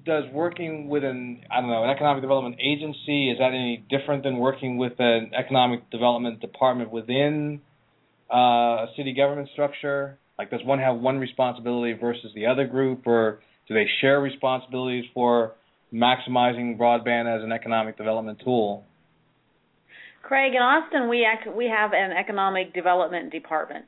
does 0.07 0.25
working 0.33 0.89
with 0.89 1.05
an 1.05 1.43
I 1.51 1.61
don't 1.61 1.69
know 1.69 1.85
an 1.85 1.91
economic 1.91 2.23
development 2.23 2.57
agency 2.65 3.31
is 3.31 3.39
that 3.39 3.49
any 3.49 3.85
different 3.91 4.23
than 4.23 4.39
working 4.39 4.79
with 4.79 4.95
an 4.99 5.33
economic 5.39 5.91
development 5.91 6.41
department 6.41 6.91
within 6.91 7.61
uh, 8.33 8.37
a 8.37 8.87
city 8.97 9.13
government 9.13 9.51
structure? 9.53 10.19
Like, 10.41 10.49
does 10.49 10.65
one 10.65 10.79
have 10.79 10.97
one 10.97 11.19
responsibility 11.19 11.93
versus 11.93 12.31
the 12.35 12.47
other 12.47 12.67
group, 12.67 13.07
or 13.07 13.41
do 13.69 13.75
they 13.75 13.85
share 14.01 14.23
responsibilities 14.23 15.05
for 15.13 15.53
maximizing 15.93 16.79
broadband 16.79 17.27
as 17.29 17.45
an 17.45 17.53
economic 17.53 17.99
development 17.99 18.41
tool? 18.43 18.83
Craig, 20.23 20.55
in 20.55 20.63
Austin, 20.63 21.11
we 21.11 21.27
act, 21.27 21.47
we 21.55 21.67
have 21.67 21.91
an 21.93 22.13
economic 22.13 22.73
development 22.73 23.31
department. 23.31 23.85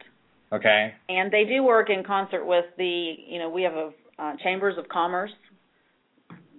Okay. 0.53 0.93
And 1.09 1.33
they 1.33 1.45
do 1.45 1.63
work 1.63 1.89
in 1.89 2.05
concert 2.05 2.45
with 2.45 2.67
the, 2.77 3.15
you 3.27 3.39
know, 3.39 3.49
we 3.49 3.63
have 3.63 3.73
a 3.73 3.91
uh, 4.19 4.33
chambers 4.43 4.77
of 4.77 4.87
commerce. 4.91 5.31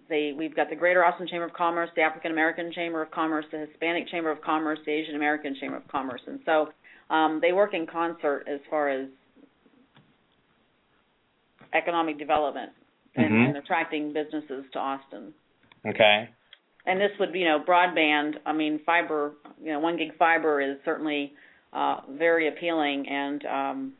They, 0.09 0.33
we've 0.35 0.55
got 0.55 0.71
the 0.71 0.75
Greater 0.75 1.05
Austin 1.05 1.27
Chamber 1.27 1.45
of 1.45 1.53
Commerce, 1.53 1.91
the 1.95 2.01
African 2.01 2.31
American 2.31 2.73
Chamber 2.73 3.03
of 3.03 3.11
Commerce, 3.11 3.45
the 3.51 3.67
Hispanic 3.69 4.09
Chamber 4.09 4.31
of 4.31 4.41
Commerce, 4.41 4.79
the 4.87 4.91
Asian 4.91 5.15
American 5.15 5.55
Chamber 5.61 5.77
of 5.77 5.87
Commerce, 5.87 6.21
and 6.25 6.39
so 6.45 6.69
um, 7.13 7.37
they 7.43 7.53
work 7.53 7.75
in 7.75 7.85
concert 7.85 8.47
as 8.51 8.59
far 8.71 8.89
as 8.89 9.07
economic 11.73 12.17
development 12.17 12.71
and, 13.15 13.31
Mhm. 13.31 13.47
and 13.49 13.57
attracting 13.57 14.13
businesses 14.13 14.65
to 14.71 14.79
Austin. 14.79 15.33
Okay. 15.85 16.29
And 16.85 16.99
this 16.99 17.11
would, 17.19 17.33
you 17.33 17.45
know, 17.45 17.59
broadband. 17.59 18.39
I 18.45 18.53
mean, 18.53 18.79
fiber. 18.79 19.33
You 19.61 19.71
know, 19.73 19.79
one 19.79 19.97
gig 19.97 20.15
fiber 20.17 20.59
is 20.61 20.77
certainly 20.83 21.33
uh, 21.71 22.01
very 22.09 22.47
appealing, 22.47 23.07
and 23.09 23.45
um, 23.45 23.93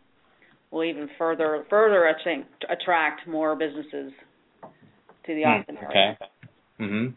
will 0.69 0.83
even 0.83 1.09
further 1.17 1.65
further 1.69 2.07
I 2.07 2.21
think, 2.23 2.45
attract 2.69 3.25
more 3.27 3.55
businesses 3.55 4.11
to 5.25 5.35
the 5.35 5.45
Austin 5.45 5.75
Hmm, 5.77 5.85
area. 5.85 6.17
Okay. 6.17 6.83
Mhm. 6.83 7.13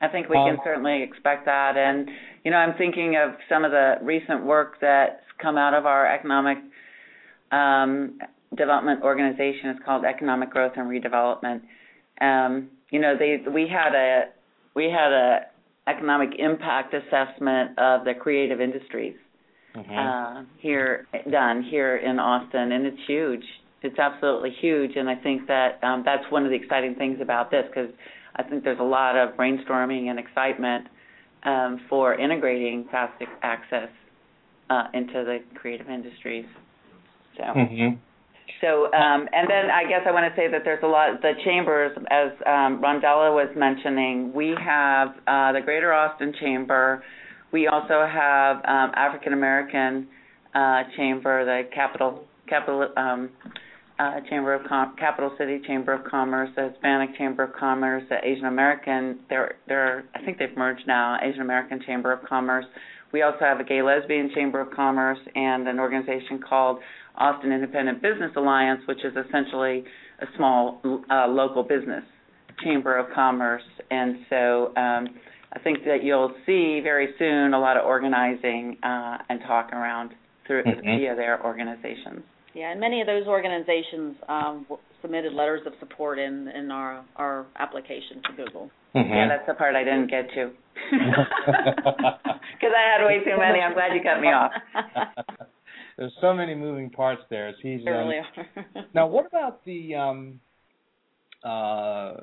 I 0.00 0.08
think 0.08 0.28
we 0.28 0.36
Um, 0.36 0.56
can 0.56 0.64
certainly 0.64 1.02
expect 1.02 1.46
that. 1.46 1.76
And, 1.78 2.10
you 2.44 2.50
know, 2.50 2.58
I'm 2.58 2.74
thinking 2.74 3.16
of 3.16 3.34
some 3.48 3.64
of 3.64 3.70
the 3.70 3.98
recent 4.02 4.42
work 4.44 4.78
that's 4.80 5.24
come 5.38 5.56
out 5.56 5.72
of 5.72 5.86
our 5.86 6.06
economic 6.06 6.58
um, 7.52 8.20
development 8.56 9.02
organization. 9.02 9.70
It's 9.70 9.84
called 9.84 10.04
Economic 10.04 10.50
Growth 10.50 10.72
and 10.76 10.88
Redevelopment. 10.88 11.62
Um, 12.20 12.70
you 12.90 13.00
know, 13.00 13.16
they 13.16 13.38
we 13.50 13.68
had 13.68 13.94
a 13.94 14.28
we 14.74 14.84
had 14.84 15.12
a 15.12 15.46
economic 15.86 16.30
impact 16.38 16.94
assessment 16.94 17.78
of 17.78 18.04
the 18.04 18.14
creative 18.14 18.60
industries 18.60 19.16
Mhm. 19.76 19.98
uh, 19.98 20.42
here 20.58 21.06
done 21.30 21.62
here 21.62 21.96
in 21.96 22.18
Austin, 22.18 22.72
and 22.72 22.86
it's 22.86 23.00
huge. 23.06 23.44
It's 23.82 23.98
absolutely 23.98 24.50
huge, 24.50 24.96
and 24.96 25.08
I 25.08 25.14
think 25.16 25.46
that 25.48 25.78
um, 25.82 26.02
that's 26.02 26.28
one 26.30 26.44
of 26.44 26.50
the 26.50 26.56
exciting 26.56 26.94
things 26.94 27.20
about 27.20 27.50
this 27.50 27.66
because 27.66 27.90
I 28.36 28.42
think 28.42 28.64
there's 28.64 28.80
a 28.80 28.90
lot 28.98 29.16
of 29.16 29.36
brainstorming 29.36 30.08
and 30.08 30.18
excitement 30.18 30.88
um, 31.44 31.80
for 31.88 32.14
integrating 32.14 32.86
fast 32.90 33.22
access 33.42 33.90
uh, 34.70 34.84
into 34.94 35.24
the 35.24 35.40
creative 35.54 35.88
industries. 35.90 36.46
So. 37.36 37.42
Mhm. 37.42 37.98
So, 38.60 38.86
um, 38.92 39.28
and 39.32 39.48
then 39.50 39.70
I 39.70 39.84
guess 39.84 40.00
I 40.06 40.12
want 40.12 40.32
to 40.32 40.40
say 40.40 40.50
that 40.50 40.62
there's 40.64 40.82
a 40.82 40.86
lot, 40.86 41.20
the 41.20 41.32
chambers, 41.44 41.96
as 42.10 42.30
um, 42.46 42.80
Rondella 42.80 43.34
was 43.34 43.48
mentioning, 43.54 44.32
we 44.32 44.54
have 44.58 45.08
uh, 45.26 45.52
the 45.52 45.60
Greater 45.62 45.92
Austin 45.92 46.32
Chamber. 46.40 47.02
We 47.52 47.66
also 47.66 48.06
have 48.06 48.56
um, 48.58 48.92
African 48.96 49.34
American 49.34 50.08
uh, 50.54 50.84
Chamber, 50.96 51.44
the 51.44 51.68
Capital 51.74 52.24
Capital 52.48 52.88
um, 52.96 53.30
uh, 53.98 54.20
Chamber 54.28 54.54
of 54.54 54.66
Com- 54.68 54.96
Capital 54.96 55.34
City 55.38 55.60
Chamber 55.66 55.92
of 55.92 56.04
Commerce, 56.04 56.50
the 56.56 56.70
Hispanic 56.70 57.16
Chamber 57.16 57.44
of 57.44 57.52
Commerce, 57.54 58.04
the 58.08 58.16
Asian 58.26 58.46
American. 58.46 59.20
They're 59.28 59.56
they're 59.68 60.04
I 60.14 60.24
think 60.24 60.38
they've 60.38 60.56
merged 60.56 60.86
now. 60.86 61.18
Asian 61.22 61.42
American 61.42 61.82
Chamber 61.86 62.12
of 62.12 62.26
Commerce. 62.26 62.66
We 63.12 63.22
also 63.22 63.38
have 63.40 63.60
a 63.60 63.64
Gay 63.64 63.82
Lesbian 63.82 64.30
Chamber 64.34 64.60
of 64.60 64.70
Commerce 64.72 65.18
and 65.34 65.68
an 65.68 65.78
organization 65.78 66.40
called 66.46 66.78
Austin 67.18 67.52
Independent 67.52 68.02
Business 68.02 68.30
Alliance, 68.36 68.80
which 68.86 69.04
is 69.04 69.12
essentially 69.16 69.84
a 70.20 70.26
small 70.36 70.80
uh, 71.10 71.26
local 71.28 71.62
business 71.62 72.04
chamber 72.64 72.96
of 72.96 73.06
commerce. 73.14 73.62
And 73.90 74.18
so 74.30 74.72
um, 74.76 75.08
I 75.52 75.58
think 75.62 75.84
that 75.84 76.02
you'll 76.02 76.32
see 76.46 76.80
very 76.82 77.08
soon 77.18 77.54
a 77.54 77.58
lot 77.60 77.76
of 77.76 77.84
organizing 77.84 78.76
uh, 78.82 79.18
and 79.28 79.40
talk 79.46 79.72
around 79.72 80.10
through 80.46 80.62
Mhm. 80.64 80.82
via 80.98 81.14
their 81.16 81.44
organizations. 81.44 82.22
Yeah, 82.54 82.70
and 82.70 82.80
many 82.80 83.00
of 83.02 83.06
those 83.06 83.26
organizations 83.26 84.16
um, 84.28 84.66
submitted 85.02 85.34
letters 85.34 85.60
of 85.66 85.74
support 85.78 86.18
in 86.18 86.48
in 86.48 86.70
our 86.70 87.04
our 87.16 87.44
application 87.58 88.22
to 88.22 88.32
Google. 88.32 88.70
Mhm. 88.94 89.10
Yeah, 89.10 89.28
that's 89.28 89.46
the 89.46 89.54
part 89.54 89.74
I 89.76 89.84
didn't 89.84 90.06
get 90.08 90.30
to 90.32 90.50
because 90.90 92.72
I 92.72 92.82
had 92.92 93.04
way 93.04 93.22
too 93.24 93.36
many. 93.38 93.60
I'm 93.60 93.74
glad 93.74 93.92
you 93.94 94.02
cut 94.02 94.20
me 94.20 94.28
off. 94.28 94.52
There's 95.96 96.12
so 96.20 96.34
many 96.34 96.54
moving 96.54 96.90
parts 96.90 97.22
there. 97.30 97.48
As 97.48 97.54
he's 97.62 97.84
They 97.84 97.90
um, 97.90 98.08
really 98.08 98.18
are. 98.18 98.84
now, 98.94 99.06
what 99.06 99.26
about 99.26 99.64
the 99.64 99.94
um, 99.94 100.40
uh, 101.42 102.14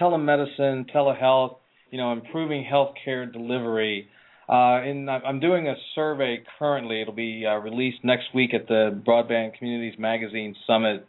telemedicine, 0.00 0.90
telehealth? 0.94 1.56
You 1.90 1.98
know, 1.98 2.12
improving 2.12 2.66
healthcare 2.70 3.32
delivery. 3.32 4.08
Uh, 4.48 4.82
in 4.82 5.08
I'm 5.08 5.40
doing 5.40 5.68
a 5.68 5.74
survey 5.94 6.42
currently. 6.58 7.02
It'll 7.02 7.14
be 7.14 7.44
uh, 7.46 7.56
released 7.56 7.98
next 8.04 8.34
week 8.34 8.54
at 8.54 8.68
the 8.68 8.98
Broadband 9.06 9.58
Communities 9.58 9.98
Magazine 9.98 10.54
Summit 10.66 11.06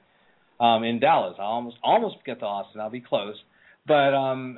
um, 0.60 0.84
in 0.84 1.00
Dallas. 1.00 1.36
I 1.40 1.44
almost 1.44 1.78
almost 1.84 2.18
get 2.26 2.40
to 2.40 2.46
Austin. 2.46 2.82
I'll 2.82 2.90
be 2.90 3.02
close. 3.02 3.36
But 3.88 4.14
um, 4.14 4.58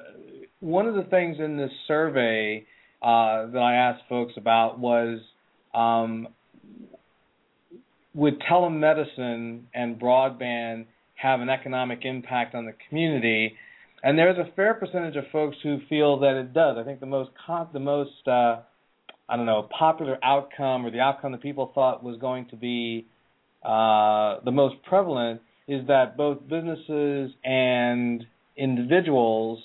one 0.59 0.87
of 0.87 0.95
the 0.95 1.03
things 1.03 1.37
in 1.39 1.57
this 1.57 1.71
survey 1.87 2.65
uh, 3.01 3.47
that 3.47 3.59
I 3.59 3.75
asked 3.75 4.03
folks 4.09 4.33
about 4.37 4.79
was 4.79 5.19
um, 5.73 6.27
would 8.13 8.41
telemedicine 8.41 9.63
and 9.73 9.99
broadband 9.99 10.85
have 11.15 11.41
an 11.41 11.49
economic 11.49 11.99
impact 12.03 12.55
on 12.55 12.65
the 12.65 12.73
community? 12.89 13.55
And 14.03 14.17
there's 14.17 14.37
a 14.37 14.51
fair 14.55 14.73
percentage 14.73 15.15
of 15.15 15.25
folks 15.31 15.57
who 15.63 15.79
feel 15.87 16.19
that 16.19 16.35
it 16.35 16.53
does. 16.53 16.77
I 16.79 16.83
think 16.83 16.99
the 16.99 17.05
most 17.05 17.29
the 17.73 17.79
most 17.79 18.27
uh, 18.27 18.61
I 19.29 19.37
don't 19.37 19.45
know 19.45 19.67
popular 19.77 20.17
outcome 20.23 20.85
or 20.85 20.91
the 20.91 20.99
outcome 20.99 21.31
that 21.33 21.41
people 21.41 21.71
thought 21.73 22.03
was 22.03 22.17
going 22.19 22.47
to 22.49 22.55
be 22.55 23.05
uh, 23.63 24.37
the 24.43 24.51
most 24.51 24.75
prevalent 24.83 25.41
is 25.67 25.85
that 25.87 26.17
both 26.17 26.41
businesses 26.49 27.31
and 27.43 28.25
individuals 28.57 29.59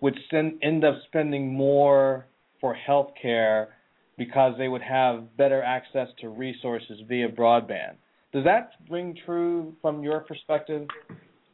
would 0.00 0.18
send, 0.30 0.54
end 0.62 0.84
up 0.84 0.94
spending 1.06 1.52
more 1.52 2.26
for 2.60 2.74
health 2.74 3.10
care 3.20 3.73
because 4.16 4.54
they 4.58 4.68
would 4.68 4.82
have 4.82 5.36
better 5.36 5.62
access 5.62 6.08
to 6.20 6.28
resources 6.28 7.00
via 7.08 7.28
broadband. 7.28 7.96
Does 8.32 8.44
that 8.44 8.70
ring 8.90 9.16
true 9.24 9.74
from 9.80 10.02
your 10.02 10.20
perspective? 10.20 10.88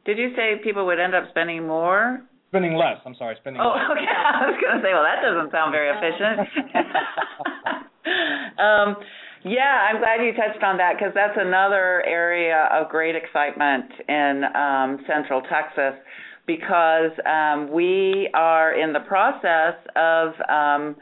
Did 0.05 0.17
you 0.17 0.33
say 0.35 0.55
people 0.63 0.85
would 0.87 0.99
end 0.99 1.13
up 1.13 1.25
spending 1.29 1.67
more? 1.67 2.21
Spending 2.49 2.75
less. 2.75 2.97
I'm 3.05 3.15
sorry, 3.15 3.35
spending 3.39 3.61
Oh, 3.61 3.69
less. 3.69 3.85
okay. 3.91 4.05
I 4.09 4.45
was 4.47 4.59
going 4.61 4.77
to 4.77 4.83
say, 4.83 4.93
well, 4.93 5.03
that 5.03 5.21
doesn't 5.21 5.51
sound 5.51 5.71
very 5.71 5.89
efficient. 5.89 6.39
um, 8.59 8.95
yeah, 9.43 9.89
I'm 9.89 9.99
glad 9.99 10.21
you 10.21 10.33
touched 10.33 10.63
on 10.63 10.77
that 10.77 10.93
because 10.97 11.13
that's 11.15 11.37
another 11.37 12.03
area 12.05 12.67
of 12.73 12.89
great 12.89 13.15
excitement 13.15 13.85
in 14.07 14.43
um, 14.55 14.99
Central 15.07 15.41
Texas 15.41 15.99
because 16.45 17.11
um, 17.25 17.71
we 17.71 18.29
are 18.33 18.73
in 18.73 18.91
the 18.93 18.99
process 19.01 19.75
of 19.95 20.33
um, 20.49 20.95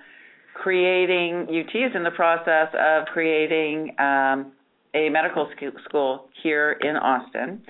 creating, 0.62 1.48
UT 1.50 1.76
is 1.76 1.96
in 1.96 2.04
the 2.04 2.12
process 2.12 2.68
of 2.74 3.08
creating 3.08 3.96
um, 4.00 4.52
a 4.94 5.10
medical 5.10 5.50
school 5.86 6.28
here 6.44 6.78
in 6.82 6.96
Austin. 6.96 7.62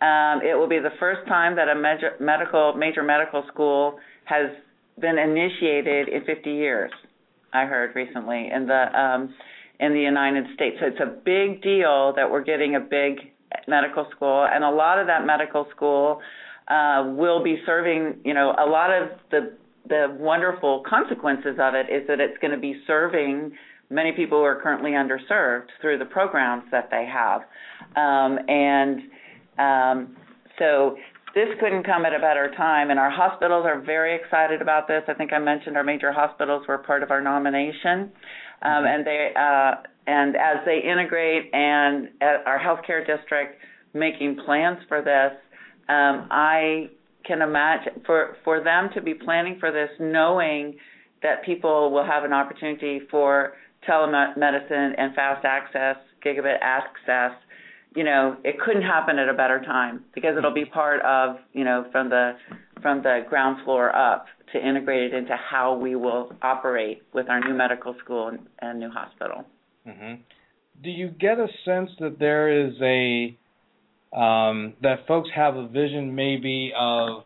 Um, 0.00 0.42
it 0.46 0.56
will 0.56 0.68
be 0.68 0.78
the 0.78 0.94
first 1.00 1.26
time 1.26 1.56
that 1.56 1.68
a 1.68 1.74
major 1.74 2.12
medical 2.20 2.74
major 2.74 3.02
medical 3.02 3.44
school 3.52 3.98
has 4.24 4.50
been 5.00 5.18
initiated 5.18 6.08
in 6.08 6.24
50 6.24 6.50
years. 6.50 6.90
I 7.52 7.64
heard 7.64 7.96
recently 7.96 8.50
in 8.54 8.66
the 8.66 8.98
um, 8.98 9.34
in 9.80 9.92
the 9.92 10.00
United 10.00 10.44
States. 10.54 10.76
So 10.80 10.86
it's 10.86 11.00
a 11.00 11.16
big 11.24 11.62
deal 11.62 12.12
that 12.16 12.30
we're 12.30 12.44
getting 12.44 12.76
a 12.76 12.80
big 12.80 13.32
medical 13.66 14.06
school, 14.14 14.46
and 14.50 14.62
a 14.64 14.70
lot 14.70 14.98
of 14.98 15.06
that 15.06 15.26
medical 15.26 15.66
school 15.74 16.20
uh, 16.68 17.12
will 17.16 17.42
be 17.42 17.56
serving. 17.64 18.20
You 18.24 18.34
know, 18.34 18.54
a 18.58 18.68
lot 18.68 18.90
of 18.90 19.08
the 19.30 19.56
the 19.88 20.16
wonderful 20.18 20.82
consequences 20.88 21.56
of 21.60 21.74
it 21.74 21.86
is 21.92 22.06
that 22.08 22.20
it's 22.20 22.38
going 22.40 22.52
to 22.52 22.58
be 22.58 22.80
serving 22.86 23.52
many 23.90 24.12
people 24.12 24.38
who 24.38 24.44
are 24.44 24.60
currently 24.60 24.92
underserved 24.92 25.68
through 25.80 25.98
the 25.98 26.04
programs 26.04 26.64
that 26.72 26.88
they 26.90 27.06
have, 27.06 27.42
um, 27.96 28.38
and 28.48 29.00
um, 29.58 30.16
so 30.58 30.96
this 31.34 31.48
couldn't 31.60 31.84
come 31.84 32.06
at 32.06 32.14
a 32.14 32.18
better 32.18 32.50
time, 32.56 32.90
and 32.90 32.98
our 32.98 33.10
hospitals 33.10 33.66
are 33.66 33.80
very 33.80 34.16
excited 34.16 34.62
about 34.62 34.88
this. 34.88 35.02
I 35.06 35.14
think 35.14 35.32
I 35.32 35.38
mentioned 35.38 35.76
our 35.76 35.84
major 35.84 36.10
hospitals 36.10 36.66
were 36.66 36.78
part 36.78 37.02
of 37.02 37.10
our 37.10 37.20
nomination, 37.20 38.10
um, 38.62 38.84
and 38.86 39.06
they 39.06 39.32
uh, 39.38 39.74
and 40.06 40.34
as 40.36 40.64
they 40.64 40.78
integrate 40.78 41.52
and 41.52 42.08
at 42.20 42.46
our 42.46 42.58
healthcare 42.58 43.06
district 43.06 43.60
making 43.92 44.38
plans 44.44 44.78
for 44.88 45.02
this, 45.02 45.32
um, 45.88 46.28
I 46.30 46.90
can 47.26 47.42
imagine 47.42 48.02
for 48.04 48.36
for 48.44 48.62
them 48.62 48.90
to 48.94 49.00
be 49.00 49.14
planning 49.14 49.56
for 49.58 49.72
this, 49.72 49.90
knowing 49.98 50.76
that 51.22 51.44
people 51.44 51.90
will 51.90 52.04
have 52.04 52.24
an 52.24 52.32
opportunity 52.32 53.00
for 53.10 53.54
telemedicine 53.88 54.94
and 54.98 55.14
fast 55.14 55.44
access, 55.44 55.96
gigabit 56.24 56.56
access 56.60 57.32
you 57.96 58.04
know, 58.04 58.36
it 58.44 58.60
couldn't 58.60 58.82
happen 58.82 59.18
at 59.18 59.28
a 59.28 59.32
better 59.32 59.60
time 59.60 60.04
because 60.14 60.36
it'll 60.36 60.54
be 60.54 60.66
part 60.66 61.00
of, 61.00 61.36
you 61.54 61.64
know, 61.64 61.86
from 61.90 62.10
the 62.10 62.32
from 62.82 63.02
the 63.02 63.24
ground 63.28 63.64
floor 63.64 63.94
up 63.96 64.26
to 64.52 64.58
integrate 64.58 65.12
it 65.12 65.14
into 65.14 65.34
how 65.34 65.74
we 65.74 65.96
will 65.96 66.30
operate 66.42 67.02
with 67.14 67.28
our 67.30 67.40
new 67.40 67.54
medical 67.54 67.96
school 68.04 68.28
and, 68.28 68.40
and 68.60 68.78
new 68.78 68.90
hospital. 68.90 69.44
Mm-hmm. 69.88 70.20
Do 70.84 70.90
you 70.90 71.08
get 71.08 71.38
a 71.38 71.48
sense 71.64 71.90
that 72.00 72.18
there 72.18 72.66
is 72.66 72.74
a 72.82 73.36
um, 74.16 74.74
that 74.82 75.06
folks 75.06 75.28
have 75.34 75.56
a 75.56 75.68
vision 75.68 76.14
maybe 76.14 76.72
of 76.76 77.24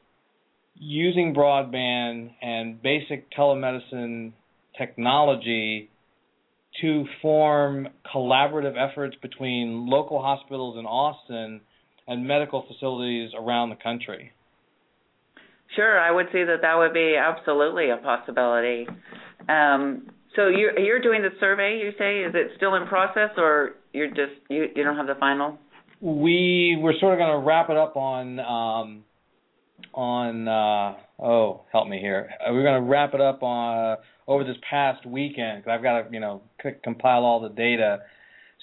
using 0.74 1.34
broadband 1.34 2.32
and 2.42 2.82
basic 2.82 3.30
telemedicine 3.32 4.32
technology 4.76 5.88
to 6.80 7.04
form 7.22 7.88
collaborative 8.14 8.74
efforts 8.76 9.16
between 9.22 9.88
local 9.88 10.20
hospitals 10.20 10.78
in 10.78 10.86
Austin 10.86 11.60
and 12.08 12.26
medical 12.26 12.64
facilities 12.66 13.30
around 13.38 13.70
the 13.70 13.76
country? 13.76 14.32
Sure, 15.76 15.98
I 15.98 16.10
would 16.10 16.26
see 16.32 16.42
that 16.42 16.62
that 16.62 16.76
would 16.76 16.92
be 16.92 17.14
absolutely 17.16 17.90
a 17.90 17.96
possibility. 17.98 18.88
Um, 19.48 20.10
so 20.34 20.48
you're 20.48 20.78
you're 20.78 21.00
doing 21.00 21.22
the 21.22 21.30
survey. 21.38 21.78
You 21.82 21.92
say 21.98 22.20
is 22.20 22.34
it 22.34 22.52
still 22.56 22.74
in 22.74 22.86
process, 22.86 23.30
or 23.36 23.76
you're 23.92 24.08
just 24.08 24.32
you 24.48 24.66
you 24.74 24.82
don't 24.82 24.96
have 24.96 25.06
the 25.06 25.14
final? 25.20 25.58
We 26.00 26.78
we're 26.80 26.98
sort 26.98 27.14
of 27.14 27.18
going 27.18 27.40
to 27.40 27.46
wrap 27.46 27.70
it 27.70 27.76
up 27.76 27.96
on 27.96 28.40
um, 28.40 29.04
on 29.94 30.48
uh, 30.48 30.96
oh 31.22 31.62
help 31.72 31.88
me 31.88 31.98
here. 31.98 32.30
Uh, 32.40 32.52
we're 32.52 32.62
going 32.62 32.82
to 32.82 32.88
wrap 32.88 33.14
it 33.14 33.20
up 33.20 33.42
on 33.42 33.78
uh, 33.78 33.96
over 34.26 34.44
this 34.44 34.56
past 34.68 35.04
weekend 35.06 35.62
because 35.62 35.76
I've 35.76 35.82
got 35.82 36.02
to 36.02 36.12
you 36.12 36.20
know 36.20 36.42
c- 36.62 36.70
compile 36.82 37.24
all 37.24 37.40
the 37.40 37.50
data. 37.50 38.00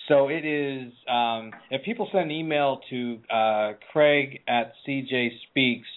So 0.08 0.30
it 0.30 0.46
is 0.46 0.94
um, 1.10 1.52
if 1.70 1.84
people 1.84 2.08
send 2.12 2.26
an 2.26 2.32
email 2.32 2.80
to 2.90 3.20
uh, 3.32 3.74
Craig 3.92 4.40
at 4.48 4.74
CJ 4.88 5.30
Speaks, 5.50 5.88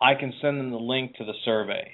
I 0.00 0.14
can 0.14 0.32
send 0.40 0.60
them 0.60 0.70
the 0.70 0.78
link 0.78 1.16
to 1.16 1.24
the 1.24 1.32
survey. 1.44 1.92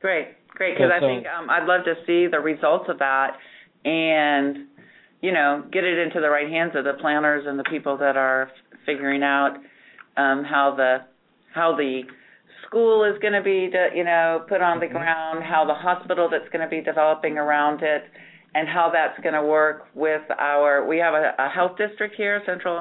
Great, 0.00 0.28
great. 0.48 0.74
Because 0.74 0.90
so, 1.00 1.06
I 1.06 1.08
think 1.08 1.26
um, 1.26 1.48
I'd 1.48 1.66
love 1.66 1.84
to 1.84 1.94
see 2.06 2.26
the 2.30 2.40
results 2.40 2.86
of 2.88 2.98
that 2.98 3.36
and 3.84 4.66
you 5.20 5.32
know 5.32 5.64
get 5.72 5.84
it 5.84 5.98
into 5.98 6.20
the 6.20 6.28
right 6.28 6.48
hands 6.48 6.72
of 6.74 6.84
the 6.84 6.94
planners 7.00 7.44
and 7.46 7.58
the 7.58 7.64
people 7.64 7.96
that 7.98 8.16
are 8.16 8.50
figuring 8.84 9.22
out 9.22 9.56
um, 10.16 10.44
how 10.44 10.74
the 10.76 10.98
how 11.54 11.74
the 11.76 12.02
school 12.66 13.04
is 13.04 13.18
going 13.20 13.32
to 13.32 13.42
be, 13.42 13.70
you 13.94 14.04
know, 14.04 14.44
put 14.48 14.60
on 14.60 14.80
the 14.80 14.86
mm-hmm. 14.86 14.96
ground, 14.96 15.44
how 15.44 15.64
the 15.64 15.74
hospital 15.74 16.28
that's 16.30 16.48
going 16.52 16.62
to 16.62 16.68
be 16.68 16.82
developing 16.82 17.38
around 17.38 17.82
it, 17.82 18.04
and 18.54 18.68
how 18.68 18.90
that's 18.92 19.18
going 19.22 19.34
to 19.34 19.42
work 19.42 19.86
with 19.94 20.22
our. 20.38 20.86
We 20.86 20.98
have 20.98 21.14
a, 21.14 21.32
a 21.38 21.48
health 21.48 21.76
district 21.78 22.14
here, 22.16 22.42
Central 22.46 22.80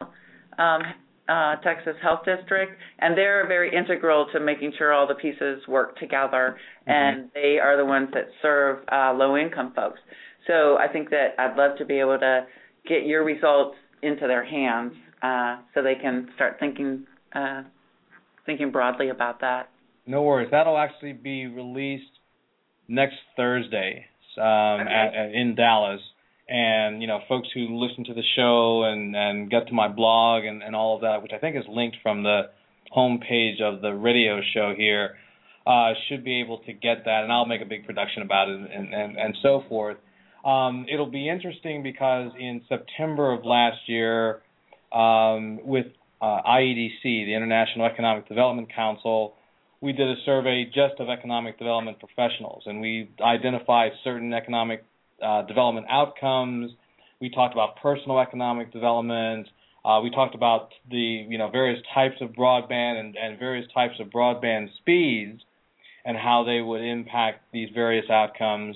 um, 0.57 0.81
uh, 1.27 1.55
Texas 1.57 1.95
Health 2.01 2.21
District, 2.25 2.71
and 2.99 3.17
they're 3.17 3.47
very 3.47 3.75
integral 3.75 4.27
to 4.33 4.39
making 4.39 4.73
sure 4.77 4.93
all 4.93 5.07
the 5.07 5.15
pieces 5.15 5.61
work 5.67 5.97
together, 5.97 6.57
mm-hmm. 6.87 6.91
and 6.91 7.29
they 7.33 7.57
are 7.61 7.77
the 7.77 7.85
ones 7.85 8.09
that 8.13 8.27
serve 8.41 8.79
uh, 8.91 9.13
low-income 9.13 9.73
folks. 9.75 9.99
So 10.47 10.77
I 10.77 10.87
think 10.91 11.09
that 11.09 11.35
I'd 11.37 11.55
love 11.57 11.77
to 11.77 11.85
be 11.85 11.99
able 11.99 12.19
to 12.19 12.45
get 12.87 13.05
your 13.05 13.23
results 13.23 13.75
into 14.01 14.27
their 14.27 14.45
hands 14.45 14.93
uh, 15.21 15.57
so 15.73 15.81
they 15.81 15.95
can 15.95 16.29
start 16.35 16.57
thinking 16.59 17.05
uh, 17.33 17.63
thinking 18.45 18.71
broadly 18.71 19.09
about 19.09 19.41
that. 19.41 19.69
No 20.05 20.21
worries. 20.21 20.49
That'll 20.51 20.77
actually 20.77 21.13
be 21.13 21.47
released 21.47 22.11
next 22.87 23.15
Thursday 23.35 24.05
um, 24.37 24.45
okay. 24.45 24.91
at, 24.91 25.15
at, 25.15 25.33
in 25.33 25.55
Dallas. 25.55 26.01
And 26.47 27.01
you 27.01 27.07
know, 27.07 27.19
folks 27.27 27.47
who 27.53 27.81
listen 27.83 28.05
to 28.05 28.13
the 28.13 28.23
show 28.35 28.83
and 28.83 29.15
and 29.15 29.49
get 29.49 29.67
to 29.67 29.73
my 29.73 29.87
blog 29.87 30.43
and 30.43 30.61
and 30.61 30.75
all 30.75 30.95
of 30.95 31.01
that, 31.01 31.23
which 31.23 31.31
I 31.35 31.39
think 31.39 31.55
is 31.55 31.63
linked 31.67 31.97
from 32.03 32.21
the 32.21 32.51
homepage 32.95 33.61
of 33.61 33.81
the 33.81 33.93
radio 33.93 34.41
show 34.53 34.73
here, 34.77 35.15
uh, 35.65 35.93
should 36.07 36.23
be 36.23 36.41
able 36.41 36.59
to 36.59 36.73
get 36.73 37.05
that. 37.05 37.23
And 37.23 37.31
I'll 37.31 37.47
make 37.47 37.61
a 37.61 37.65
big 37.65 37.87
production 37.87 38.21
about 38.21 38.49
it 38.49 38.59
and 38.59 38.93
and, 38.93 39.17
and 39.17 39.35
so 39.41 39.63
forth. 39.67 39.97
Um, 40.45 40.85
it'll 40.91 41.09
be 41.09 41.27
interesting 41.27 41.81
because 41.81 42.31
in 42.39 42.61
September 42.69 43.33
of 43.33 43.43
last 43.45 43.79
year, 43.87 44.41
um, 44.93 45.59
with 45.65 45.87
uh, 46.21 46.41
IEDC, 46.47 47.01
the 47.03 47.33
International 47.33 47.85
Economic 47.87 48.27
Development 48.27 48.67
Council, 48.73 49.33
we 49.81 49.91
did 49.91 50.07
a 50.07 50.15
survey 50.23 50.65
just 50.65 50.99
of 50.99 51.09
economic 51.09 51.57
development 51.57 51.97
professionals, 51.99 52.63
and 52.67 52.79
we 52.79 53.09
identified 53.21 53.91
certain 54.03 54.33
economic 54.33 54.85
uh, 55.21 55.41
development 55.43 55.87
outcomes. 55.89 56.71
We 57.19 57.29
talked 57.29 57.53
about 57.53 57.77
personal 57.81 58.19
economic 58.19 58.71
development. 58.71 59.47
Uh, 59.83 60.01
we 60.01 60.11
talked 60.11 60.35
about 60.35 60.69
the 60.89 61.25
you 61.27 61.37
know 61.37 61.49
various 61.49 61.81
types 61.93 62.15
of 62.21 62.29
broadband 62.29 62.99
and, 62.99 63.15
and 63.15 63.39
various 63.39 63.67
types 63.73 63.95
of 63.99 64.07
broadband 64.07 64.69
speeds, 64.77 65.41
and 66.05 66.17
how 66.17 66.43
they 66.43 66.61
would 66.61 66.81
impact 66.81 67.41
these 67.51 67.69
various 67.73 68.05
outcomes. 68.11 68.75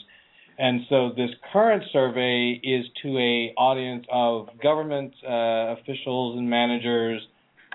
And 0.60 0.82
so 0.90 1.12
this 1.16 1.30
current 1.54 1.84
survey 1.94 2.60
is 2.62 2.86
to 3.02 3.18
a 3.18 3.54
audience 3.58 4.06
of 4.12 4.50
government 4.62 5.14
uh, 5.24 5.80
officials 5.80 6.38
and 6.38 6.50
managers, 6.50 7.22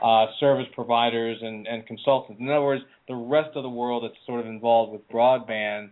uh, 0.05 0.27
service 0.39 0.67
providers, 0.75 1.39
and, 1.41 1.67
and 1.67 1.87
consultants. 1.87 2.39
In 2.41 2.51
other 2.51 2.63
words, 2.63 2.83
the 3.09 3.15
rest 3.15 3.57
of 3.57 3.63
the 3.63 3.71
world 3.71 4.05
that's 4.05 4.21
sort 4.27 4.41
of 4.41 4.47
involved 4.47 4.93
with 4.93 5.09
broadband. 5.09 5.89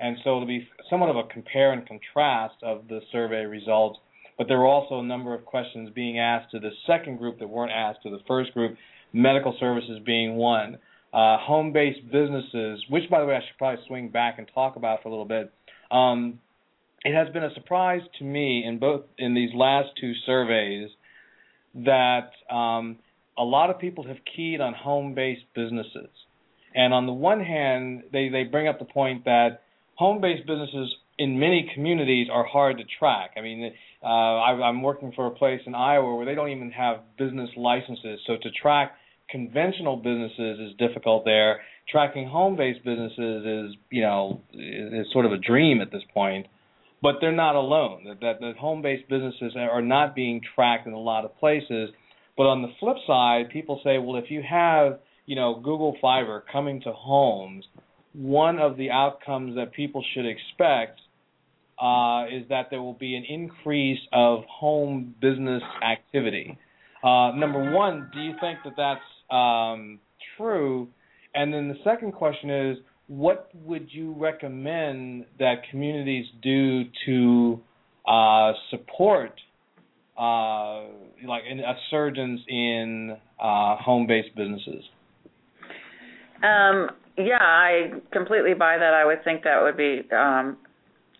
And 0.00 0.16
so 0.24 0.36
it'll 0.36 0.46
be 0.46 0.66
somewhat 0.88 1.10
of 1.10 1.16
a 1.16 1.24
compare 1.24 1.74
and 1.74 1.86
contrast 1.86 2.54
of 2.62 2.88
the 2.88 3.00
survey 3.12 3.44
results. 3.44 3.98
But 4.38 4.48
there 4.48 4.58
were 4.58 4.66
also 4.66 5.00
a 5.00 5.04
number 5.04 5.34
of 5.34 5.44
questions 5.44 5.90
being 5.94 6.18
asked 6.18 6.52
to 6.52 6.58
the 6.58 6.70
second 6.86 7.18
group 7.18 7.38
that 7.40 7.48
weren't 7.48 7.72
asked 7.72 8.02
to 8.04 8.10
the 8.10 8.20
first 8.26 8.54
group, 8.54 8.78
medical 9.12 9.54
services 9.60 10.00
being 10.06 10.36
one. 10.36 10.78
Uh, 11.12 11.36
home-based 11.38 12.04
businesses, 12.10 12.82
which 12.88 13.10
by 13.10 13.20
the 13.20 13.26
way 13.26 13.34
I 13.34 13.40
should 13.40 13.58
probably 13.58 13.84
swing 13.88 14.08
back 14.08 14.38
and 14.38 14.48
talk 14.54 14.76
about 14.76 15.02
for 15.02 15.08
a 15.08 15.10
little 15.10 15.26
bit. 15.26 15.52
Um, 15.90 16.40
it 17.04 17.14
has 17.14 17.32
been 17.32 17.44
a 17.44 17.54
surprise 17.54 18.02
to 18.18 18.24
me 18.24 18.64
in 18.66 18.78
both 18.78 19.02
in 19.18 19.34
these 19.34 19.50
last 19.54 19.88
two 20.00 20.12
surveys 20.26 20.90
that 21.74 22.30
um, 22.50 22.98
a 23.38 23.44
lot 23.44 23.70
of 23.70 23.78
people 23.78 24.06
have 24.06 24.18
keyed 24.36 24.60
on 24.60 24.74
home-based 24.74 25.44
businesses. 25.54 26.10
And 26.74 26.92
on 26.92 27.06
the 27.06 27.12
one 27.12 27.40
hand, 27.40 28.04
they, 28.12 28.28
they 28.28 28.44
bring 28.44 28.68
up 28.68 28.78
the 28.78 28.84
point 28.84 29.24
that 29.24 29.62
home 29.94 30.20
based 30.20 30.46
businesses 30.46 30.94
in 31.18 31.38
many 31.38 31.70
communities 31.74 32.28
are 32.32 32.44
hard 32.44 32.78
to 32.78 32.84
track. 32.98 33.32
I 33.36 33.40
mean, 33.40 33.72
uh, 34.02 34.06
I, 34.06 34.68
I'm 34.68 34.82
working 34.82 35.12
for 35.14 35.26
a 35.26 35.30
place 35.30 35.60
in 35.66 35.74
Iowa 35.74 36.16
where 36.16 36.26
they 36.26 36.34
don't 36.34 36.50
even 36.50 36.70
have 36.70 37.00
business 37.18 37.50
licenses. 37.56 38.20
So 38.26 38.36
to 38.42 38.50
track 38.50 38.92
conventional 39.28 39.96
businesses 39.96 40.58
is 40.60 40.76
difficult 40.78 41.24
there. 41.24 41.60
Tracking 41.90 42.28
home 42.28 42.56
based 42.56 42.84
businesses 42.84 43.70
is, 43.70 43.76
you 43.90 44.02
know, 44.02 44.42
is, 44.52 45.06
sort 45.12 45.26
of 45.26 45.32
a 45.32 45.38
dream 45.38 45.80
at 45.80 45.90
this 45.90 46.02
point. 46.14 46.46
But 47.02 47.16
they're 47.20 47.32
not 47.32 47.56
alone. 47.56 48.04
That, 48.04 48.20
that, 48.20 48.40
that 48.40 48.56
home 48.58 48.82
based 48.82 49.08
businesses 49.08 49.54
are 49.56 49.82
not 49.82 50.14
being 50.14 50.40
tracked 50.54 50.86
in 50.86 50.92
a 50.92 50.98
lot 50.98 51.24
of 51.24 51.36
places. 51.38 51.90
But 52.36 52.44
on 52.44 52.62
the 52.62 52.68
flip 52.78 52.96
side, 53.06 53.50
people 53.50 53.80
say, 53.82 53.98
well, 53.98 54.16
if 54.16 54.30
you 54.30 54.42
have 54.48 55.00
you 55.30 55.36
know, 55.36 55.54
Google 55.54 55.96
Fiber 56.02 56.44
coming 56.52 56.80
to 56.82 56.92
homes, 56.92 57.64
one 58.12 58.58
of 58.58 58.76
the 58.76 58.90
outcomes 58.90 59.54
that 59.54 59.72
people 59.72 60.04
should 60.12 60.26
expect 60.26 61.00
uh, 61.80 62.24
is 62.26 62.48
that 62.48 62.66
there 62.70 62.82
will 62.82 62.94
be 62.98 63.14
an 63.14 63.24
increase 63.28 64.00
of 64.12 64.40
home 64.50 65.14
business 65.20 65.62
activity. 65.88 66.58
Uh, 67.04 67.30
number 67.36 67.72
one, 67.72 68.10
do 68.12 68.20
you 68.20 68.32
think 68.40 68.58
that 68.64 68.72
that's 68.76 69.32
um, 69.32 70.00
true? 70.36 70.88
And 71.34 71.52
then 71.52 71.68
the 71.68 71.76
second 71.84 72.12
question 72.12 72.50
is, 72.50 72.78
what 73.06 73.50
would 73.64 73.88
you 73.90 74.14
recommend 74.16 75.24
that 75.38 75.62
communities 75.70 76.26
do 76.42 76.84
to 77.06 77.60
uh, 78.06 78.52
support 78.70 79.32
uh, 80.16 80.84
like 81.26 81.42
a 81.44 81.74
surgence 81.90 82.40
in 82.48 83.16
uh, 83.40 83.76
home-based 83.76 84.34
businesses? 84.36 84.84
Um, 86.42 86.90
yeah, 87.16 87.38
I 87.40 87.90
completely 88.12 88.54
buy 88.54 88.78
that. 88.78 88.94
I 88.94 89.04
would 89.04 89.24
think 89.24 89.44
that 89.44 89.62
would 89.62 89.76
be 89.76 90.02
um, 90.14 90.56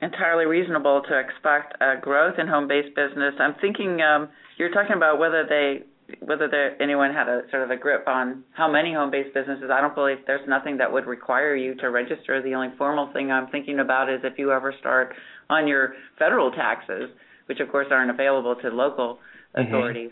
entirely 0.01 0.47
reasonable 0.47 1.03
to 1.09 1.19
expect 1.19 1.75
a 1.81 2.01
growth 2.01 2.35
in 2.39 2.47
home-based 2.47 2.95
business. 2.95 3.35
I'm 3.39 3.55
thinking 3.61 4.01
um, 4.01 4.29
you're 4.59 4.71
talking 4.71 4.97
about 4.97 5.19
whether 5.19 5.45
they 5.49 5.85
whether 6.21 6.49
there, 6.49 6.81
anyone 6.83 7.13
had 7.13 7.29
a 7.29 7.43
sort 7.51 7.63
of 7.63 7.71
a 7.71 7.77
grip 7.77 8.07
on 8.09 8.45
how 8.53 8.71
many 8.71 8.93
home-based 8.95 9.35
businesses. 9.35 9.71
I 9.73 9.81
don't 9.81 9.95
believe 9.95 10.19
there's 10.27 10.47
nothing 10.49 10.79
that 10.79 10.93
would 10.93 11.07
require 11.07 11.55
you 11.55 11.75
to 11.77 11.91
register. 11.91 12.43
The 12.43 12.55
only 12.55 12.75
formal 12.77 13.11
thing 13.13 13.31
I'm 13.31 13.49
thinking 13.49 13.81
about 13.81 14.13
is 14.13 14.21
if 14.25 14.39
you 14.39 14.53
ever 14.53 14.75
start 14.79 15.15
on 15.49 15.67
your 15.67 15.95
federal 16.19 16.51
taxes, 16.51 17.11
which 17.47 17.61
of 17.61 17.71
course 17.71 17.89
aren't 17.91 18.11
available 18.11 18.55
to 18.57 18.69
local 18.69 19.19
mm-hmm. 19.57 19.67
authorities 19.67 20.11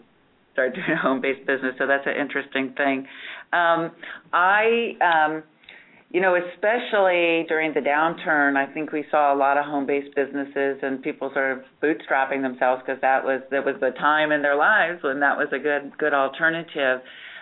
start 0.59 0.75
doing 0.75 0.91
a 0.91 0.97
home 0.97 1.21
based 1.21 1.47
business. 1.47 1.75
So 1.79 1.87
that's 1.87 2.07
an 2.07 2.15
interesting 2.21 2.75
thing. 2.77 3.07
Um, 3.53 3.93
I 4.33 4.97
um, 5.01 5.43
you 6.11 6.23
know, 6.23 6.37
especially 6.37 7.45
during 7.49 7.75
the 7.75 7.81
downturn, 7.81 8.57
I 8.57 8.73
think 8.73 8.93
we 8.93 9.05
saw 9.11 9.35
a 9.35 9.37
lot 9.37 9.59
of 9.59 9.67
home-based 9.67 10.17
businesses 10.17 10.79
and 10.83 11.03
people 11.03 11.31
sort 11.35 11.59
of 11.59 11.65
bootstrapping 11.83 12.41
themselves 12.41 12.83
because 12.85 13.01
that 13.03 13.25
was 13.25 13.43
that 13.51 13.65
was 13.65 13.75
the 13.81 13.91
time 13.91 14.33
in 14.33 14.41
their 14.41 14.57
lives 14.57 15.03
when 15.03 15.21
that 15.21 15.37
was 15.37 15.49
a 15.53 15.59
good 15.59 15.93
good 15.99 16.15
alternative. 16.15 17.01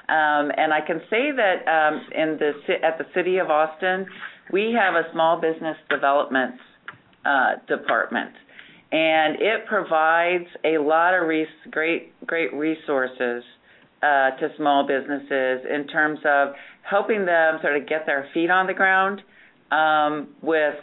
Um, 0.09 0.51
and 0.57 0.73
I 0.73 0.81
can 0.85 1.01
say 1.11 1.31
that 1.31 1.67
um, 1.67 2.01
in 2.13 2.39
the 2.39 2.53
at 2.85 2.99
the 2.99 3.07
city 3.15 3.39
of 3.39 3.51
Austin, 3.51 4.07
we 4.53 4.75
have 4.77 4.95
a 4.95 5.13
small 5.13 5.41
business 5.41 5.77
development 5.89 6.57
uh, 7.25 7.57
department, 7.69 8.33
and 8.91 9.37
it 9.41 9.67
provides 9.69 10.49
a 10.65 10.79
lot 10.79 11.15
of 11.15 11.29
res- 11.29 11.47
great 11.71 12.13
great 12.27 12.53
resources 12.53 13.45
uh, 14.03 14.31
to 14.39 14.49
small 14.57 14.87
businesses 14.87 15.67
in 15.73 15.87
terms 15.87 16.19
of 16.25 16.49
helping 16.89 17.27
them 17.27 17.59
sort 17.63 17.77
of 17.77 17.89
get 17.89 18.07
their 18.07 18.29
feet 18.33 18.51
on 18.51 18.67
the 18.67 18.75
ground 18.75 19.23
um, 19.71 20.29
with 20.43 20.75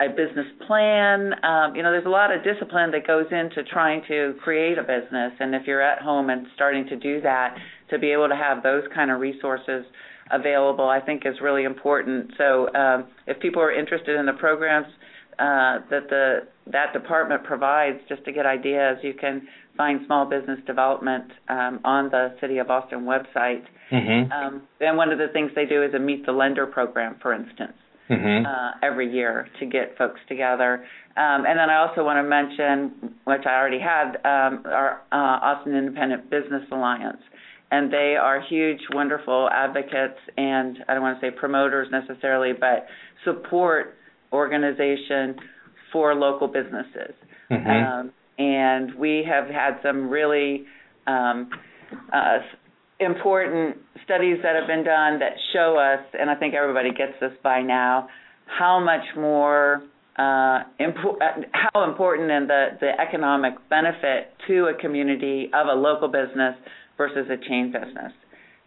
a 0.00 0.08
business 0.08 0.46
plan. 0.66 1.32
Um, 1.44 1.76
you 1.76 1.82
know, 1.82 1.92
there's 1.92 2.06
a 2.06 2.10
lot 2.10 2.34
of 2.34 2.42
discipline 2.42 2.90
that 2.92 3.06
goes 3.06 3.26
into 3.30 3.62
trying 3.70 4.02
to 4.08 4.34
create 4.42 4.78
a 4.78 4.82
business, 4.82 5.32
and 5.38 5.54
if 5.54 5.66
you're 5.66 5.82
at 5.82 6.00
home 6.00 6.30
and 6.30 6.46
starting 6.54 6.86
to 6.86 6.96
do 6.96 7.20
that, 7.20 7.56
to 7.90 7.98
be 7.98 8.10
able 8.10 8.28
to 8.28 8.36
have 8.36 8.62
those 8.62 8.84
kind 8.94 9.10
of 9.10 9.20
resources 9.20 9.84
available, 10.30 10.88
I 10.88 11.00
think 11.00 11.26
is 11.26 11.34
really 11.42 11.64
important. 11.64 12.32
So, 12.38 12.72
um, 12.74 13.08
if 13.26 13.40
people 13.40 13.60
are 13.60 13.72
interested 13.72 14.18
in 14.18 14.26
the 14.26 14.32
programs 14.32 14.86
uh, 15.38 15.80
that 15.90 16.08
the 16.08 16.46
that 16.72 16.92
department 16.92 17.44
provides, 17.44 17.98
just 18.08 18.24
to 18.24 18.32
get 18.32 18.46
ideas, 18.46 18.98
you 19.02 19.14
can 19.14 19.46
find 19.76 20.00
small 20.06 20.28
business 20.28 20.58
development 20.66 21.24
um, 21.48 21.80
on 21.84 22.10
the 22.10 22.34
City 22.40 22.58
of 22.58 22.70
Austin 22.70 23.00
website. 23.00 23.64
Mm-hmm. 23.90 24.32
Um, 24.32 24.62
and 24.80 24.96
one 24.96 25.10
of 25.10 25.18
the 25.18 25.28
things 25.32 25.50
they 25.54 25.66
do 25.66 25.82
is 25.82 25.94
a 25.94 25.98
Meet 25.98 26.26
the 26.26 26.32
Lender 26.32 26.66
program, 26.66 27.16
for 27.20 27.32
instance, 27.32 27.72
mm-hmm. 28.08 28.46
uh, 28.46 28.86
every 28.86 29.12
year 29.12 29.48
to 29.58 29.66
get 29.66 29.96
folks 29.98 30.20
together. 30.28 30.84
Um, 31.16 31.44
and 31.46 31.58
then 31.58 31.70
I 31.70 31.86
also 31.86 32.04
want 32.04 32.18
to 32.18 32.28
mention, 32.28 33.14
which 33.24 33.42
I 33.46 33.56
already 33.58 33.80
had, 33.80 34.16
um, 34.24 34.62
our 34.66 35.02
uh, 35.10 35.56
Austin 35.56 35.74
Independent 35.76 36.30
Business 36.30 36.62
Alliance. 36.70 37.22
And 37.72 37.92
they 37.92 38.16
are 38.20 38.40
huge, 38.40 38.80
wonderful 38.92 39.48
advocates 39.52 40.18
and 40.36 40.78
I 40.88 40.94
don't 40.94 41.02
want 41.02 41.20
to 41.20 41.26
say 41.26 41.30
promoters 41.30 41.88
necessarily, 41.92 42.52
but 42.52 42.86
support 43.24 43.94
organization 44.32 45.36
for 45.92 46.14
local 46.14 46.48
businesses. 46.48 47.14
Mm-hmm. 47.50 47.68
Um, 47.68 48.12
and 48.40 48.94
we 48.94 49.22
have 49.28 49.48
had 49.48 49.78
some 49.82 50.08
really 50.08 50.64
um, 51.06 51.50
uh, 52.10 52.38
important 52.98 53.76
studies 54.04 54.38
that 54.42 54.56
have 54.56 54.66
been 54.66 54.82
done 54.82 55.18
that 55.18 55.32
show 55.52 55.76
us, 55.76 56.00
and 56.18 56.30
I 56.30 56.34
think 56.36 56.54
everybody 56.54 56.90
gets 56.90 57.12
this 57.20 57.32
by 57.42 57.60
now, 57.60 58.08
how 58.46 58.80
much 58.82 59.04
more 59.14 59.82
uh, 60.16 60.64
impo- 60.80 61.18
how 61.52 61.84
important 61.84 62.30
and 62.30 62.48
the, 62.48 62.68
the 62.80 62.90
economic 62.98 63.54
benefit 63.68 64.32
to 64.48 64.66
a 64.66 64.74
community 64.80 65.50
of 65.52 65.66
a 65.66 65.78
local 65.78 66.08
business 66.08 66.54
versus 66.96 67.28
a 67.30 67.36
chain 67.46 67.70
business. 67.70 68.12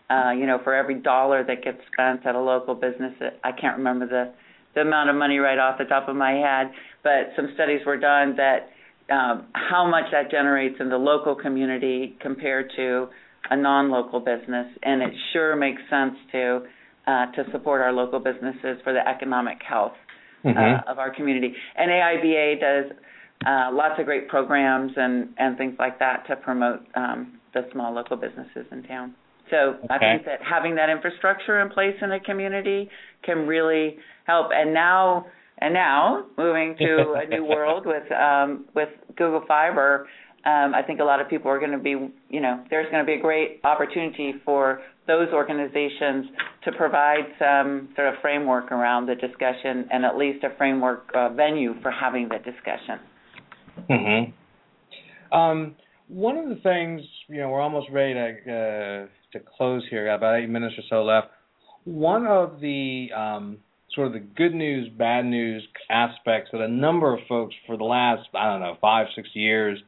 Uh, 0.09 0.32
you 0.32 0.45
know, 0.45 0.59
for 0.63 0.76
every 0.76 1.01
dollar 1.01 1.43
that 1.43 1.63
gets 1.63 1.80
spent 1.91 2.26
at 2.28 2.36
a 2.36 2.39
local 2.39 2.76
business, 2.76 3.13
I 3.43 3.51
can't 3.51 3.78
remember 3.78 4.07
the 4.07 4.34
the 4.76 4.82
amount 4.82 5.09
of 5.09 5.15
money 5.15 5.38
right 5.38 5.59
off 5.59 5.78
the 5.78 5.86
top 5.86 6.09
of 6.09 6.15
my 6.15 6.32
head, 6.32 6.71
but 7.03 7.34
some 7.36 7.49
studies 7.53 7.82
were 7.86 7.97
done 7.97 8.36
that 8.38 8.72
um, 9.12 9.45
how 9.54 9.88
much 9.89 10.06
that 10.12 10.32
generates 10.32 10.76
in 10.80 10.89
the 10.89 10.97
local 10.97 11.36
community 11.36 12.16
compared 12.22 12.72
to 12.76 13.08
a 13.49 13.56
non-local 13.56 14.20
business, 14.20 14.68
and 14.84 15.01
it 15.01 15.14
sure 15.34 15.56
makes 15.56 15.82
sense 15.89 16.16
to 16.32 16.62
uh, 17.06 17.26
to 17.34 17.43
support 17.51 17.82
our 17.82 17.91
local 17.91 18.20
businesses 18.20 18.78
for 18.84 18.93
the 18.93 19.06
economic 19.08 19.58
health 19.68 19.91
mm-hmm. 20.45 20.58
uh, 20.58 20.91
of 20.91 20.99
our 20.99 21.14
community. 21.14 21.54
And 21.76 21.91
AIBA 21.91 22.60
does 22.62 22.97
uh, 23.45 23.70
lots 23.74 23.99
of 23.99 24.06
great 24.06 24.30
programs 24.30 24.93
and 24.95 25.30
and 25.38 25.58
things 25.58 25.76
like 25.78 25.99
that 25.99 26.26
to 26.28 26.36
promote 26.38 26.80
um, 26.95 27.39
the 27.54 27.68
small 27.72 27.93
local 27.93 28.18
businesses 28.18 28.66
in 28.72 28.84
town. 28.84 29.14
So 29.49 29.76
okay. 29.84 29.93
I 29.93 29.99
think 29.99 30.26
that 30.26 30.39
having 30.49 30.76
that 30.76 30.89
infrastructure 30.89 31.60
in 31.62 31.70
place 31.70 31.95
in 32.01 32.12
a 32.12 32.20
community 32.20 32.89
can 33.24 33.45
really 33.45 33.97
help. 34.26 34.47
And 34.54 34.74
now 34.74 35.26
and 35.64 35.74
now, 35.74 36.26
moving 36.38 36.76
to 36.78 37.14
a 37.16 37.26
new 37.26 37.45
world 37.49 37.86
with 37.86 38.11
um, 38.11 38.66
with 38.76 38.89
Google 39.16 39.43
Fiber, 39.47 40.07
um, 40.45 40.74
I 40.76 40.82
think 40.86 40.99
a 40.99 41.05
lot 41.05 41.22
of 41.22 41.30
people 41.30 41.49
are 41.49 41.57
going 41.57 41.72
to 41.72 41.78
be, 41.78 41.91
you 42.30 42.41
know, 42.41 42.61
there's 42.70 42.91
going 42.91 43.01
to 43.01 43.05
be 43.05 43.14
a 43.14 43.22
great 43.22 43.61
opportunity 43.64 44.34
for 44.43 44.82
those 45.07 45.30
organizations 45.32 46.26
to 46.66 46.74
provide 46.74 47.24
some 47.39 47.88
sort 47.95 48.09
of 48.09 48.16
framework 48.22 48.74
around 48.74 49.05
the 49.05 49.16
discussion 49.16 49.88
and 49.89 50.03
at 50.03 50.18
least 50.18 50.43
a 50.43 50.53
framework 50.57 51.09
uh, 51.16 51.30
venue 51.30 51.76
for 51.82 51.91
having 51.91 52.28
the 52.28 52.39
discussion. 52.39 52.99
Mm-hmm. 53.89 55.34
Um, 55.34 55.76
one 56.09 56.36
of 56.36 56.49
the 56.49 56.55
things, 56.55 57.01
you 57.30 57.39
know, 57.39 57.47
we're 57.49 57.61
almost 57.61 57.88
ready 57.89 58.14
to 58.14 58.20
uh, 58.20 59.07
to 59.32 59.45
close 59.57 59.84
here. 59.89 60.05
Got 60.07 60.16
about 60.16 60.41
eight 60.41 60.49
minutes 60.49 60.76
or 60.78 60.84
so 60.89 61.03
left. 61.03 61.28
One 61.86 62.28
of 62.28 62.59
the 62.59 63.07
um, 63.16 63.59
sort 63.96 64.08
of 64.08 64.14
the 64.14 64.20
good 64.20 64.54
news, 64.54 64.89
bad 64.89 65.26
news 65.26 65.64
aspects 65.89 66.50
that 66.52 66.62
a 66.62 66.68
number 66.68 67.14
of 67.14 67.20
folks 67.28 67.56
for 67.68 67.78
the 67.78 67.84
last, 67.84 68.28
I 68.34 68.52
don't 68.52 68.62
know, 68.62 68.78
five, 68.82 69.08
six 69.16 69.30
years 69.34 69.80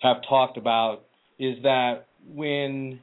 have 0.00 0.18
talked 0.28 0.56
about 0.56 1.04
is 1.38 1.62
that 1.62 2.06
when 2.34 3.00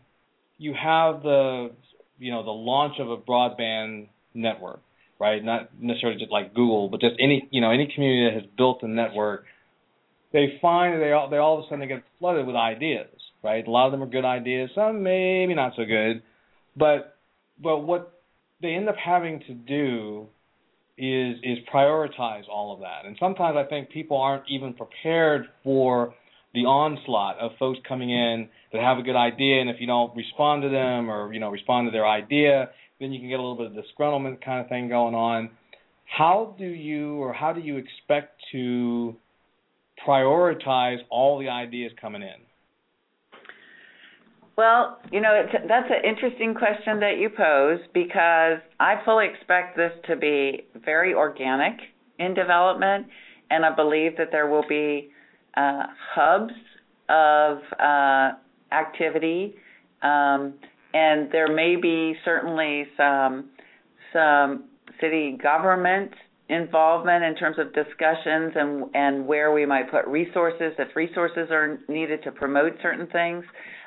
you 0.58 0.74
have 0.74 1.24
the, 1.24 1.72
you 2.20 2.32
know, 2.32 2.44
the 2.44 2.52
launch 2.52 2.96
of 3.00 3.10
a 3.10 3.18
broadband 3.18 4.08
network, 4.34 4.82
right? 5.20 5.44
Not 5.44 5.70
necessarily 5.80 6.20
just 6.20 6.32
like 6.32 6.54
Google, 6.54 6.90
but 6.90 7.02
just 7.02 7.16
any, 7.20 7.48
you 7.52 7.62
know, 7.62 7.72
any 7.72 7.92
community 7.94 8.26
that 8.26 8.42
has 8.42 8.50
built 8.58 8.84
a 8.84 8.88
network, 8.88 9.46
they 10.34 10.58
find 10.62 10.96
that 10.96 11.00
they 11.00 11.12
all, 11.12 11.30
they 11.30 11.38
all 11.38 11.60
of 11.60 11.66
a 11.66 11.70
sudden 11.70 11.88
get 11.88 12.04
flooded 12.20 12.46
with 12.46 12.56
ideas, 12.56 13.10
right? 13.44 13.66
A 13.66 13.72
lot 13.72 13.86
of 13.86 13.92
them 13.92 14.04
are 14.04 14.08
good 14.08 14.26
ideas, 14.26 14.70
some 14.76 15.04
maybe 15.04 15.54
not 15.54 15.74
so 15.76 15.86
good, 15.86 16.24
but 16.76 17.18
but 17.62 17.80
what 17.80 18.15
they 18.62 18.70
end 18.70 18.90
up 18.90 18.96
having 18.98 19.40
to 19.48 19.54
do 19.54 20.28
is 20.98 21.38
is 21.44 21.58
prioritize 21.74 22.48
all 22.50 22.74
of 22.74 22.80
that. 22.80 23.06
And 23.06 23.18
sometimes 23.20 23.58
I 23.58 23.68
think 23.68 23.90
people 23.90 24.18
aren't 24.18 24.44
even 24.50 24.74
prepared 24.74 25.48
for 25.64 26.14
the 26.54 26.62
onslaught 26.62 27.38
of 27.40 27.52
folks 27.60 27.80
coming 27.86 28.10
in 28.10 28.48
that 28.72 28.82
have 28.82 28.98
a 28.98 29.02
good 29.02 29.18
idea 29.18 29.60
and 29.60 29.70
if 29.70 29.76
you 29.82 29.88
don't 29.88 30.16
respond 30.16 30.64
to 30.64 30.70
them 30.70 31.12
or 31.12 31.34
you 31.34 31.40
know 31.40 31.50
respond 31.50 31.88
to 31.88 31.92
their 31.92 32.08
idea, 32.08 32.70
then 33.00 33.12
you 33.12 33.20
can 33.20 33.28
get 33.28 33.40
a 33.40 33.44
little 33.44 33.58
bit 33.58 33.68
of 33.68 33.74
disgruntlement 33.74 34.44
kind 34.44 34.62
of 34.62 34.70
thing 34.70 34.88
going 34.88 35.16
on. 35.16 35.50
How 36.06 36.56
do 36.58 36.66
you 36.66 37.16
or 37.16 37.34
how 37.34 37.52
do 37.52 37.60
you 37.60 37.78
expect 37.78 38.42
to 38.54 39.16
prioritize 40.08 41.00
all 41.10 41.40
the 41.40 41.50
ideas 41.50 41.92
coming 42.00 42.22
in? 42.22 42.46
Well, 44.58 45.00
you 45.12 45.20
know, 45.20 45.44
that's 45.68 45.90
an 45.90 46.10
interesting 46.10 46.54
question 46.54 47.02
that 47.02 47.18
you 47.20 47.30
pose 47.30 47.80
because 47.94 48.60
I 48.80 49.02
fully 49.04 49.28
expect 49.28 49.76
this 49.76 49.92
to 50.08 50.16
be 50.16 50.66
very 50.86 51.14
organic 51.14 51.74
in 52.20 52.34
development, 52.34 53.08
and 53.50 53.66
I 53.66 53.76
believe 53.76 54.16
that 54.18 54.30
there 54.32 54.48
will 54.48 54.66
be 54.68 55.10
uh, 55.58 55.84
hubs 56.14 56.54
of 57.10 57.58
uh, 57.80 58.32
activity, 58.72 59.56
um, 60.02 60.54
and 60.94 61.30
there 61.34 61.54
may 61.54 61.76
be 61.76 62.16
certainly 62.24 62.86
some 62.96 63.50
some 64.14 64.66
city 65.02 65.38
government 65.42 66.12
involvement 66.48 67.24
in 67.24 67.36
terms 67.36 67.58
of 67.60 67.74
discussions 67.74 68.54
and 68.56 68.86
and 68.94 69.28
where 69.28 69.52
we 69.52 69.66
might 69.66 69.92
put 69.92 70.08
resources 70.08 70.74
if 70.80 70.96
resources 70.96 71.50
are 71.52 71.80
needed 71.90 72.24
to 72.24 72.32
promote 72.32 72.74
certain 72.82 73.08
things. 73.08 73.44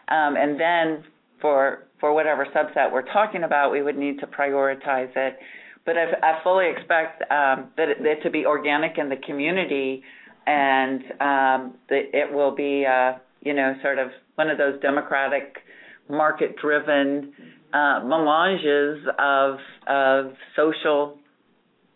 Um, 0.08 0.36
and 0.36 0.58
then 0.58 1.04
for 1.40 1.84
for 2.00 2.12
whatever 2.12 2.46
subset 2.54 2.92
we're 2.92 3.02
talking 3.02 3.42
about, 3.42 3.72
we 3.72 3.82
would 3.82 3.96
need 3.96 4.20
to 4.20 4.26
prioritize 4.26 5.10
it. 5.16 5.38
But 5.84 5.96
I, 5.96 6.04
I 6.22 6.42
fully 6.42 6.70
expect 6.70 7.22
um, 7.22 7.70
that, 7.76 7.88
it, 7.88 8.02
that 8.02 8.22
to 8.22 8.30
be 8.30 8.46
organic 8.46 8.98
in 8.98 9.08
the 9.08 9.16
community, 9.16 10.02
and 10.46 11.00
um, 11.20 11.74
that 11.88 12.10
it 12.12 12.32
will 12.32 12.54
be, 12.54 12.86
uh, 12.86 13.14
you 13.42 13.54
know, 13.54 13.74
sort 13.82 13.98
of 13.98 14.10
one 14.36 14.48
of 14.48 14.58
those 14.58 14.80
democratic, 14.80 15.56
market-driven 16.08 17.32
uh, 17.72 18.00
melanges 18.04 19.06
of 19.18 19.58
of 19.86 20.32
social 20.56 21.18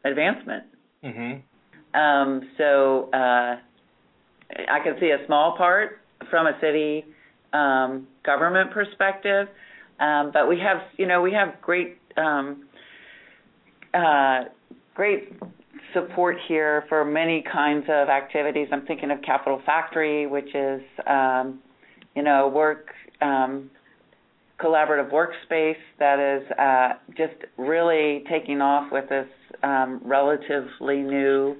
advancement. 0.04 0.64
Mm-hmm. 1.04 1.98
Um, 1.98 2.50
so 2.58 3.10
uh, 3.12 3.56
I 3.56 4.80
can 4.82 4.96
see 5.00 5.10
a 5.10 5.24
small 5.26 5.56
part 5.56 6.00
from 6.30 6.46
a 6.46 6.58
city 6.60 7.04
um, 7.52 8.06
government 8.24 8.70
perspective. 8.72 9.48
Um, 10.00 10.30
but 10.32 10.48
we 10.48 10.58
have, 10.58 10.78
you 10.96 11.06
know, 11.06 11.22
we 11.22 11.32
have 11.32 11.60
great, 11.60 11.98
um, 12.16 12.64
uh, 13.94 14.44
great 14.94 15.32
support 15.92 16.36
here 16.48 16.84
for 16.88 17.04
many 17.04 17.44
kinds 17.52 17.84
of 17.88 18.08
activities. 18.08 18.68
I'm 18.72 18.86
thinking 18.86 19.10
of 19.10 19.22
Capital 19.22 19.60
Factory, 19.64 20.26
which 20.26 20.54
is, 20.54 20.80
um, 21.06 21.60
you 22.16 22.22
know, 22.22 22.48
work 22.48 22.88
um, 23.20 23.70
collaborative 24.58 25.10
workspace 25.10 25.76
that 25.98 26.18
is 26.18 26.50
uh, 26.58 26.94
just 27.16 27.34
really 27.56 28.24
taking 28.30 28.60
off 28.60 28.90
with 28.92 29.08
this 29.08 29.28
um, 29.62 30.00
relatively 30.04 30.98
new 30.98 31.56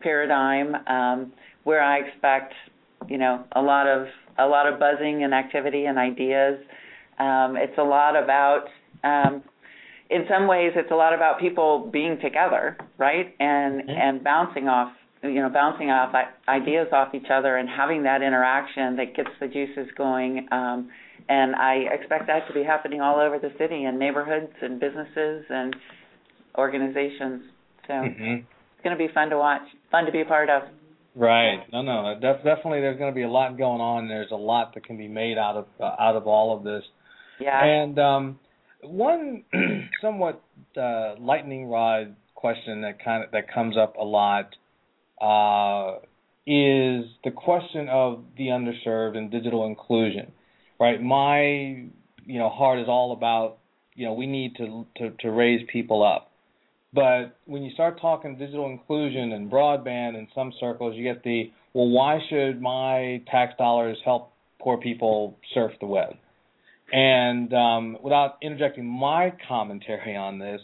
paradigm, 0.00 0.74
um, 0.86 1.32
where 1.64 1.82
I 1.82 1.98
expect, 1.98 2.54
you 3.08 3.18
know, 3.18 3.44
a 3.52 3.62
lot 3.62 3.86
of 3.86 4.06
a 4.38 4.46
lot 4.46 4.66
of 4.66 4.78
buzzing 4.78 5.24
and 5.24 5.32
activity 5.32 5.86
and 5.86 5.98
ideas. 5.98 6.58
Um, 7.18 7.56
it's 7.56 7.78
a 7.78 7.82
lot 7.82 8.16
about, 8.16 8.64
um, 9.04 9.42
in 10.10 10.24
some 10.28 10.46
ways, 10.46 10.72
it's 10.74 10.90
a 10.90 10.94
lot 10.94 11.14
about 11.14 11.40
people 11.40 11.88
being 11.92 12.18
together, 12.20 12.76
right, 12.98 13.34
and 13.38 13.82
mm-hmm. 13.82 13.90
and 13.90 14.24
bouncing 14.24 14.68
off, 14.68 14.92
you 15.22 15.40
know, 15.40 15.48
bouncing 15.48 15.90
off 15.90 16.14
ideas 16.48 16.88
off 16.92 17.14
each 17.14 17.30
other 17.32 17.56
and 17.56 17.68
having 17.68 18.02
that 18.02 18.22
interaction 18.22 18.96
that 18.96 19.14
gets 19.16 19.30
the 19.40 19.46
juices 19.46 19.88
going. 19.96 20.46
Um, 20.50 20.90
and 21.28 21.54
I 21.56 21.86
expect 21.92 22.26
that 22.26 22.46
to 22.48 22.52
be 22.52 22.62
happening 22.62 23.00
all 23.00 23.18
over 23.18 23.38
the 23.38 23.52
city 23.58 23.84
and 23.84 23.98
neighborhoods 23.98 24.52
and 24.60 24.78
businesses 24.78 25.44
and 25.48 25.74
organizations. 26.58 27.42
So 27.86 27.94
mm-hmm. 27.94 28.34
it's 28.44 28.82
going 28.84 28.96
to 28.96 29.02
be 29.02 29.12
fun 29.12 29.30
to 29.30 29.38
watch, 29.38 29.62
fun 29.90 30.04
to 30.04 30.12
be 30.12 30.20
a 30.20 30.26
part 30.26 30.50
of. 30.50 30.62
Right. 31.14 31.60
No, 31.72 31.82
no. 31.82 32.14
Def- 32.20 32.44
definitely, 32.44 32.80
there's 32.80 32.98
going 32.98 33.12
to 33.12 33.14
be 33.14 33.22
a 33.22 33.30
lot 33.30 33.56
going 33.56 33.80
on. 33.80 34.08
There's 34.08 34.32
a 34.32 34.36
lot 34.36 34.74
that 34.74 34.84
can 34.84 34.96
be 34.96 35.08
made 35.08 35.38
out 35.38 35.56
of 35.56 35.66
uh, 35.80 35.94
out 35.98 36.16
of 36.16 36.26
all 36.26 36.56
of 36.56 36.64
this. 36.64 36.82
Yeah. 37.40 37.64
And 37.64 37.98
um, 37.98 38.38
one 38.82 39.44
somewhat 40.02 40.42
uh, 40.76 41.14
lightning 41.18 41.68
rod 41.68 42.16
question 42.34 42.82
that 42.82 43.02
kind 43.02 43.24
of 43.24 43.30
that 43.30 43.52
comes 43.52 43.76
up 43.76 43.96
a 43.96 44.04
lot 44.04 44.56
uh, 45.20 45.98
is 46.46 47.06
the 47.22 47.30
question 47.34 47.88
of 47.88 48.24
the 48.36 48.48
underserved 48.48 49.16
and 49.16 49.30
digital 49.30 49.66
inclusion. 49.66 50.32
Right. 50.80 51.00
My 51.00 51.42
you 52.26 52.38
know 52.38 52.48
heart 52.48 52.80
is 52.80 52.86
all 52.88 53.12
about 53.12 53.58
you 53.94 54.04
know 54.04 54.14
we 54.14 54.26
need 54.26 54.56
to 54.56 54.84
to, 54.96 55.10
to 55.20 55.30
raise 55.30 55.64
people 55.72 56.02
up 56.02 56.32
but 56.94 57.36
when 57.46 57.62
you 57.62 57.72
start 57.72 58.00
talking 58.00 58.38
digital 58.38 58.66
inclusion 58.66 59.32
and 59.32 59.50
broadband 59.50 60.16
in 60.16 60.28
some 60.34 60.52
circles, 60.60 60.94
you 60.96 61.02
get 61.02 61.22
the 61.24 61.50
well, 61.72 61.88
why 61.88 62.20
should 62.30 62.62
my 62.62 63.22
tax 63.30 63.54
dollars 63.58 63.98
help 64.04 64.32
poor 64.60 64.78
people 64.78 65.36
surf 65.52 65.72
the 65.80 65.86
web? 65.86 66.14
And 66.92 67.52
um, 67.52 67.98
without 68.02 68.36
interjecting 68.42 68.86
my 68.86 69.32
commentary 69.48 70.16
on 70.16 70.38
this, 70.38 70.60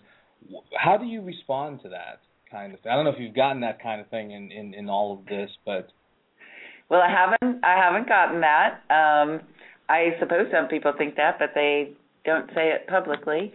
how 0.79 0.97
do 0.97 1.05
you 1.05 1.23
respond 1.23 1.81
to 1.83 1.89
that 1.89 2.21
kind 2.51 2.73
of 2.73 2.81
thing? 2.81 2.93
I 2.93 2.95
don't 2.95 3.05
know 3.05 3.11
if 3.11 3.19
you've 3.19 3.35
gotten 3.35 3.63
that 3.63 3.83
kind 3.83 4.01
of 4.01 4.09
thing 4.09 4.31
in, 4.31 4.53
in, 4.53 4.75
in 4.75 4.89
all 4.89 5.19
of 5.19 5.27
this, 5.27 5.51
but 5.67 5.89
well, 6.89 7.01
I 7.01 7.09
haven't 7.09 7.65
I 7.65 7.77
haven't 7.77 8.09
gotten 8.09 8.41
that. 8.41 8.83
Um, 8.91 9.41
I 9.89 10.11
suppose 10.21 10.47
some 10.53 10.69
people 10.69 10.93
think 10.97 11.17
that, 11.17 11.39
but 11.39 11.51
they 11.55 11.93
don't 12.25 12.49
say 12.55 12.71
it 12.71 12.87
publicly. 12.87 13.53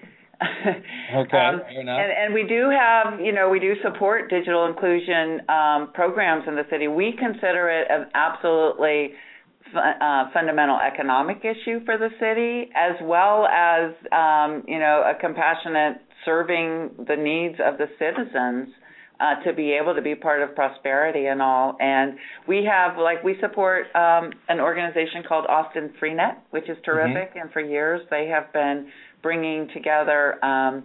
Okay, 1.16 1.38
um, 1.38 1.62
and, 1.70 1.90
and 1.90 2.34
we 2.34 2.44
do 2.44 2.70
have, 2.70 3.20
you 3.20 3.32
know, 3.32 3.50
we 3.50 3.60
do 3.60 3.74
support 3.84 4.30
digital 4.30 4.66
inclusion 4.66 5.42
um, 5.50 5.92
programs 5.94 6.44
in 6.48 6.56
the 6.56 6.64
city. 6.70 6.88
We 6.88 7.14
consider 7.18 7.70
it 7.70 7.88
an 7.90 8.08
absolutely 8.14 9.14
uh, 9.76 10.26
fundamental 10.34 10.78
economic 10.80 11.40
issue 11.44 11.84
for 11.86 11.98
the 11.98 12.10
city, 12.20 12.72
as 12.76 12.96
well 13.04 13.48
as, 13.48 13.92
um, 14.12 14.64
you 14.68 14.80
know, 14.80 15.04
a 15.06 15.20
compassionate 15.20 16.02
serving 16.24 17.06
the 17.08 17.16
needs 17.16 17.56
of 17.66 17.78
the 17.78 17.88
citizens. 17.98 18.74
Uh, 19.18 19.42
to 19.46 19.54
be 19.54 19.72
able 19.72 19.96
to 19.96 20.02
be 20.02 20.14
part 20.14 20.42
of 20.42 20.54
prosperity 20.56 21.28
and 21.28 21.42
all. 21.42 21.78
And 21.80 22.18
we 22.50 22.68
have, 22.70 22.98
like, 22.98 23.24
we 23.24 23.38
support 23.40 23.86
um, 23.96 24.34
an 24.50 24.60
organization 24.60 25.24
called 25.26 25.46
Austin 25.48 25.94
Freenet, 26.02 26.36
which 26.50 26.68
is 26.68 26.76
terrific. 26.84 27.30
Mm-hmm. 27.30 27.40
And 27.40 27.52
for 27.54 27.62
years, 27.62 28.02
they 28.10 28.28
have 28.28 28.52
been 28.52 28.92
bringing 29.26 29.68
together 29.74 30.38
um, 30.46 30.84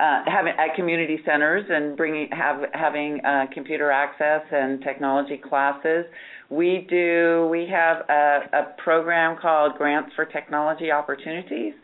uh, 0.00 0.22
having 0.26 0.52
at 0.58 0.74
community 0.74 1.20
centers 1.24 1.64
and 1.70 1.96
bringing 1.96 2.28
have 2.32 2.62
having 2.74 3.20
uh, 3.24 3.44
computer 3.54 3.92
access 3.92 4.42
and 4.50 4.82
technology 4.82 5.36
classes. 5.48 6.04
We 6.50 6.88
do 6.90 7.46
we 7.52 7.68
have 7.70 7.98
a, 8.08 8.40
a 8.52 8.82
program 8.82 9.38
called 9.40 9.76
Grants 9.78 10.10
for 10.16 10.24
Technology 10.24 10.90
Opportunities, 10.90 11.74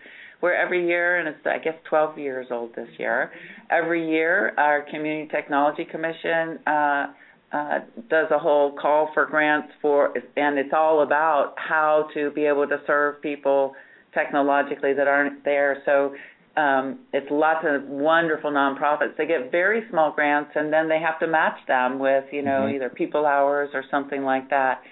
where 0.41 0.61
every 0.61 0.85
year 0.85 1.21
and 1.21 1.29
it's 1.29 1.47
I 1.47 1.59
guess 1.59 1.75
12 1.89 2.19
years 2.19 2.49
old 2.51 2.75
this 2.75 2.89
year. 2.99 3.31
Every 3.71 4.11
year, 4.11 4.53
our 4.59 4.83
Community 4.91 5.29
Technology 5.31 5.85
Commission. 5.85 6.59
Uh, 6.67 7.07
uh, 7.53 7.79
does 8.11 8.27
a 8.33 8.39
whole 8.39 8.73
call 8.73 9.11
for 9.15 9.27
grants 9.27 9.69
for, 9.81 10.13
and 10.37 10.59
it's 10.59 10.73
all 10.75 11.05
about 11.05 11.55
how 11.57 12.09
to 12.13 12.33
be 12.33 12.47
able 12.47 12.67
to 12.67 12.79
serve 12.85 13.23
people 13.23 13.75
technologically 14.15 14.95
that 14.95 15.07
aren't 15.07 15.45
there. 15.45 15.83
So 15.85 16.15
um, 16.57 17.01
it's 17.13 17.27
lots 17.31 17.67
of 17.69 17.83
wonderful 17.89 18.51
nonprofits. 18.51 19.17
They 19.19 19.27
get 19.27 19.51
very 19.51 19.83
small 19.91 20.13
grants, 20.13 20.53
and 20.55 20.73
then 20.73 20.89
they 20.89 21.01
have 21.01 21.19
to 21.21 21.27
match 21.27 21.59
them 21.67 21.99
with, 21.99 22.25
you 22.33 22.43
know, 22.43 22.63
mm-hmm. 22.63 22.77
either 22.77 22.89
people 22.89 23.27
hours 23.27 23.71
or 23.75 23.85
something 23.91 24.23
like 24.23 24.51
that. 24.51 24.83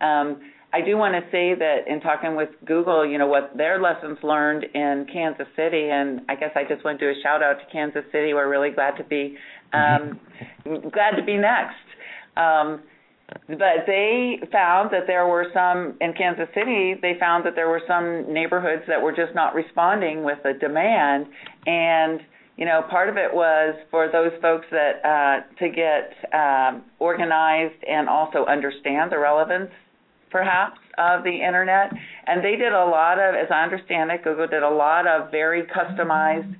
Um, 0.00 0.40
I 0.74 0.80
do 0.80 0.96
want 0.96 1.14
to 1.14 1.30
say 1.30 1.54
that 1.54 1.86
in 1.86 2.00
talking 2.00 2.34
with 2.34 2.48
Google, 2.64 3.06
you 3.06 3.18
know, 3.18 3.26
what 3.26 3.54
their 3.56 3.80
lessons 3.80 4.18
learned 4.22 4.64
in 4.74 5.06
Kansas 5.12 5.46
City, 5.54 5.90
and 5.90 6.22
I 6.30 6.34
guess 6.34 6.50
I 6.56 6.62
just 6.66 6.82
want 6.82 6.98
to 6.98 7.12
do 7.12 7.18
a 7.18 7.22
shout 7.22 7.42
out 7.42 7.58
to 7.58 7.66
Kansas 7.70 8.04
City. 8.10 8.32
We're 8.32 8.48
really 8.48 8.70
glad 8.70 8.96
to 8.96 9.04
be 9.04 9.36
um, 9.74 10.18
glad 10.64 11.16
to 11.16 11.24
be 11.24 11.36
next. 11.36 11.76
Um, 12.38 12.80
but 13.48 13.86
they 13.86 14.38
found 14.50 14.90
that 14.92 15.06
there 15.06 15.26
were 15.26 15.46
some 15.52 15.96
in 16.00 16.12
Kansas 16.12 16.48
City. 16.54 16.94
They 17.00 17.14
found 17.18 17.44
that 17.46 17.54
there 17.54 17.68
were 17.68 17.82
some 17.86 18.32
neighborhoods 18.32 18.82
that 18.88 19.00
were 19.00 19.12
just 19.12 19.34
not 19.34 19.54
responding 19.54 20.24
with 20.24 20.38
the 20.42 20.52
demand, 20.54 21.26
and 21.66 22.20
you 22.56 22.66
know, 22.66 22.82
part 22.90 23.08
of 23.08 23.16
it 23.16 23.32
was 23.32 23.74
for 23.90 24.08
those 24.12 24.30
folks 24.40 24.66
that 24.70 25.00
uh, 25.04 25.58
to 25.58 25.68
get 25.68 26.12
um, 26.32 26.84
organized 26.98 27.82
and 27.88 28.08
also 28.08 28.44
understand 28.44 29.10
the 29.10 29.18
relevance, 29.18 29.70
perhaps, 30.30 30.78
of 30.98 31.24
the 31.24 31.30
internet. 31.30 31.90
And 32.26 32.44
they 32.44 32.56
did 32.56 32.72
a 32.72 32.84
lot 32.84 33.18
of, 33.18 33.34
as 33.34 33.48
I 33.50 33.64
understand 33.64 34.10
it, 34.10 34.22
Google 34.22 34.46
did 34.46 34.62
a 34.62 34.70
lot 34.70 35.06
of 35.06 35.30
very 35.30 35.64
customized 35.64 36.54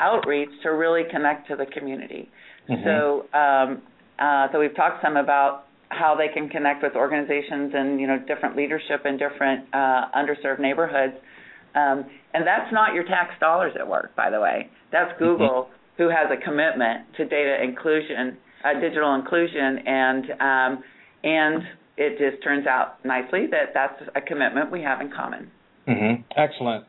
outreach 0.00 0.50
to 0.62 0.70
really 0.70 1.02
connect 1.10 1.48
to 1.48 1.56
the 1.56 1.66
community. 1.66 2.30
Mm-hmm. 2.68 2.84
So, 2.84 3.38
um, 3.38 3.82
uh, 4.18 4.48
so 4.50 4.58
we've 4.58 4.74
talked 4.74 5.02
some 5.04 5.16
about 5.16 5.67
how 5.90 6.14
they 6.16 6.28
can 6.32 6.48
connect 6.48 6.82
with 6.82 6.94
organizations 6.94 7.72
and 7.74 8.00
you 8.00 8.06
know 8.06 8.18
different 8.26 8.56
leadership 8.56 9.02
in 9.04 9.16
different 9.16 9.66
uh, 9.72 10.10
underserved 10.16 10.60
neighborhoods. 10.60 11.14
Um, 11.74 12.04
and 12.34 12.46
that's 12.46 12.72
not 12.72 12.94
your 12.94 13.04
tax 13.04 13.32
dollars 13.40 13.72
at 13.78 13.86
work, 13.86 14.14
by 14.16 14.30
the 14.30 14.40
way. 14.40 14.70
That's 14.92 15.10
mm-hmm. 15.12 15.24
Google 15.24 15.68
mm-hmm. 15.68 16.02
who 16.02 16.08
has 16.08 16.28
a 16.30 16.42
commitment 16.42 17.06
to 17.16 17.24
data 17.24 17.62
inclusion, 17.62 18.36
uh, 18.64 18.80
digital 18.80 19.14
inclusion, 19.14 19.78
and 19.86 20.24
um, 20.40 20.84
and 21.24 21.62
it 21.96 22.18
just 22.18 22.42
turns 22.42 22.66
out 22.66 23.04
nicely 23.04 23.46
that 23.50 23.74
that's 23.74 24.00
a 24.14 24.20
commitment 24.20 24.70
we 24.70 24.82
have 24.82 25.00
in 25.00 25.10
common. 25.10 25.50
Mm-hmm. 25.88 26.22
Excellent. 26.36 26.84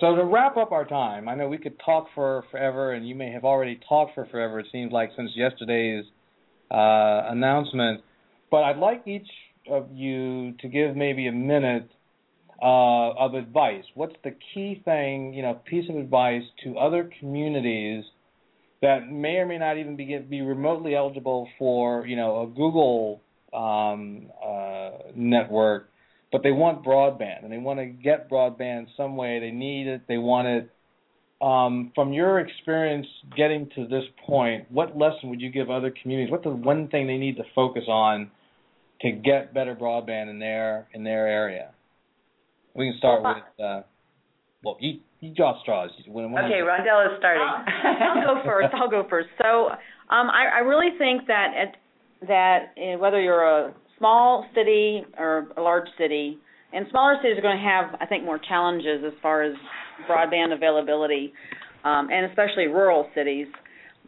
So 0.00 0.16
to 0.16 0.24
wrap 0.24 0.56
up 0.56 0.72
our 0.72 0.84
time, 0.84 1.28
I 1.28 1.34
know 1.34 1.48
we 1.48 1.58
could 1.58 1.78
talk 1.84 2.08
for 2.14 2.44
forever, 2.50 2.92
and 2.92 3.06
you 3.06 3.14
may 3.14 3.30
have 3.30 3.44
already 3.44 3.78
talked 3.88 4.14
for 4.14 4.26
forever. 4.26 4.58
It 4.58 4.66
seems 4.72 4.92
like 4.92 5.10
since 5.16 5.30
yesterday's 5.34 6.04
uh, 6.70 7.30
announcement. 7.30 8.02
But 8.54 8.62
I'd 8.62 8.78
like 8.78 9.08
each 9.08 9.26
of 9.68 9.88
you 9.92 10.52
to 10.60 10.68
give 10.68 10.94
maybe 10.94 11.26
a 11.26 11.32
minute 11.32 11.90
uh, 12.62 13.10
of 13.18 13.34
advice. 13.34 13.82
What's 13.96 14.14
the 14.22 14.30
key 14.54 14.80
thing, 14.84 15.34
you 15.34 15.42
know, 15.42 15.60
piece 15.68 15.90
of 15.90 15.96
advice 15.96 16.44
to 16.62 16.78
other 16.78 17.10
communities 17.18 18.04
that 18.80 19.10
may 19.10 19.38
or 19.38 19.46
may 19.46 19.58
not 19.58 19.78
even 19.78 19.96
be 19.96 20.16
be 20.30 20.40
remotely 20.40 20.94
eligible 20.94 21.48
for, 21.58 22.06
you 22.06 22.14
know, 22.14 22.42
a 22.42 22.46
Google 22.46 23.22
um, 23.52 24.30
uh, 24.40 25.10
network, 25.16 25.90
but 26.30 26.44
they 26.44 26.52
want 26.52 26.84
broadband 26.84 27.42
and 27.42 27.50
they 27.50 27.58
want 27.58 27.80
to 27.80 27.86
get 27.86 28.30
broadband 28.30 28.86
some 28.96 29.16
way. 29.16 29.40
They 29.40 29.50
need 29.50 29.88
it. 29.88 30.02
They 30.06 30.18
want 30.18 30.46
it. 30.46 30.70
Um, 31.44 31.90
from 31.92 32.12
your 32.12 32.38
experience 32.38 33.08
getting 33.36 33.68
to 33.74 33.88
this 33.88 34.04
point, 34.24 34.70
what 34.70 34.96
lesson 34.96 35.30
would 35.30 35.40
you 35.40 35.50
give 35.50 35.70
other 35.70 35.92
communities? 36.00 36.30
What's 36.30 36.44
the 36.44 36.50
one 36.50 36.86
thing 36.86 37.08
they 37.08 37.16
need 37.16 37.36
to 37.38 37.44
focus 37.52 37.82
on 37.88 38.30
to 39.04 39.12
get 39.12 39.52
better 39.52 39.76
broadband 39.76 40.30
in 40.30 40.38
their 40.38 40.88
in 40.94 41.04
their 41.04 41.28
area. 41.28 41.70
We 42.74 42.90
can 42.90 42.98
start 42.98 43.22
well, 43.22 43.34
with 43.34 43.64
uh, 43.64 43.82
well, 44.64 44.76
you, 44.80 45.00
you 45.20 45.34
draw 45.34 45.60
straws. 45.62 45.90
When, 46.08 46.32
when 46.32 46.44
okay, 46.46 46.60
Rondella 46.64 47.12
is 47.12 47.18
starting. 47.18 47.42
I'll, 47.46 48.18
I'll, 48.18 48.34
go 48.34 48.42
first. 48.44 48.74
I'll 48.74 48.90
go 48.90 49.06
first. 49.08 49.28
So 49.40 49.68
um, 49.68 50.30
I, 50.30 50.56
I 50.56 50.58
really 50.60 50.96
think 50.98 51.26
that 51.28 51.48
at, 51.56 52.26
that 52.26 52.58
uh, 52.78 52.98
whether 52.98 53.20
you're 53.20 53.44
a 53.44 53.74
small 53.98 54.46
city 54.54 55.02
or 55.18 55.48
a 55.56 55.60
large 55.60 55.88
city, 55.98 56.38
and 56.72 56.86
smaller 56.90 57.16
cities 57.22 57.38
are 57.38 57.42
going 57.42 57.58
to 57.58 57.62
have, 57.62 58.00
I 58.00 58.06
think, 58.06 58.24
more 58.24 58.38
challenges 58.38 59.04
as 59.06 59.12
far 59.22 59.42
as 59.42 59.54
broadband 60.10 60.54
availability, 60.54 61.32
um, 61.84 62.08
and 62.10 62.26
especially 62.26 62.66
rural 62.66 63.08
cities. 63.14 63.46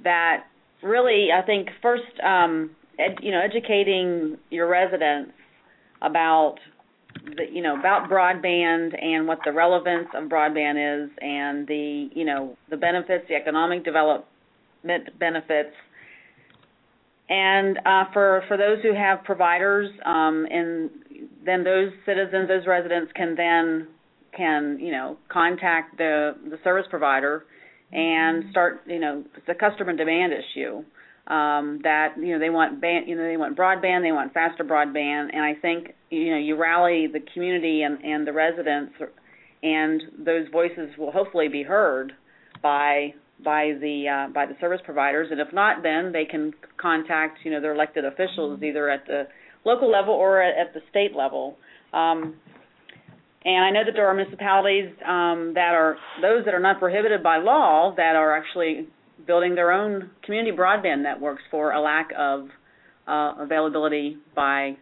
That 0.05 0.44
really, 0.82 1.28
I 1.32 1.44
think, 1.44 1.68
first 1.82 2.03
um, 2.24 2.70
ed, 2.99 3.18
you 3.22 3.32
know, 3.32 3.40
educating 3.40 4.38
your 4.51 4.68
residents 4.68 5.32
about 6.03 6.57
the, 7.24 7.44
you 7.51 7.62
know 7.62 7.78
about 7.78 8.11
broadband 8.11 9.03
and 9.03 9.26
what 9.26 9.38
the 9.44 9.53
relevance 9.53 10.09
of 10.14 10.28
broadband 10.28 11.05
is, 11.05 11.11
and 11.20 11.66
the 11.66 12.09
you 12.14 12.24
know 12.24 12.57
the 12.70 12.76
benefits, 12.76 13.24
the 13.28 13.34
economic 13.34 13.84
development 13.84 14.26
benefits, 15.18 15.74
and 17.28 17.78
uh, 17.78 18.05
for 18.12 18.42
for 18.49 18.57
those 18.57 18.82
who 18.82 18.94
have 18.94 19.24
providers, 19.24 19.90
um, 20.05 20.47
and 20.51 20.90
then 21.44 21.64
those 21.64 21.90
citizens, 22.05 22.49
those 22.49 22.66
residents 22.66 23.11
can 23.14 23.34
then 23.34 23.88
can 24.36 24.78
you 24.80 24.92
know 24.92 25.16
contact 25.28 25.97
the 25.97 26.36
the 26.51 26.59
service 26.62 26.86
provider 26.90 27.44
and 27.92 28.44
start 28.51 28.82
you 28.86 28.99
know 28.99 29.24
it's 29.36 29.49
a 29.49 29.55
customer 29.55 29.94
demand 29.94 30.32
issue 30.32 30.82
um, 31.27 31.81
that 31.83 32.14
you 32.18 32.33
know 32.33 32.39
they 32.39 32.51
want 32.51 32.81
band, 32.81 33.09
you 33.09 33.16
know 33.16 33.24
they 33.24 33.37
want 33.37 33.57
broadband, 33.57 34.03
they 34.03 34.12
want 34.12 34.33
faster 34.33 34.64
broadband, 34.64 35.31
and 35.33 35.43
I 35.43 35.55
think 35.55 35.95
you 36.11 36.31
know 36.31 36.39
you 36.39 36.57
rally 36.57 37.09
the 37.12 37.20
community 37.35 37.83
and 37.83 38.03
and 38.05 38.27
the 38.27 38.33
residents, 38.33 38.95
and 39.62 40.03
those 40.24 40.47
voices 40.53 40.91
will 40.97 41.11
hopefully 41.11 41.49
be 41.49 41.62
heard 41.62 42.12
by 42.62 43.14
by 43.43 43.72
the 43.81 44.07
uh, 44.09 44.33
by 44.33 44.47
the 44.47 44.57
service 44.61 44.81
providers, 44.85 45.29
and 45.31 45.41
if 45.41 45.53
not, 45.53 45.83
then 45.83 46.12
they 46.12 46.24
can 46.24 46.53
contact 46.81 47.39
you 47.45 47.51
know 47.51 47.61
their 47.61 47.74
elected 47.74 48.05
officials 48.05 48.62
either 48.62 48.89
at 48.89 49.07
the 49.07 49.24
local 49.64 49.91
level 49.91 50.14
or 50.14 50.41
at, 50.41 50.57
at 50.68 50.74
the 50.74 50.81
state 50.91 51.14
level. 51.16 51.57
Um, 51.93 52.37
and 53.45 53.64
I 53.64 53.70
know 53.70 53.85
that 53.85 53.93
there 53.95 54.09
are 54.09 54.14
municipalities 54.14 54.91
um, 55.07 55.53
that 55.55 55.72
are 55.74 55.97
those 56.20 56.45
that 56.47 56.55
are 56.55 56.61
not 56.61 56.79
prohibited 56.81 57.22
by 57.22 57.39
law 57.39 57.95
that 57.97 58.16
are 58.16 58.37
actually 58.37 58.89
building 59.26 59.54
their 59.54 59.72
own 59.72 60.10
community 60.24 60.56
broadband 60.56 61.02
networks 61.02 61.42
for 61.50 61.72
a 61.72 61.80
lack 61.80 62.10
of 62.18 62.48
uh, 63.06 63.34
availability 63.38 64.18
by 64.34 64.76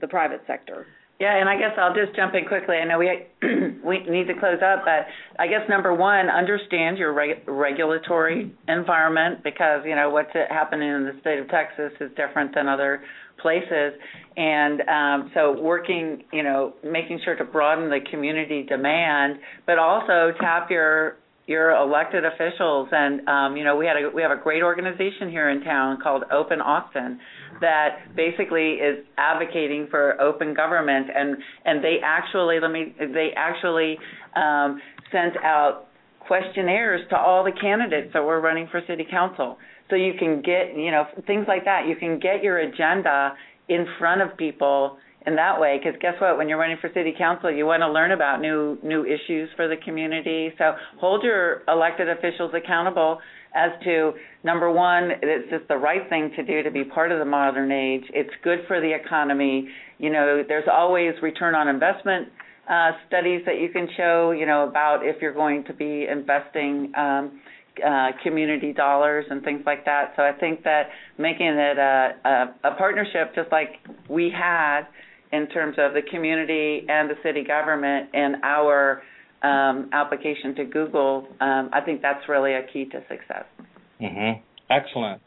the 0.00 0.08
private 0.08 0.42
sector. 0.46 0.86
Yeah, 1.20 1.36
and 1.36 1.50
I 1.50 1.58
guess 1.58 1.72
I'll 1.76 1.94
just 1.94 2.16
jump 2.16 2.34
in 2.34 2.46
quickly. 2.46 2.76
I 2.76 2.86
know 2.86 2.98
we 2.98 3.10
we 3.84 3.98
need 4.08 4.26
to 4.28 4.34
close 4.40 4.60
up, 4.64 4.84
but 4.86 5.04
I 5.38 5.48
guess 5.48 5.68
number 5.68 5.94
one, 5.94 6.30
understand 6.30 6.96
your 6.96 7.12
reg- 7.12 7.46
regulatory 7.46 8.50
environment 8.66 9.44
because 9.44 9.82
you 9.84 9.94
know 9.94 10.08
what's 10.08 10.32
happening 10.48 10.88
in 10.88 11.04
the 11.04 11.12
state 11.20 11.38
of 11.38 11.48
Texas 11.50 11.92
is 12.00 12.10
different 12.16 12.54
than 12.54 12.68
other 12.68 13.02
places, 13.38 13.92
and 14.38 14.80
um, 14.88 15.30
so 15.34 15.60
working, 15.60 16.22
you 16.32 16.42
know, 16.42 16.72
making 16.82 17.20
sure 17.22 17.36
to 17.36 17.44
broaden 17.44 17.90
the 17.90 18.00
community 18.10 18.62
demand, 18.62 19.40
but 19.66 19.78
also 19.78 20.32
tap 20.40 20.70
your 20.70 21.16
your 21.50 21.72
elected 21.72 22.24
officials. 22.24 22.88
And 22.92 23.28
um, 23.28 23.56
you 23.56 23.64
know 23.64 23.74
we 23.74 23.84
had 23.84 23.96
a 23.96 24.08
we 24.14 24.22
have 24.22 24.30
a 24.30 24.40
great 24.40 24.62
organization 24.62 25.28
here 25.28 25.50
in 25.50 25.62
town 25.62 25.98
called 26.00 26.22
Open 26.30 26.60
Austin 26.60 27.18
that 27.60 28.14
basically 28.14 28.74
is 28.74 29.04
advocating 29.18 29.88
for 29.90 30.18
open 30.20 30.54
government. 30.54 31.08
And 31.14 31.36
and 31.64 31.82
they 31.82 31.96
actually 32.04 32.60
let 32.60 32.70
me 32.70 32.94
they 32.96 33.30
actually 33.36 33.98
um, 34.36 34.80
sent 35.10 35.36
out 35.42 35.88
questionnaires 36.20 37.00
to 37.10 37.18
all 37.18 37.42
the 37.42 37.52
candidates 37.60 38.12
that 38.12 38.22
were 38.22 38.40
running 38.40 38.68
for 38.70 38.80
city 38.86 39.04
council. 39.10 39.58
So 39.90 39.96
you 39.96 40.12
can 40.16 40.42
get 40.42 40.76
you 40.76 40.92
know 40.92 41.04
things 41.26 41.46
like 41.48 41.64
that. 41.64 41.88
You 41.88 41.96
can 41.96 42.20
get 42.20 42.44
your 42.44 42.58
agenda 42.58 43.32
in 43.68 43.86
front 43.98 44.22
of 44.22 44.36
people 44.36 44.98
in 45.26 45.36
that 45.36 45.60
way 45.60 45.78
because 45.78 45.98
guess 46.00 46.14
what? 46.20 46.38
When 46.38 46.48
you're 46.48 46.58
running 46.58 46.78
for 46.80 46.90
city 46.94 47.14
council 47.16 47.50
you 47.50 47.66
want 47.66 47.82
to 47.82 47.90
learn 47.90 48.12
about 48.12 48.40
new 48.40 48.78
new 48.82 49.04
issues 49.04 49.50
for 49.56 49.68
the 49.68 49.76
community. 49.76 50.52
So 50.58 50.72
hold 50.98 51.22
your 51.22 51.62
elected 51.68 52.08
officials 52.08 52.52
accountable 52.54 53.18
as 53.54 53.70
to 53.84 54.12
number 54.44 54.70
one 54.70 55.10
it's 55.22 55.50
just 55.50 55.68
the 55.68 55.76
right 55.76 56.08
thing 56.08 56.30
to 56.36 56.44
do 56.44 56.62
to 56.62 56.70
be 56.70 56.84
part 56.84 57.12
of 57.12 57.18
the 57.18 57.24
modern 57.24 57.70
age. 57.72 58.04
It's 58.14 58.30
good 58.42 58.60
for 58.66 58.80
the 58.80 58.92
economy. 58.94 59.68
You 59.98 60.10
know 60.10 60.42
there's 60.46 60.68
always 60.70 61.14
return 61.22 61.54
on 61.54 61.68
investment 61.68 62.28
uh, 62.68 62.92
studies 63.08 63.42
that 63.46 63.58
you 63.58 63.68
can 63.70 63.88
show 63.96 64.30
you 64.30 64.46
know 64.46 64.68
about 64.68 65.00
if 65.04 65.20
you're 65.20 65.34
going 65.34 65.64
to 65.64 65.74
be 65.74 66.06
investing 66.10 66.92
um, 66.96 67.40
uh, 67.86 68.08
community 68.22 68.72
dollars 68.72 69.24
and 69.30 69.42
things 69.42 69.62
like 69.66 69.84
that. 69.84 70.12
So 70.16 70.22
I 70.22 70.32
think 70.32 70.64
that 70.64 70.88
making 71.18 71.46
it 71.46 71.78
a, 71.78 72.14
a, 72.24 72.70
a 72.70 72.74
partnership, 72.76 73.34
just 73.34 73.50
like 73.52 73.68
we 74.08 74.30
had 74.30 74.82
in 75.32 75.46
terms 75.48 75.76
of 75.78 75.94
the 75.94 76.02
community 76.02 76.86
and 76.88 77.08
the 77.08 77.14
city 77.22 77.44
government 77.44 78.10
in 78.14 78.36
our 78.42 79.02
um, 79.42 79.90
application 79.92 80.54
to 80.56 80.64
Google, 80.64 81.28
um, 81.40 81.70
I 81.72 81.80
think 81.84 82.02
that's 82.02 82.28
really 82.28 82.54
a 82.54 82.62
key 82.72 82.86
to 82.86 83.00
success. 83.08 83.44
Mm-hmm. 84.00 84.40
Excellent. 84.70 85.22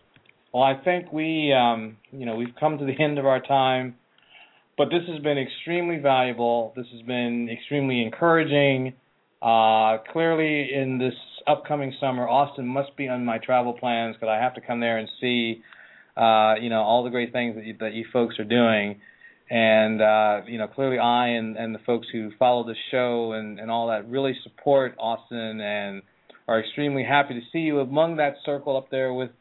Well, 0.53 0.63
I 0.63 0.75
think 0.83 1.11
we, 1.11 1.53
um, 1.53 1.97
you 2.11 2.25
know, 2.25 2.35
we've 2.35 2.53
come 2.59 2.77
to 2.77 2.85
the 2.85 3.03
end 3.03 3.17
of 3.17 3.25
our 3.25 3.41
time, 3.41 3.95
but 4.77 4.85
this 4.85 5.01
has 5.11 5.21
been 5.23 5.37
extremely 5.37 5.97
valuable. 5.97 6.73
This 6.75 6.85
has 6.93 7.01
been 7.03 7.49
extremely 7.49 8.01
encouraging. 8.03 8.93
Uh, 9.41 9.97
clearly, 10.11 10.73
in 10.73 10.99
this 10.99 11.15
upcoming 11.47 11.93
summer, 11.99 12.27
Austin 12.27 12.67
must 12.67 12.95
be 12.95 13.07
on 13.07 13.25
my 13.25 13.37
travel 13.39 13.73
plans 13.73 14.15
because 14.15 14.29
I 14.29 14.41
have 14.41 14.53
to 14.55 14.61
come 14.61 14.79
there 14.79 14.97
and 14.97 15.09
see, 15.19 15.63
uh, 16.15 16.55
you 16.61 16.69
know, 16.69 16.81
all 16.81 17.03
the 17.03 17.09
great 17.09 17.33
things 17.33 17.55
that 17.55 17.65
you, 17.65 17.75
that 17.79 17.93
you 17.93 18.05
folks 18.13 18.37
are 18.39 18.45
doing 18.45 19.01
and 19.49 20.01
uh, 20.01 20.41
you 20.47 20.57
know 20.57 20.67
clearly 20.67 20.99
I 20.99 21.29
and, 21.29 21.57
and 21.57 21.73
the 21.73 21.79
folks 21.85 22.07
who 22.11 22.31
follow 22.39 22.65
the 22.65 22.75
show 22.91 23.33
and, 23.33 23.59
and 23.59 23.69
all 23.69 23.87
that 23.87 24.09
really 24.09 24.35
support 24.43 24.95
Austin 24.99 25.61
and 25.61 26.01
are 26.47 26.59
extremely 26.59 27.03
happy 27.03 27.35
to 27.35 27.41
see 27.51 27.59
you 27.59 27.79
among 27.79 28.17
that 28.17 28.35
circle 28.45 28.77
up 28.77 28.89
there 28.89 29.13
with 29.13 29.31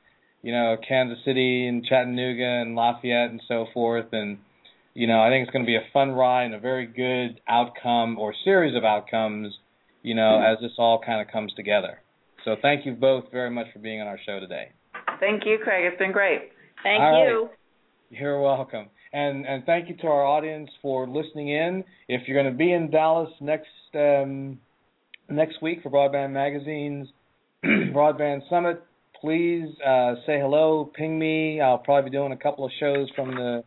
you 0.42 0.52
know 0.52 0.76
Kansas 0.86 1.18
City 1.24 1.66
and 1.66 1.84
Chattanooga 1.84 2.62
and 2.62 2.74
Lafayette 2.74 3.30
and 3.30 3.40
so 3.46 3.66
forth 3.72 4.06
and 4.12 4.38
you 4.94 5.06
know 5.06 5.20
I 5.20 5.30
think 5.30 5.44
it's 5.44 5.52
going 5.52 5.64
to 5.64 5.70
be 5.70 5.76
a 5.76 5.92
fun 5.92 6.10
ride 6.10 6.44
and 6.44 6.54
a 6.54 6.60
very 6.60 6.86
good 6.86 7.40
outcome 7.48 8.18
or 8.18 8.34
series 8.44 8.76
of 8.76 8.84
outcomes 8.84 9.54
you 10.02 10.14
know 10.14 10.42
as 10.42 10.58
this 10.60 10.72
all 10.78 11.00
kind 11.04 11.20
of 11.20 11.32
comes 11.32 11.52
together. 11.54 11.98
So 12.44 12.56
thank 12.60 12.84
you 12.84 12.92
both 12.92 13.24
very 13.30 13.50
much 13.50 13.66
for 13.72 13.78
being 13.78 14.00
on 14.00 14.08
our 14.08 14.18
show 14.26 14.40
today. 14.40 14.72
Thank 15.20 15.46
you, 15.46 15.58
Craig. 15.62 15.84
It's 15.84 15.98
been 15.98 16.10
great. 16.10 16.50
Thank 16.82 17.00
all 17.00 17.24
you. 17.24 17.42
Right. 17.42 17.50
You're 18.10 18.42
welcome. 18.42 18.88
And 19.12 19.46
and 19.46 19.64
thank 19.64 19.88
you 19.88 19.96
to 19.98 20.06
our 20.06 20.24
audience 20.24 20.70
for 20.80 21.06
listening 21.06 21.48
in. 21.48 21.84
If 22.08 22.22
you're 22.26 22.40
going 22.40 22.52
to 22.52 22.58
be 22.58 22.72
in 22.72 22.90
Dallas 22.90 23.30
next 23.40 23.68
um, 23.94 24.58
next 25.28 25.60
week 25.60 25.82
for 25.82 25.90
Broadband 25.90 26.32
Magazine's 26.32 27.08
Broadband 27.64 28.48
Summit, 28.48 28.82
please 29.20 29.68
uh, 29.86 30.14
say 30.26 30.40
hello, 30.40 30.90
ping 30.94 31.18
me. 31.18 31.60
I'll 31.60 31.78
probably 31.78 32.10
be 32.10 32.16
doing 32.16 32.32
a 32.32 32.36
couple 32.36 32.64
of 32.64 32.70
shows 32.80 33.08
from 33.14 33.34
the 33.34 33.62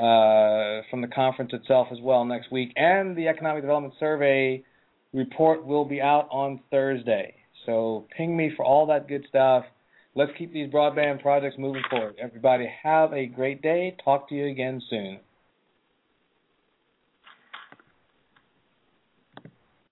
uh, 0.00 0.82
from 0.90 1.02
the 1.02 1.08
conference 1.14 1.52
itself 1.52 1.88
as 1.92 1.98
well 2.00 2.24
next 2.24 2.50
week. 2.50 2.72
And 2.76 3.16
the 3.16 3.28
Economic 3.28 3.62
Development 3.62 3.94
Survey 4.00 4.64
report 5.12 5.64
will 5.64 5.84
be 5.84 6.00
out 6.00 6.28
on 6.30 6.60
Thursday. 6.70 7.34
So 7.66 8.06
ping 8.16 8.36
me 8.36 8.50
for 8.56 8.64
all 8.64 8.86
that 8.86 9.08
good 9.08 9.26
stuff. 9.28 9.64
Let's 10.16 10.32
keep 10.36 10.52
these 10.52 10.72
broadband 10.72 11.22
projects 11.22 11.56
moving 11.56 11.82
forward. 11.88 12.16
Everybody 12.20 12.68
have 12.82 13.12
a 13.12 13.26
great 13.26 13.62
day. 13.62 13.96
Talk 14.04 14.28
to 14.28 14.34
you 14.34 14.48
again 14.48 14.82
soon. 14.90 15.20